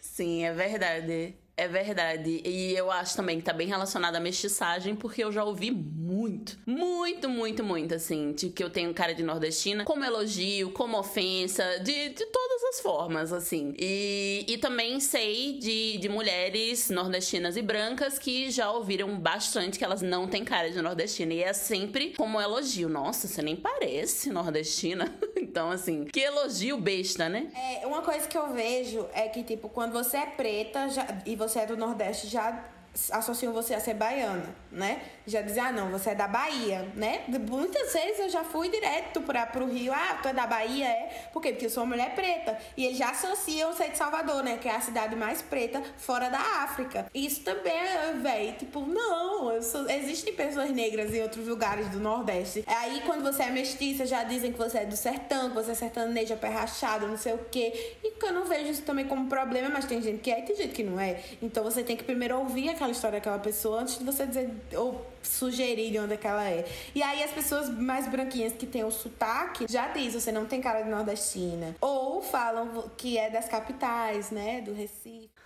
Sim, 0.02 0.45
é 0.45 0.54
verdade. 0.54 1.36
É 1.60 1.67
verdade. 1.67 2.41
E 2.45 2.74
eu 2.74 2.89
acho 2.89 3.17
também 3.17 3.38
que 3.38 3.43
tá 3.43 3.52
bem 3.52 3.67
relacionado 3.67 4.15
à 4.15 4.19
mestiçagem, 4.22 4.95
porque 4.95 5.22
eu 5.22 5.30
já 5.30 5.43
ouvi 5.43 5.69
muito, 5.72 6.58
muito, 6.65 7.28
muito, 7.28 7.62
muito, 7.65 7.93
assim, 7.93 8.32
de 8.32 8.50
que 8.50 8.63
eu 8.63 8.69
tenho 8.69 8.93
cara 8.93 9.13
de 9.13 9.22
nordestina, 9.22 9.84
como 9.84 10.06
elogio, 10.06 10.72
como 10.72 10.98
ofensa, 10.98 11.80
de, 11.80 12.10
de 12.10 12.26
todas 12.28 12.63
as 12.69 12.80
formas, 12.80 13.34
assim. 13.34 13.74
E, 13.78 14.45
e 14.48 14.58
também 14.58 15.02
sei 15.02 15.60
de, 15.60 15.98
de 15.98 16.08
mulheres 16.08 16.89
nordestinas 16.89 17.58
e 17.58 17.62
brancas 17.62 18.17
que 18.17 18.50
já 18.50 18.72
ouviram 18.72 19.19
bastante 19.19 19.78
que 19.78 19.84
elas 19.84 20.02
não 20.02 20.30
têm 20.30 20.45
cara 20.45 20.72
de 20.72 20.82
nordestina. 20.82 21.34
E 21.34 21.43
é 21.43 21.52
sempre 21.52 22.13
como 22.15 22.39
elogio. 22.39 22.88
Nossa, 22.88 23.28
você 23.28 23.41
nem 23.41 23.58
parece 23.58 24.30
nordestina. 24.30 25.13
então, 25.36 25.69
assim, 25.72 26.06
que 26.06 26.22
elogio 26.22 26.78
besta, 26.78 27.28
né? 27.28 27.52
É, 27.54 27.86
uma 27.86 28.02
coisa 28.02 28.26
que 28.30 28.38
eu 28.38 28.54
vejo 28.54 29.06
é 29.13 29.28
que, 29.28 29.43
tipo, 29.43 29.67
quando 29.67 29.91
você 29.91 30.15
é 30.15 30.26
preta 30.26 30.88
já, 30.88 31.06
e 31.26 31.36
você 31.36 31.48
você 31.49 31.59
é 31.59 31.65
do 31.65 31.75
Nordeste 31.75 32.27
já 32.27 32.63
associam 33.12 33.54
você 33.54 33.73
a 33.73 33.80
ser 33.80 33.93
baiana, 33.93 34.56
né? 34.71 35.02
Já 35.25 35.41
dizem, 35.41 35.62
ah, 35.62 35.71
não, 35.71 35.89
você 35.89 36.12
é 36.12 36.15
da 36.15 36.28
Bahia, 36.28 36.88
né? 36.95 37.23
Muitas 37.28 37.93
vezes 37.93 38.19
eu 38.19 38.30
já 38.30 38.43
fui 38.43 38.69
direto 38.69 39.21
para 39.21 39.45
pro 39.45 39.67
Rio, 39.67 39.93
ah, 39.93 40.19
tu 40.21 40.28
é 40.28 40.34
da 40.34 40.47
Bahia, 40.47 40.88
é? 40.88 41.30
Por 41.32 41.41
quê? 41.41 41.52
Porque 41.52 41.67
eu 41.67 41.69
sou 41.69 41.84
uma 41.84 41.95
mulher 41.95 42.15
preta. 42.15 42.58
E 42.75 42.86
eles 42.86 42.97
já 42.97 43.12
associam 43.12 43.73
ser 43.73 43.91
de 43.91 43.97
Salvador, 43.97 44.43
né? 44.43 44.58
Que 44.58 44.67
é 44.67 44.75
a 44.75 44.82
cidade 44.82 45.15
mais 45.15 45.41
preta 45.41 45.82
fora 45.97 46.30
da 46.30 46.39
África. 46.39 47.06
Isso 47.13 47.41
também 47.41 47.73
é, 47.73 48.13
velho, 48.13 48.58
tipo, 48.58 48.82
não, 48.82 49.62
sou... 49.62 49.89
existem 49.89 50.34
pessoas 50.34 50.71
negras 50.71 51.13
em 51.13 51.21
outros 51.21 51.47
lugares 51.47 51.88
do 51.89 51.99
Nordeste. 51.99 52.63
Aí 52.67 53.02
quando 53.06 53.23
você 53.23 53.43
é 53.43 53.49
mestiça, 53.49 54.06
já 54.06 54.23
dizem 54.23 54.52
que 54.52 54.58
você 54.58 54.80
é 54.80 54.86
do 54.86 54.97
sertão, 54.97 55.49
que 55.49 55.56
você 55.56 55.71
é 55.71 55.75
sertaneja, 55.75 56.36
pé 56.36 56.49
rachado, 56.49 57.08
não 57.08 57.17
sei 57.17 57.34
o 57.34 57.39
quê. 57.52 57.97
E 58.04 58.12
que 58.12 58.25
eu 58.25 58.34
não 58.34 58.45
vejo 58.45 58.71
isso 58.71 58.82
também 58.82 59.08
como 59.08 59.28
problema, 59.28 59.69
mas 59.69 59.86
tem 59.86 60.02
gente 60.02 60.19
que 60.19 60.32
é 60.32 60.39
e 60.39 60.43
tem 60.43 60.56
gente 60.56 60.73
que 60.73 60.84
não 60.84 60.99
é. 60.99 61.21
Então 61.41 61.63
você 61.63 61.84
tem 61.84 61.95
que 61.95 62.04
primeiro 62.04 62.38
ouvir 62.38 62.69
aquela 62.69 62.88
história 62.91 63.19
daquela 63.19 63.39
pessoa 63.39 63.82
antes 63.82 63.97
de 63.97 64.04
você 64.04 64.25
dizer 64.25 64.49
ou 64.75 65.06
sugerir 65.21 65.91
de 65.91 65.99
onde 65.99 66.13
é 66.13 66.17
que 66.17 66.28
ela 66.28 66.47
é. 66.47 66.65
E 66.93 67.04
aí 67.04 67.23
as 67.23 67.32
pessoas 67.32 67.69
mais 67.69 68.08
branquinhas 68.08 68.54
que 68.54 68.65
têm 68.65 68.84
o 68.84 68.91
sotaque 68.91 69.65
já 69.69 69.88
diz 69.89 70.13
você 70.13 70.32
não 70.32 70.45
tem 70.45 70.62
cara 70.62 70.82
de 70.82 70.89
nordestina. 70.89 71.75
Ou 71.82 72.21
falam 72.21 72.89
que 72.97 73.17
é 73.17 73.30
das 73.30 73.47
capitais, 73.47 74.32
né? 74.32 74.62
Do 74.62 74.73
Recife. 74.73 75.38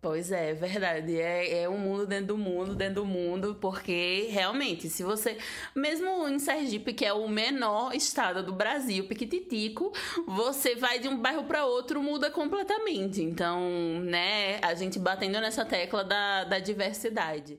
Pois 0.00 0.30
é, 0.30 0.54
verdade. 0.54 1.20
É, 1.20 1.62
é 1.62 1.68
um 1.68 1.76
mundo 1.76 2.06
dentro 2.06 2.26
do 2.28 2.38
mundo, 2.38 2.74
dentro 2.74 3.02
do 3.02 3.04
mundo, 3.04 3.56
porque 3.60 4.28
realmente, 4.30 4.88
se 4.88 5.02
você. 5.02 5.36
Mesmo 5.74 6.28
em 6.28 6.38
Sergipe, 6.38 6.92
que 6.94 7.04
é 7.04 7.12
o 7.12 7.28
menor 7.28 7.92
estado 7.94 8.44
do 8.44 8.52
Brasil, 8.52 9.08
Piquititico, 9.08 9.92
você 10.24 10.76
vai 10.76 11.00
de 11.00 11.08
um 11.08 11.18
bairro 11.18 11.44
para 11.44 11.66
outro, 11.66 12.00
muda 12.00 12.30
completamente. 12.30 13.20
Então, 13.22 13.60
né, 14.04 14.60
a 14.62 14.72
gente 14.74 15.00
batendo 15.00 15.40
nessa 15.40 15.64
tecla 15.64 16.04
da, 16.04 16.44
da 16.44 16.58
diversidade. 16.60 17.58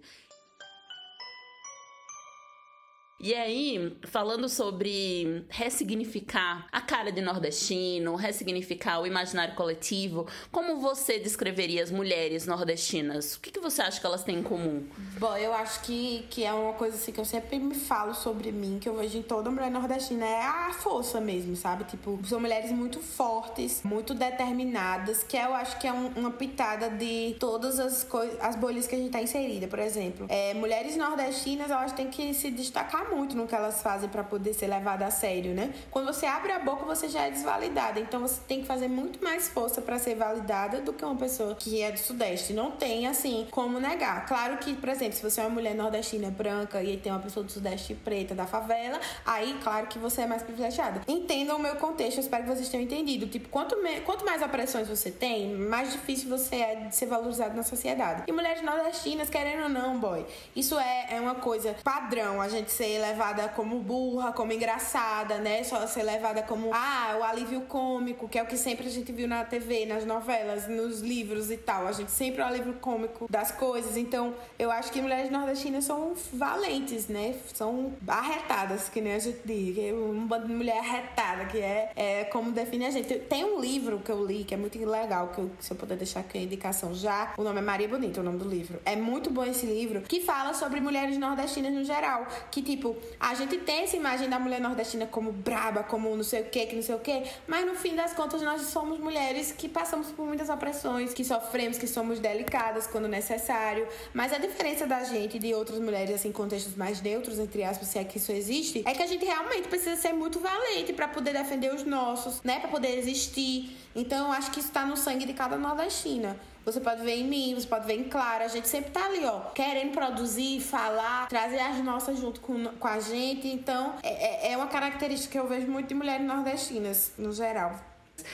E 3.21 3.33
aí, 3.33 3.97
falando 4.03 4.47
sobre 4.47 5.45
ressignificar 5.49 6.65
a 6.71 6.79
cara 6.79 7.11
de 7.11 7.19
nordestino, 7.19 8.15
ressignificar 8.15 9.01
o 9.01 9.05
imaginário 9.05 9.55
coletivo, 9.55 10.25
como 10.49 10.77
você 10.77 11.19
descreveria 11.19 11.83
as 11.83 11.91
mulheres 11.91 12.47
nordestinas? 12.47 13.35
O 13.35 13.41
que, 13.41 13.51
que 13.51 13.59
você 13.59 13.81
acha 13.81 13.99
que 13.99 14.05
elas 14.05 14.23
têm 14.23 14.37
em 14.37 14.43
comum? 14.43 14.85
Bom, 15.19 15.35
eu 15.35 15.53
acho 15.53 15.81
que, 15.81 16.25
que 16.29 16.45
é 16.45 16.53
uma 16.53 16.71
coisa 16.71 16.95
assim 16.95 17.11
que 17.11 17.19
eu 17.19 17.25
sempre 17.25 17.59
me 17.59 17.75
falo 17.75 18.13
sobre 18.15 18.53
mim, 18.53 18.79
que 18.79 18.87
eu 18.87 18.95
vejo 18.95 19.17
em 19.17 19.21
toda 19.21 19.51
mulher 19.51 19.69
nordestina, 19.69 20.25
é 20.25 20.41
a 20.41 20.71
força 20.71 21.19
mesmo, 21.19 21.57
sabe? 21.57 21.83
Tipo, 21.83 22.17
são 22.23 22.39
mulheres 22.39 22.71
muito 22.71 23.01
fortes, 23.01 23.81
muito 23.83 24.13
determinadas, 24.13 25.23
que 25.23 25.35
eu 25.35 25.53
acho 25.55 25.77
que 25.77 25.85
é 25.85 25.91
um, 25.91 26.07
uma 26.15 26.31
pitada 26.31 26.89
de 26.89 27.35
todas 27.37 27.81
as 27.81 28.01
coisas, 28.01 28.39
as 28.39 28.55
bolhas 28.55 28.87
que 28.87 28.95
a 28.95 28.97
gente 28.97 29.11
tá 29.11 29.21
inserida, 29.21 29.67
por 29.67 29.79
exemplo. 29.79 30.25
É, 30.29 30.53
mulheres 30.53 30.95
nordestinas, 30.95 31.69
elas 31.69 31.91
têm 31.91 32.09
que 32.09 32.33
se 32.33 32.49
destacar 32.49 33.08
muito 33.09 33.35
no 33.35 33.47
que 33.47 33.55
elas 33.55 33.81
fazem 33.81 34.09
para 34.09 34.23
poder 34.23 34.53
ser 34.53 34.67
levada 34.67 35.05
a 35.05 35.11
sério, 35.11 35.53
né? 35.53 35.73
Quando 35.91 36.07
você 36.07 36.25
abre 36.25 36.51
a 36.51 36.59
boca, 36.59 36.85
você 36.85 37.07
já 37.09 37.23
é 37.23 37.31
desvalidada. 37.31 37.99
Então 37.99 38.21
você 38.21 38.39
tem 38.47 38.61
que 38.61 38.67
fazer 38.67 38.87
muito 38.87 39.23
mais 39.23 39.47
força 39.47 39.81
para 39.81 39.97
ser 39.99 40.15
validada 40.15 40.81
do 40.81 40.93
que 40.93 41.03
uma 41.03 41.15
pessoa 41.15 41.55
que 41.55 41.81
é 41.81 41.91
do 41.91 41.99
Sudeste. 41.99 42.53
Não 42.53 42.71
tem, 42.71 43.07
assim, 43.07 43.47
como 43.51 43.79
negar. 43.79 44.25
Claro 44.25 44.57
que, 44.57 44.73
por 44.75 44.89
exemplo, 44.89 45.13
se 45.13 45.23
você 45.23 45.41
é 45.41 45.43
uma 45.43 45.49
mulher 45.51 45.75
nordestina 45.75 46.29
branca 46.29 46.81
e 46.83 46.97
tem 46.97 47.11
uma 47.11 47.21
pessoa 47.21 47.43
do 47.43 47.51
Sudeste 47.51 47.93
preta 47.93 48.35
da 48.35 48.45
favela, 48.45 48.99
aí, 49.25 49.57
claro 49.63 49.87
que 49.87 49.97
você 49.97 50.21
é 50.21 50.27
mais 50.27 50.43
privilegiada. 50.43 51.01
Entendam 51.07 51.57
o 51.57 51.59
meu 51.59 51.75
contexto, 51.75 52.17
eu 52.17 52.23
espero 52.23 52.43
que 52.43 52.49
vocês 52.49 52.69
tenham 52.69 52.83
entendido. 52.83 53.27
Tipo, 53.27 53.49
quanto, 53.49 53.81
me... 53.81 54.01
quanto 54.01 54.25
mais 54.25 54.41
opressões 54.41 54.87
você 54.87 55.11
tem, 55.11 55.55
mais 55.55 55.91
difícil 55.91 56.29
você 56.29 56.55
é 56.55 56.75
de 56.75 56.95
ser 56.95 57.07
valorizado 57.07 57.55
na 57.55 57.63
sociedade. 57.63 58.23
E 58.27 58.31
mulheres 58.31 58.61
nordestinas, 58.61 59.29
querendo 59.29 59.63
ou 59.63 59.69
não, 59.69 59.99
boy, 59.99 60.25
isso 60.55 60.77
é, 60.77 61.07
é 61.11 61.19
uma 61.19 61.35
coisa 61.35 61.75
padrão, 61.83 62.41
a 62.41 62.47
gente 62.47 62.71
ser 62.71 62.98
levada 62.99 63.49
como 63.49 63.79
burra, 63.79 64.31
como 64.31 64.51
engraçada, 64.51 65.37
né? 65.37 65.63
Só 65.63 65.85
ser 65.87 66.03
levada 66.03 66.41
como, 66.43 66.71
ah, 66.73 67.17
o 67.19 67.23
alívio 67.23 67.61
cômico, 67.61 68.27
que 68.27 68.37
é 68.37 68.43
o 68.43 68.45
que 68.45 68.57
sempre 68.57 68.87
a 68.87 68.91
gente 68.91 69.11
viu 69.11 69.27
na 69.27 69.43
TV, 69.43 69.85
nas 69.85 70.05
novelas, 70.05 70.67
nos 70.67 71.01
livros 71.01 71.51
e 71.51 71.57
tal. 71.57 71.87
A 71.87 71.91
gente 71.91 72.11
sempre 72.11 72.41
é 72.41 72.45
o 72.45 72.47
alívio 72.47 72.73
cômico 72.75 73.27
das 73.29 73.51
coisas. 73.51 73.97
Então, 73.97 74.33
eu 74.57 74.71
acho 74.71 74.91
que 74.91 75.01
mulheres 75.01 75.31
nordestinas 75.31 75.85
são 75.85 76.13
valentes, 76.33 77.07
né? 77.07 77.35
São 77.53 77.93
arretadas, 78.07 78.89
que 78.89 79.01
nem 79.01 79.13
a 79.13 79.19
gente 79.19 79.39
diz. 79.45 79.93
Um 79.93 80.25
bando 80.27 80.47
de 80.47 80.53
mulher 80.53 80.79
arretada, 80.79 81.45
que 81.45 81.59
é, 81.59 81.91
é 81.95 82.23
como 82.25 82.51
define 82.51 82.85
a 82.85 82.91
gente. 82.91 83.13
Tem 83.19 83.43
um 83.43 83.59
livro 83.59 83.99
que 83.99 84.11
eu 84.11 84.25
li, 84.25 84.43
que 84.43 84.53
é 84.53 84.57
muito 84.57 84.77
legal, 84.85 85.29
que 85.29 85.39
eu, 85.39 85.51
se 85.59 85.71
eu 85.71 85.77
puder 85.77 85.97
deixar 85.97 86.21
aqui 86.21 86.37
a 86.37 86.41
indicação 86.41 86.93
já. 86.93 87.33
O 87.37 87.43
nome 87.43 87.59
é 87.59 87.61
Maria 87.61 87.87
Bonita, 87.87 88.21
o 88.21 88.23
nome 88.23 88.37
do 88.37 88.47
livro. 88.47 88.79
É 88.85 88.95
muito 88.95 89.29
bom 89.29 89.43
esse 89.43 89.65
livro, 89.65 90.01
que 90.01 90.21
fala 90.21 90.53
sobre 90.53 90.79
mulheres 90.79 91.17
nordestinas 91.17 91.73
no 91.73 91.83
geral. 91.83 92.27
Que, 92.51 92.61
tipo, 92.61 92.88
a 93.19 93.33
gente 93.33 93.57
tem 93.57 93.83
essa 93.83 93.95
imagem 93.95 94.29
da 94.29 94.39
mulher 94.39 94.59
nordestina 94.59 95.05
como 95.05 95.31
braba, 95.31 95.83
como 95.83 96.15
não 96.15 96.23
sei 96.23 96.41
o 96.41 96.45
que, 96.45 96.65
que 96.65 96.75
não 96.75 96.83
sei 96.83 96.95
o 96.95 96.99
que, 96.99 97.23
mas 97.47 97.65
no 97.65 97.75
fim 97.75 97.95
das 97.95 98.13
contas 98.13 98.41
nós 98.41 98.61
somos 98.63 98.99
mulheres 98.99 99.51
que 99.51 99.67
passamos 99.67 100.11
por 100.11 100.25
muitas 100.25 100.49
opressões, 100.49 101.13
que 101.13 101.23
sofremos, 101.23 101.77
que 101.77 101.87
somos 101.87 102.19
delicadas 102.19 102.87
quando 102.87 103.07
necessário. 103.07 103.87
Mas 104.13 104.33
a 104.33 104.37
diferença 104.37 104.85
da 104.85 105.03
gente 105.03 105.39
de 105.39 105.53
outras 105.53 105.79
mulheres, 105.79 106.15
assim, 106.15 106.31
contextos 106.31 106.75
mais 106.75 107.01
neutros, 107.01 107.39
entre 107.39 107.63
aspas, 107.63 107.87
se 107.87 107.99
é 107.99 108.03
que 108.03 108.17
isso 108.17 108.31
existe, 108.31 108.83
é 108.85 108.93
que 108.93 109.03
a 109.03 109.07
gente 109.07 109.25
realmente 109.25 109.67
precisa 109.67 109.95
ser 109.95 110.13
muito 110.13 110.39
valente 110.39 110.93
para 110.93 111.07
poder 111.07 111.33
defender 111.33 111.73
os 111.73 111.83
nossos, 111.83 112.41
né? 112.43 112.59
Para 112.59 112.69
poder 112.69 112.97
existir. 112.97 113.77
Então 113.95 114.27
eu 114.27 114.31
acho 114.33 114.51
que 114.51 114.59
isso 114.59 114.71
tá 114.71 114.85
no 114.85 114.95
sangue 114.95 115.25
de 115.25 115.33
cada 115.33 115.57
nordestina. 115.57 116.39
Você 116.65 116.79
pode 116.79 117.01
ver 117.01 117.17
em 117.17 117.23
mim, 117.23 117.55
você 117.55 117.67
pode 117.67 117.85
ver 117.87 117.99
em 117.99 118.03
Clara. 118.03 118.45
A 118.45 118.47
gente 118.47 118.67
sempre 118.67 118.91
tá 118.91 119.05
ali, 119.05 119.25
ó, 119.25 119.39
querendo 119.51 119.91
produzir, 119.91 120.59
falar, 120.61 121.27
trazer 121.27 121.59
as 121.59 121.83
nossas 121.83 122.19
junto 122.19 122.41
com, 122.41 122.65
com 122.65 122.87
a 122.87 122.99
gente. 122.99 123.47
Então, 123.47 123.95
é, 124.03 124.47
é, 124.47 124.51
é 124.53 124.57
uma 124.57 124.67
característica 124.67 125.31
que 125.31 125.39
eu 125.39 125.47
vejo 125.47 125.67
muito 125.67 125.87
de 125.87 125.95
mulheres 125.95 126.25
nordestinas, 126.25 127.13
no 127.17 127.31
geral. 127.31 127.79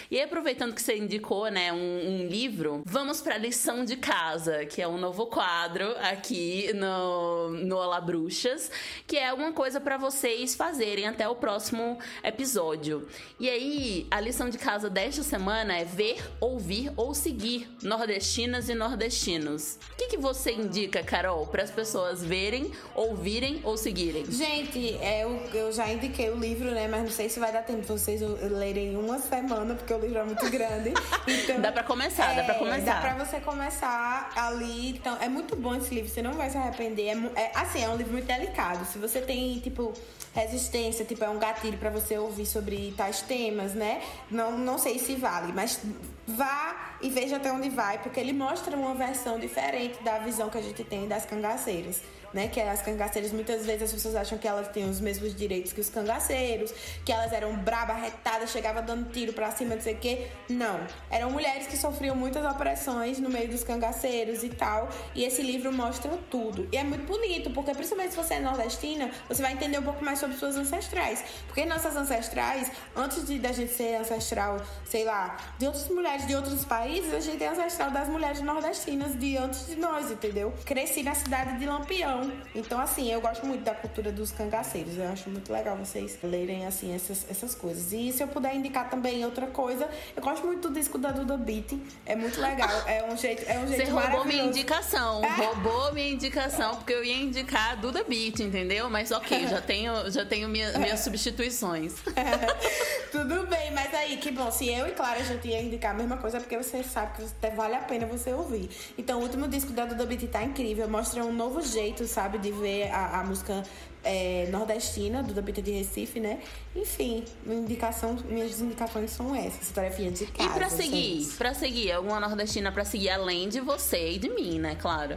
E 0.10 0.22
aproveitando 0.22 0.74
que 0.74 0.82
você 0.82 0.98
indicou, 0.98 1.50
né, 1.50 1.72
um, 1.72 1.78
um 1.78 2.28
livro, 2.28 2.82
vamos 2.86 3.22
para 3.22 3.38
lição 3.38 3.86
de 3.86 3.96
casa, 3.96 4.66
que 4.66 4.82
é 4.82 4.88
um 4.88 4.98
novo 4.98 5.28
quadro 5.28 5.96
aqui 6.00 6.72
no, 6.74 7.50
no 7.50 7.76
Olá 7.78 8.02
Bruxas, 8.02 8.72
que 9.06 9.18
é 9.18 9.34
uma 9.34 9.52
coisa 9.52 9.80
para 9.80 9.98
vocês 9.98 10.56
fazerem 10.56 11.08
até 11.08 11.28
o 11.28 11.36
próximo 11.36 11.98
episódio. 12.24 13.08
E 13.40 13.50
aí, 13.50 14.08
a 14.10 14.20
lição 14.20 14.50
de 14.50 14.58
casa 14.58 14.90
desta 14.90 15.24
semana 15.24 15.78
é 15.78 15.86
ver, 15.86 16.24
ouvir 16.40 16.92
ou 16.96 17.14
seguir 17.14 17.70
nordestinas 17.82 18.70
e 18.70 18.76
nordestinos. 18.76 19.78
O 19.94 19.96
que, 19.98 20.08
que 20.08 20.18
você 20.18 20.52
indica, 20.52 21.04
Carol, 21.04 21.46
para 21.48 21.64
as 21.64 21.72
pessoas 21.72 22.24
verem, 22.24 22.72
ouvirem 22.96 23.62
ou 23.64 23.78
seguirem? 23.78 24.26
Gente, 24.30 24.96
é, 24.96 25.24
eu, 25.24 25.32
eu 25.54 25.72
já 25.72 25.92
indiquei 25.92 26.30
o 26.30 26.36
livro, 26.36 26.72
né, 26.72 26.88
mas 26.88 27.04
não 27.04 27.12
sei 27.12 27.30
se 27.30 27.40
vai 27.40 27.52
dar 27.52 27.64
tempo 27.64 27.82
de 27.82 27.88
vocês 27.88 28.22
lerem 28.22 28.94
em 28.94 28.96
uma 28.96 29.20
semana 29.20 29.75
porque 29.76 29.94
o 29.94 30.00
livro 30.00 30.20
é 30.20 30.24
muito 30.24 30.50
grande. 30.50 30.94
Então, 31.28 31.60
dá 31.60 31.72
pra 31.72 31.84
começar, 31.84 32.34
é, 32.34 32.36
dá 32.36 32.44
pra 32.44 32.56
começar. 32.56 33.02
Dá 33.02 33.02
pra 33.02 33.26
você 33.26 33.40
começar 33.40 34.32
ali. 34.36 34.90
Então, 34.92 35.18
é 35.20 35.28
muito 35.28 35.56
bom 35.56 35.76
esse 35.76 35.94
livro, 35.94 36.10
você 36.10 36.22
não 36.22 36.34
vai 36.34 36.50
se 36.50 36.58
arrepender. 36.58 37.08
É, 37.36 37.42
é, 37.42 37.52
assim, 37.56 37.84
é 37.84 37.90
um 37.90 37.96
livro 37.96 38.14
muito 38.14 38.26
delicado. 38.26 38.86
Se 38.86 39.00
você 39.00 39.22
tem, 39.22 39.60
tipo, 39.60 39.92
resistência, 40.34 41.04
tipo, 41.04 41.24
é 41.24 41.30
um 41.30 41.40
gatilho 41.40 41.78
para 41.78 41.90
você 41.90 42.18
ouvir 42.18 42.46
sobre 42.46 42.94
tais 42.96 43.22
temas, 43.22 43.74
né? 43.74 44.02
Não, 44.30 44.52
não 44.52 44.78
sei 44.78 45.00
se 45.00 45.16
vale, 45.16 45.52
mas 45.52 45.80
vá 46.28 46.96
e 47.02 47.10
veja 47.10 47.38
até 47.38 47.52
onde 47.52 47.70
vai, 47.70 47.98
porque 48.00 48.20
ele 48.20 48.34
mostra 48.34 48.76
uma 48.76 48.94
versão 48.94 49.40
diferente 49.40 50.02
da 50.04 50.20
visão 50.20 50.50
que 50.50 50.58
a 50.58 50.62
gente 50.62 50.84
tem 50.84 51.08
das 51.08 51.26
cangaceiras 51.26 52.02
né? 52.36 52.48
Que 52.48 52.62
as 52.62 52.82
cangaceiras, 52.82 53.32
muitas 53.32 53.66
vezes 53.66 53.84
as 53.84 53.92
pessoas 53.94 54.16
acham 54.16 54.38
que 54.38 54.48
elas 54.48 54.68
têm 54.68 54.88
os 54.88 55.00
mesmos 55.00 55.36
direitos 55.36 55.74
que 55.74 55.82
os 55.82 55.90
cangaceiros, 55.90 56.74
que 57.04 57.12
elas 57.12 57.32
eram 57.34 57.56
braba, 57.56 57.94
retadas, 57.94 58.52
chegava 58.52 58.82
dando 58.82 59.12
tiro 59.12 59.34
pra 59.34 59.52
cima, 59.52 59.76
não 59.76 59.82
sei 59.82 59.96
o 59.96 59.98
quê. 59.98 60.28
Não. 60.50 60.80
Eram 61.10 61.32
mulheres 61.32 61.68
que 61.68 61.78
sofriam 61.78 62.16
muitas 62.16 62.46
opressões 62.46 63.20
no 63.20 63.30
meio 63.30 63.50
dos 63.50 63.64
cangaceiros 63.64 64.44
e 64.44 64.50
tal. 64.50 64.90
E 65.14 65.24
esse 65.24 65.42
livro 65.42 65.72
mostra 65.72 66.12
tudo. 66.30 66.68
E 66.72 66.78
é 66.78 66.84
muito 66.84 67.06
bonito, 67.06 67.50
porque 67.52 67.74
principalmente 67.74 68.12
se 68.12 68.18
você 68.18 68.36
é 68.36 68.40
nordestina, 68.40 69.12
você 69.28 69.42
vai 69.42 69.54
entender 69.54 69.80
um 69.80 69.84
pouco 69.84 70.04
mais 70.04 70.20
sobre 70.20 70.38
suas 70.38 70.56
ancestrais. 70.56 71.24
Porque 71.48 71.66
nossas 71.66 71.96
ancestrais, 71.96 72.72
antes 72.96 73.26
de 73.26 73.40
da 73.40 73.52
gente 73.52 73.72
ser 73.72 73.96
ancestral, 73.96 74.62
sei 74.86 75.04
lá, 75.04 75.38
de 75.58 75.66
outras 75.66 75.88
mulheres 75.90 76.06
mulheres 76.06 76.28
de 76.28 76.36
outros 76.36 76.66
países, 76.66 77.14
a 77.14 77.20
gente 77.20 77.44
é 77.44 77.48
ancestral 77.48 77.90
das 77.90 78.08
mulheres 78.08 78.42
nordestinas 78.42 79.18
de 79.18 79.38
antes 79.38 79.66
de 79.66 79.76
nós, 79.76 80.12
entendeu? 80.12 80.54
Cresci 80.64 81.04
na 81.04 81.16
cidade 81.16 81.58
de 81.58 81.66
Lampião. 81.66 82.25
Então, 82.54 82.80
assim, 82.80 83.12
eu 83.12 83.22
gosto 83.22 83.46
muito 83.46 83.64
da 83.64 83.74
cultura 83.74 84.12
dos 84.12 84.32
cangaceiros. 84.32 84.98
Eu 84.98 85.08
acho 85.10 85.30
muito 85.30 85.52
legal 85.52 85.76
vocês 85.78 86.18
lerem, 86.24 86.66
assim, 86.66 86.94
essas, 86.94 87.26
essas 87.30 87.56
coisas. 87.56 87.92
E 87.94 88.12
se 88.12 88.24
eu 88.24 88.28
puder 88.28 88.56
indicar 88.56 88.90
também 88.90 89.24
outra 89.26 89.48
coisa, 89.48 89.90
eu 90.16 90.22
gosto 90.22 90.46
muito 90.46 90.68
do 90.70 90.74
disco 90.74 90.98
da 90.98 91.12
Duda 91.12 91.38
Beat. 91.38 91.74
É 92.06 92.16
muito 92.16 92.40
legal. 92.40 92.70
É 92.88 93.04
um 93.04 93.18
jeito, 93.18 93.44
é 93.50 93.60
um 93.60 93.68
jeito 93.68 93.86
Você 93.86 93.92
roubou 93.92 94.26
minha 94.26 94.44
indicação. 94.44 95.24
É. 95.24 95.28
Roubou 95.28 95.94
minha 95.94 96.10
indicação, 96.10 96.76
porque 96.76 96.94
eu 96.94 97.04
ia 97.04 97.16
indicar 97.16 97.72
a 97.72 97.76
Duda 97.76 98.04
Beat, 98.04 98.40
entendeu? 98.40 98.90
Mas 98.90 99.12
ok, 99.12 99.48
já 99.48 99.62
tenho, 99.62 100.10
já 100.12 100.26
tenho 100.26 100.48
minha, 100.48 100.78
minhas 100.78 101.02
substituições. 101.02 101.94
É. 102.16 103.12
Tudo 103.12 103.46
bem, 103.48 103.72
mas 103.72 103.94
aí, 103.94 104.18
que 104.18 104.32
bom. 104.32 104.50
Se 104.50 104.70
eu 104.70 104.88
e 104.88 104.92
Clara 104.92 105.20
a 105.20 105.24
gente 105.24 105.48
ia 105.48 105.62
indicar 105.62 105.92
a 105.92 105.94
mesma 105.94 106.18
coisa, 106.18 106.38
é 106.38 106.40
porque 106.40 106.58
você 106.58 106.82
sabe 106.82 107.18
que 107.18 107.50
vale 107.50 107.76
a 107.76 107.80
pena 107.80 108.06
você 108.06 108.32
ouvir. 108.32 108.70
Então, 108.98 109.20
o 109.20 109.24
último 109.24 109.48
disco 109.48 109.72
da 109.74 109.86
Duda 109.86 110.06
Beat 110.06 110.30
tá 110.30 110.44
incrível. 110.44 110.88
Mostra 110.88 111.24
um 111.24 111.34
novo 111.34 111.62
jeito, 111.62 112.06
sabe, 112.16 112.38
de 112.38 112.52
ver 112.52 112.90
a, 112.90 113.20
a 113.20 113.24
música 113.24 113.64
é, 114.06 114.48
nordestina, 114.52 115.24
do 115.24 115.34
da 115.34 115.42
Bita 115.42 115.62
de 115.62 115.72
Recife, 115.72 116.20
né? 116.20 116.40
Enfim, 116.76 117.26
indicação, 117.46 118.16
minhas 118.30 118.62
indicações 118.62 119.10
são 119.12 119.36
essas, 119.36 119.72
tarefinha 119.72 120.12
de 120.12 120.28
casa. 120.28 120.50
E 120.50 120.54
pra 120.54 120.70
seguir, 120.70 121.28
pra 121.38 121.54
seguir, 121.54 121.92
alguma 121.92 122.20
nordestina 122.20 122.72
pra 122.72 122.86
seguir 122.86 123.10
além 123.10 123.50
de 123.50 123.60
você 123.60 124.12
e 124.12 124.20
de 124.20 124.30
mim, 124.30 124.60
né? 124.60 124.76
Claro. 124.80 125.16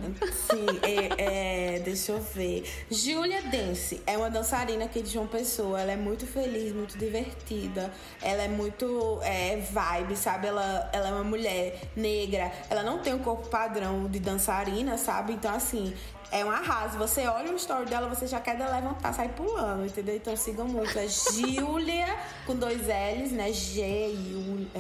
Sim, 0.51 0.67
é, 0.83 1.75
é, 1.77 1.79
deixa 1.81 2.13
eu 2.13 2.21
ver. 2.21 2.65
Júlia 2.91 3.43
Dance 3.43 4.01
é 4.07 4.17
uma 4.17 4.31
dançarina 4.31 4.87
aqui 4.87 5.03
de 5.03 5.11
João 5.11 5.27
Pessoa. 5.27 5.81
Ela 5.81 5.93
é 5.93 5.97
muito 5.97 6.27
feliz, 6.27 6.73
muito 6.73 6.97
divertida. 6.97 7.93
Ela 8.23 8.45
é 8.45 8.49
muito 8.49 9.21
é, 9.23 9.57
vibe, 9.57 10.17
sabe? 10.17 10.47
Ela, 10.47 10.89
ela 10.93 11.09
é 11.09 11.13
uma 11.13 11.25
mulher 11.25 11.79
negra. 11.95 12.51
Ela 12.71 12.83
não 12.83 13.01
tem 13.01 13.13
um 13.13 13.19
corpo 13.19 13.49
padrão 13.49 14.07
de 14.09 14.19
dançarina, 14.19 14.97
sabe? 14.97 15.35
Então, 15.35 15.55
assim, 15.55 15.93
é 16.31 16.45
um 16.45 16.51
arraso. 16.51 16.99
Você 16.99 17.27
olha 17.27 17.53
o 17.53 17.57
story 17.57 17.87
dela, 17.87 18.09
você 18.09 18.27
já 18.27 18.41
quer 18.41 18.59
levantar, 18.59 19.13
sair 19.13 19.31
pulando, 19.31 19.87
entendeu? 19.87 20.17
Então 20.17 20.37
sigam 20.37 20.67
muito. 20.67 20.99
É 20.99 21.07
Júlia 21.09 22.17
com 22.47 22.55
dois 22.55 22.83
L's, 22.83 23.33
né? 23.33 23.53
G-U-L-L-A. 23.53 24.75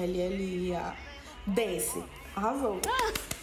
Desse. 1.46 2.04
Arrasou. 2.36 2.80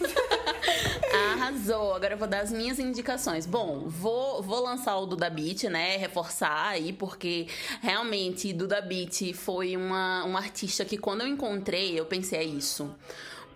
Arrasou. 1.32 1.94
Agora 1.94 2.14
eu 2.14 2.18
vou 2.18 2.28
dar 2.28 2.40
as 2.40 2.52
minhas 2.52 2.78
indicações. 2.78 3.44
Bom, 3.44 3.88
vou, 3.88 4.42
vou 4.42 4.62
lançar 4.62 4.96
o 4.96 5.06
Duda 5.06 5.28
Beat, 5.28 5.64
né? 5.64 5.96
Reforçar 5.96 6.68
aí, 6.68 6.92
porque 6.92 7.48
realmente 7.82 8.52
Duda 8.52 8.80
Beat 8.80 9.34
foi 9.34 9.76
uma, 9.76 10.24
uma 10.24 10.38
artista 10.38 10.84
que 10.84 10.96
quando 10.96 11.22
eu 11.22 11.26
encontrei, 11.26 11.98
eu 11.98 12.06
pensei, 12.06 12.38
é 12.38 12.44
isso 12.44 12.94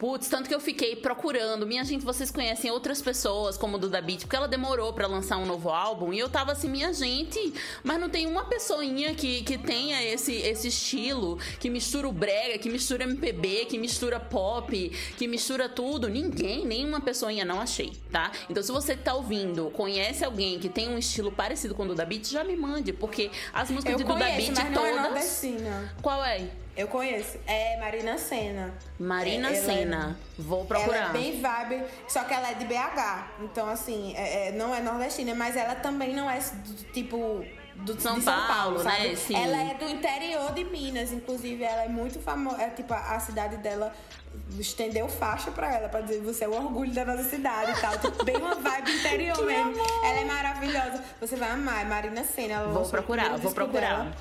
Putz, 0.01 0.30
tanto 0.30 0.48
que 0.48 0.55
eu 0.55 0.61
fiquei 0.61 0.96
procurando. 0.96 1.66
Minha 1.66 1.84
gente, 1.84 2.07
vocês 2.07 2.30
conhecem 2.30 2.70
outras 2.70 3.03
pessoas 3.03 3.59
como 3.59 3.76
Duda 3.76 4.01
Beat, 4.01 4.20
porque 4.20 4.34
ela 4.34 4.48
demorou 4.48 4.94
para 4.94 5.07
lançar 5.07 5.36
um 5.36 5.44
novo 5.44 5.68
álbum. 5.68 6.11
E 6.11 6.18
eu 6.18 6.26
tava 6.26 6.53
assim, 6.53 6.70
minha 6.70 6.90
gente, 6.90 7.53
mas 7.84 8.01
não 8.01 8.09
tem 8.09 8.26
uma 8.26 8.46
pessoinha 8.46 9.14
que, 9.14 9.42
que 9.42 9.59
tenha 9.59 10.03
esse, 10.03 10.32
esse 10.32 10.68
estilo, 10.68 11.38
que 11.59 11.68
mistura 11.68 12.09
o 12.09 12.12
brega, 12.12 12.57
que 12.57 12.70
mistura 12.70 13.05
MPB, 13.05 13.66
que 13.66 13.76
mistura 13.76 14.18
pop, 14.18 14.88
que 15.18 15.28
mistura 15.28 15.68
tudo. 15.68 16.09
Ninguém, 16.09 16.64
nenhuma 16.64 17.03
pessoinha, 17.03 17.44
não 17.44 17.61
achei, 17.61 17.92
tá? 18.11 18.32
Então 18.48 18.62
se 18.62 18.72
você 18.72 18.96
tá 18.96 19.12
ouvindo, 19.12 19.68
conhece 19.72 20.24
alguém 20.24 20.59
que 20.59 20.70
tem 20.70 20.88
um 20.88 20.96
estilo 20.96 21.30
parecido 21.30 21.74
com 21.74 21.82
o 21.82 21.88
Duda 21.88 22.07
Beat, 22.07 22.24
já 22.24 22.42
me 22.42 22.57
mande, 22.57 22.94
porque 22.94 23.30
as 23.53 23.70
músicas 23.70 23.92
eu 23.92 23.98
de 23.98 24.05
conheço, 24.05 24.48
Duda 24.48 24.62
Beat 24.62 24.72
mas 24.72 24.78
todas. 24.78 25.44
É 25.44 25.90
Qual 26.01 26.24
é? 26.24 26.48
Eu 26.77 26.89
conheço. 26.89 27.39
É 27.47 27.79
Marina 27.79 28.16
Senna. 28.16 28.73
Marina 28.99 29.51
é, 29.51 29.55
Senna. 29.55 30.18
É, 30.18 30.43
Vou 30.43 30.64
procurar. 30.64 30.97
Ela 30.97 31.09
é 31.09 31.12
bem 31.12 31.41
vibe, 31.41 31.85
só 32.09 32.25
que 32.25 32.33
ela 32.33 32.51
é 32.51 32.55
de 32.55 32.64
BH. 32.64 33.43
Então, 33.43 33.68
assim, 33.68 34.14
é, 34.16 34.49
é, 34.49 34.53
não 34.53 34.75
é 34.75 34.81
nordestina, 34.81 35.35
mas 35.35 35.57
ela 35.57 35.75
também 35.75 36.14
não 36.14 36.31
é 36.31 36.39
do 36.39 36.93
tipo. 36.93 37.45
Do, 37.77 37.99
São, 37.99 38.21
São 38.21 38.35
Paulo, 38.47 38.75
Paulo, 38.75 38.85
né? 38.85 39.16
Sim. 39.16 39.35
Ela 39.35 39.71
é 39.71 39.75
do 39.75 39.89
interior 39.89 40.53
de 40.53 40.64
Minas, 40.64 41.12
inclusive 41.12 41.64
ela 41.64 41.85
é 41.85 41.89
muito 41.89 42.21
famosa. 42.21 42.61
É 42.61 42.68
tipo, 42.68 42.93
a, 42.93 43.16
a 43.16 43.21
cidade 43.21 43.57
dela 43.57 43.95
estendeu 44.59 45.09
faixa 45.09 45.51
pra 45.51 45.75
ela, 45.75 45.89
pra 45.89 46.01
dizer 46.01 46.21
você 46.21 46.45
é 46.45 46.49
o 46.49 46.53
orgulho 46.53 46.93
da 46.93 47.05
nossa 47.05 47.25
cidade 47.25 47.73
e 47.73 47.81
tal. 47.81 47.99
Tipo, 47.99 48.25
bem 48.25 48.37
uma 48.37 48.55
vibe 48.55 48.93
interior 48.93 49.37
que 49.39 49.43
mesmo. 49.45 49.71
Amor. 49.71 50.05
Ela 50.05 50.21
é 50.21 50.25
maravilhosa. 50.25 51.05
Você 51.21 51.37
vai 51.37 51.51
amar, 51.51 51.83
é 51.83 51.85
Marina 51.85 52.25
Senna. 52.25 52.64
Vou 52.64 52.87
procurar, 52.87 53.37
vou 53.39 53.53
procurar. 53.53 54.05
Dela. 54.05 54.16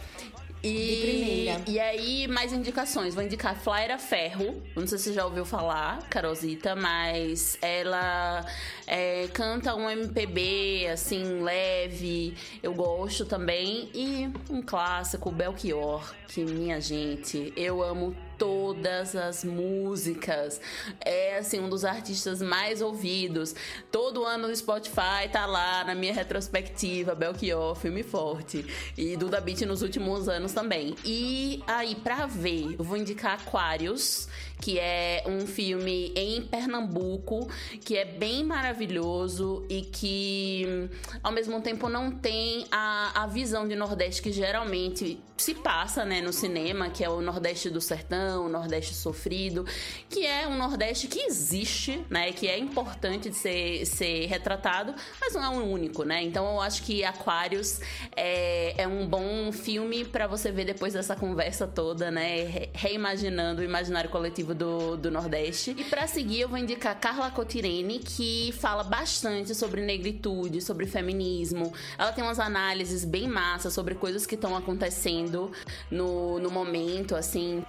E, 0.63 1.47
e 1.67 1.79
aí, 1.79 2.27
mais 2.27 2.51
indicações. 2.51 3.15
Vou 3.15 3.23
indicar 3.23 3.55
Flaira 3.55 3.97
Ferro. 3.97 4.61
Não 4.75 4.85
sei 4.85 4.97
se 4.97 5.05
você 5.05 5.13
já 5.13 5.25
ouviu 5.25 5.45
falar, 5.45 5.99
Carolzita, 6.09 6.75
mas 6.75 7.57
ela 7.61 8.45
é, 8.85 9.27
canta 9.33 9.73
um 9.75 9.89
MPB, 9.89 10.87
assim, 10.91 11.41
leve. 11.41 12.35
Eu 12.61 12.73
gosto 12.73 13.25
também. 13.25 13.89
E 13.93 14.29
um 14.49 14.61
clássico, 14.61 15.31
Belchior, 15.31 16.13
que, 16.27 16.43
minha 16.43 16.81
gente, 16.81 17.53
eu 17.55 17.81
amo 17.81 18.15
todas 18.39 19.15
as 19.15 19.43
músicas. 19.43 20.59
É 21.01 21.37
assim 21.37 21.59
um 21.59 21.69
dos 21.69 21.85
artistas 21.85 22.41
mais 22.41 22.81
ouvidos. 22.81 23.53
Todo 23.91 24.25
ano 24.25 24.47
no 24.47 24.55
Spotify 24.55 25.27
tá 25.31 25.45
lá 25.45 25.83
na 25.83 25.93
minha 25.93 26.13
retrospectiva 26.13 27.13
Belchior, 27.13 27.75
filme 27.75 28.01
forte 28.01 28.65
e 28.97 29.17
Duda 29.17 29.41
Beat 29.41 29.61
nos 29.61 29.81
últimos 29.81 30.29
anos 30.29 30.53
também. 30.53 30.95
E 31.03 31.61
aí 31.67 31.95
para 31.95 32.25
ver, 32.25 32.75
eu 32.79 32.83
vou 32.83 32.95
indicar 32.95 33.33
Aquarius, 33.33 34.29
que 34.61 34.79
é 34.79 35.23
um 35.25 35.45
filme 35.45 36.13
em 36.15 36.41
Pernambuco, 36.41 37.49
que 37.81 37.97
é 37.97 38.05
bem 38.05 38.43
maravilhoso 38.43 39.65
e 39.69 39.81
que 39.81 40.89
ao 41.21 41.31
mesmo 41.31 41.61
tempo 41.61 41.89
não 41.89 42.11
tem 42.11 42.65
a, 42.71 43.23
a 43.23 43.27
visão 43.27 43.67
de 43.67 43.75
Nordeste 43.75 44.21
que 44.21 44.31
geralmente 44.31 45.19
se 45.37 45.55
passa, 45.55 46.03
né, 46.03 46.21
no 46.21 46.33
cinema, 46.33 46.89
que 46.89 47.03
é 47.03 47.09
o 47.09 47.21
Nordeste 47.21 47.69
do 47.69 47.79
Sertão, 47.79 48.28
o 48.37 48.49
Nordeste 48.49 48.93
sofrido, 48.93 49.65
que 50.09 50.25
é 50.25 50.47
um 50.47 50.57
Nordeste 50.57 51.07
que 51.07 51.19
existe, 51.19 52.03
né, 52.09 52.31
que 52.31 52.47
é 52.47 52.57
importante 52.57 53.29
de 53.29 53.35
ser, 53.35 53.85
ser 53.85 54.25
retratado, 54.27 54.93
mas 55.19 55.33
não 55.33 55.43
é 55.43 55.49
um 55.49 55.71
único, 55.71 56.03
né? 56.03 56.23
Então 56.23 56.45
eu 56.53 56.61
acho 56.61 56.83
que 56.83 57.03
Aquários 57.03 57.79
é, 58.15 58.81
é 58.81 58.87
um 58.87 59.07
bom 59.07 59.51
filme 59.51 60.05
para 60.05 60.27
você 60.27 60.51
ver 60.51 60.65
depois 60.65 60.93
dessa 60.93 61.15
conversa 61.15 61.67
toda, 61.67 62.11
né, 62.11 62.69
reimaginando 62.73 63.61
o 63.61 63.63
imaginário 63.63 64.09
coletivo 64.09 64.53
do, 64.53 64.97
do 64.97 65.11
Nordeste. 65.11 65.75
E 65.77 65.83
para 65.83 66.07
seguir 66.07 66.41
eu 66.41 66.49
vou 66.49 66.57
indicar 66.57 66.99
Carla 66.99 67.31
Cotirene, 67.31 67.99
que 67.99 68.51
fala 68.59 68.83
bastante 68.83 69.55
sobre 69.55 69.81
negritude, 69.81 70.61
sobre 70.61 70.85
feminismo. 70.85 71.73
Ela 71.97 72.11
tem 72.11 72.23
umas 72.23 72.39
análises 72.39 73.05
bem 73.05 73.27
massas 73.27 73.73
sobre 73.73 73.95
coisas 73.95 74.25
que 74.25 74.35
estão 74.35 74.55
acontecendo 74.55 75.51
no, 75.89 76.39
no 76.39 76.49
momento, 76.49 77.15
assim. 77.15 77.63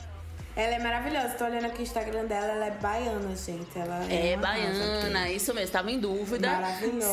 Ela 0.57 0.75
é 0.75 0.79
maravilhosa. 0.79 1.29
Tô 1.31 1.45
olhando 1.45 1.67
aqui 1.67 1.81
o 1.81 1.83
Instagram 1.83 2.25
dela, 2.27 2.53
ela 2.53 2.67
é 2.67 2.71
baiana, 2.73 3.37
gente. 3.37 3.79
Ela 3.79 4.05
é, 4.11 4.33
é 4.33 4.37
baiana, 4.37 5.31
isso 5.31 5.55
mesmo. 5.55 5.73
Tava 5.73 5.91
em 5.91 5.99
dúvida 5.99 6.51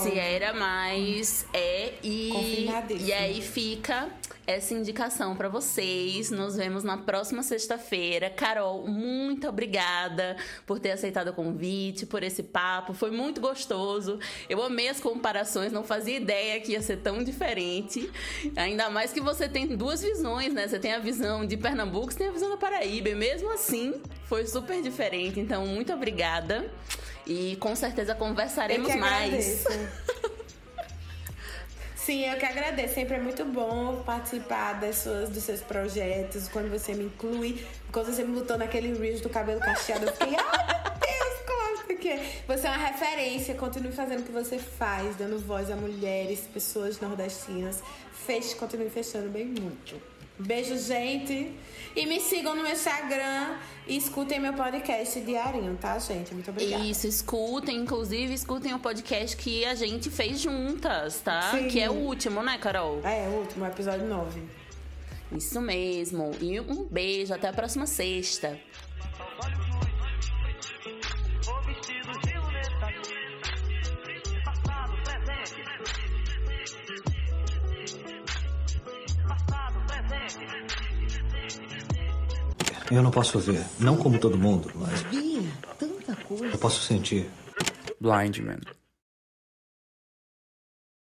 se 0.03 0.17
era, 0.17 0.53
mas 0.53 1.45
é. 1.53 1.93
E, 2.03 2.67
e 2.99 3.13
aí 3.13 3.41
fica 3.41 4.07
essa 4.47 4.73
indicação 4.73 5.35
para 5.35 5.49
vocês. 5.49 6.31
Nos 6.31 6.55
vemos 6.55 6.83
na 6.83 6.97
próxima 6.97 7.43
sexta-feira. 7.43 8.29
Carol, 8.29 8.87
muito 8.87 9.47
obrigada 9.47 10.37
por 10.65 10.79
ter 10.79 10.91
aceitado 10.91 11.27
o 11.27 11.33
convite, 11.33 12.05
por 12.05 12.23
esse 12.23 12.41
papo. 12.41 12.93
Foi 12.93 13.11
muito 13.11 13.41
gostoso. 13.41 14.17
Eu 14.49 14.63
amei 14.63 14.87
as 14.87 15.01
comparações, 15.01 15.73
não 15.73 15.83
fazia 15.83 16.15
ideia 16.15 16.59
que 16.61 16.71
ia 16.71 16.81
ser 16.81 16.97
tão 16.97 17.21
diferente. 17.21 18.09
Ainda 18.55 18.89
mais 18.89 19.11
que 19.11 19.19
você 19.19 19.49
tem 19.49 19.67
duas 19.67 20.01
visões, 20.01 20.53
né? 20.53 20.65
Você 20.65 20.79
tem 20.79 20.93
a 20.93 20.99
visão 20.99 21.45
de 21.45 21.57
Pernambuco, 21.57 22.11
você 22.11 22.19
tem 22.19 22.27
a 22.29 22.31
visão 22.31 22.49
da 22.49 22.57
Paraíba. 22.57 23.09
E 23.09 23.15
mesmo 23.15 23.51
assim, 23.51 24.01
foi 24.23 24.47
super 24.47 24.81
diferente. 24.81 25.39
Então, 25.41 25.65
muito 25.65 25.91
obrigada. 25.91 26.71
E 27.25 27.57
com 27.57 27.75
certeza 27.75 28.15
conversaremos 28.15 28.95
mais. 28.95 29.65
Sim, 32.07 32.23
eu 32.23 32.37
que 32.37 32.45
agradeço. 32.45 32.93
Sempre 32.93 33.15
é 33.15 33.19
muito 33.19 33.43
bom 33.43 34.01
participar 34.05 34.79
das 34.79 34.95
suas, 34.99 35.27
dos 35.27 35.43
seus 35.43 35.59
projetos, 35.59 36.47
quando 36.47 36.69
você 36.69 36.93
me 36.93 37.03
inclui. 37.03 37.61
Quando 37.91 38.05
você 38.05 38.23
me 38.23 38.39
botou 38.39 38.57
naquele 38.57 38.97
reels 38.97 39.19
do 39.19 39.27
cabelo 39.27 39.59
cacheado, 39.59 40.05
eu 40.05 40.13
fiquei, 40.13 40.37
ai 40.37 40.67
meu 40.67 40.93
Deus, 41.01 41.97
que 41.99 42.17
você 42.47 42.65
é 42.65 42.69
uma 42.69 42.77
referência. 42.77 43.55
Continue 43.55 43.91
fazendo 43.91 44.21
o 44.21 44.23
que 44.23 44.31
você 44.31 44.57
faz, 44.57 45.17
dando 45.17 45.37
voz 45.37 45.69
a 45.69 45.75
mulheres, 45.75 46.47
pessoas 46.53 46.97
nordestinas. 47.01 47.83
Feche, 48.13 48.55
continue 48.55 48.89
fechando 48.89 49.27
bem 49.27 49.43
muito. 49.43 50.01
Beijo, 50.39 50.77
gente. 50.77 51.51
E 51.95 52.05
me 52.05 52.19
sigam 52.19 52.55
no 52.55 52.61
meu 52.61 52.71
Instagram 52.71 53.57
e 53.88 53.97
escutem 53.97 54.39
meu 54.39 54.53
podcast 54.53 55.19
diarinho, 55.21 55.75
tá, 55.77 55.97
gente? 55.97 56.33
Muito 56.33 56.51
obrigada. 56.51 56.83
Isso, 56.83 57.07
escutem. 57.07 57.77
Inclusive, 57.77 58.33
escutem 58.33 58.73
o 58.73 58.79
podcast 58.79 59.35
que 59.35 59.65
a 59.65 59.73
gente 59.73 60.09
fez 60.11 60.39
juntas, 60.39 61.21
tá? 61.21 61.51
Sim. 61.51 61.67
Que 61.67 61.79
é 61.79 61.89
o 61.89 61.93
último, 61.93 62.43
né, 62.43 62.57
Carol? 62.59 63.01
É, 63.03 63.27
o 63.27 63.39
último, 63.39 63.65
episódio 63.65 64.05
9. 64.05 64.41
Isso 65.31 65.59
mesmo. 65.59 66.31
E 66.39 66.59
um 66.59 66.83
beijo. 66.85 67.33
Até 67.33 67.47
a 67.47 67.53
próxima 67.53 67.88
sexta. 67.88 68.59
Eu 82.91 83.01
não 83.03 83.11
posso 83.11 83.38
ver, 83.39 83.63
não 83.79 83.97
como 83.97 84.17
todo 84.19 84.38
mundo, 84.38 84.71
mas 84.75 85.01
Via 85.03 85.41
tanta 85.77 86.15
coisa. 86.23 86.45
eu 86.45 86.57
posso 86.57 86.81
sentir. 86.81 87.29
Blind 87.99 88.38
Man. 88.39 88.59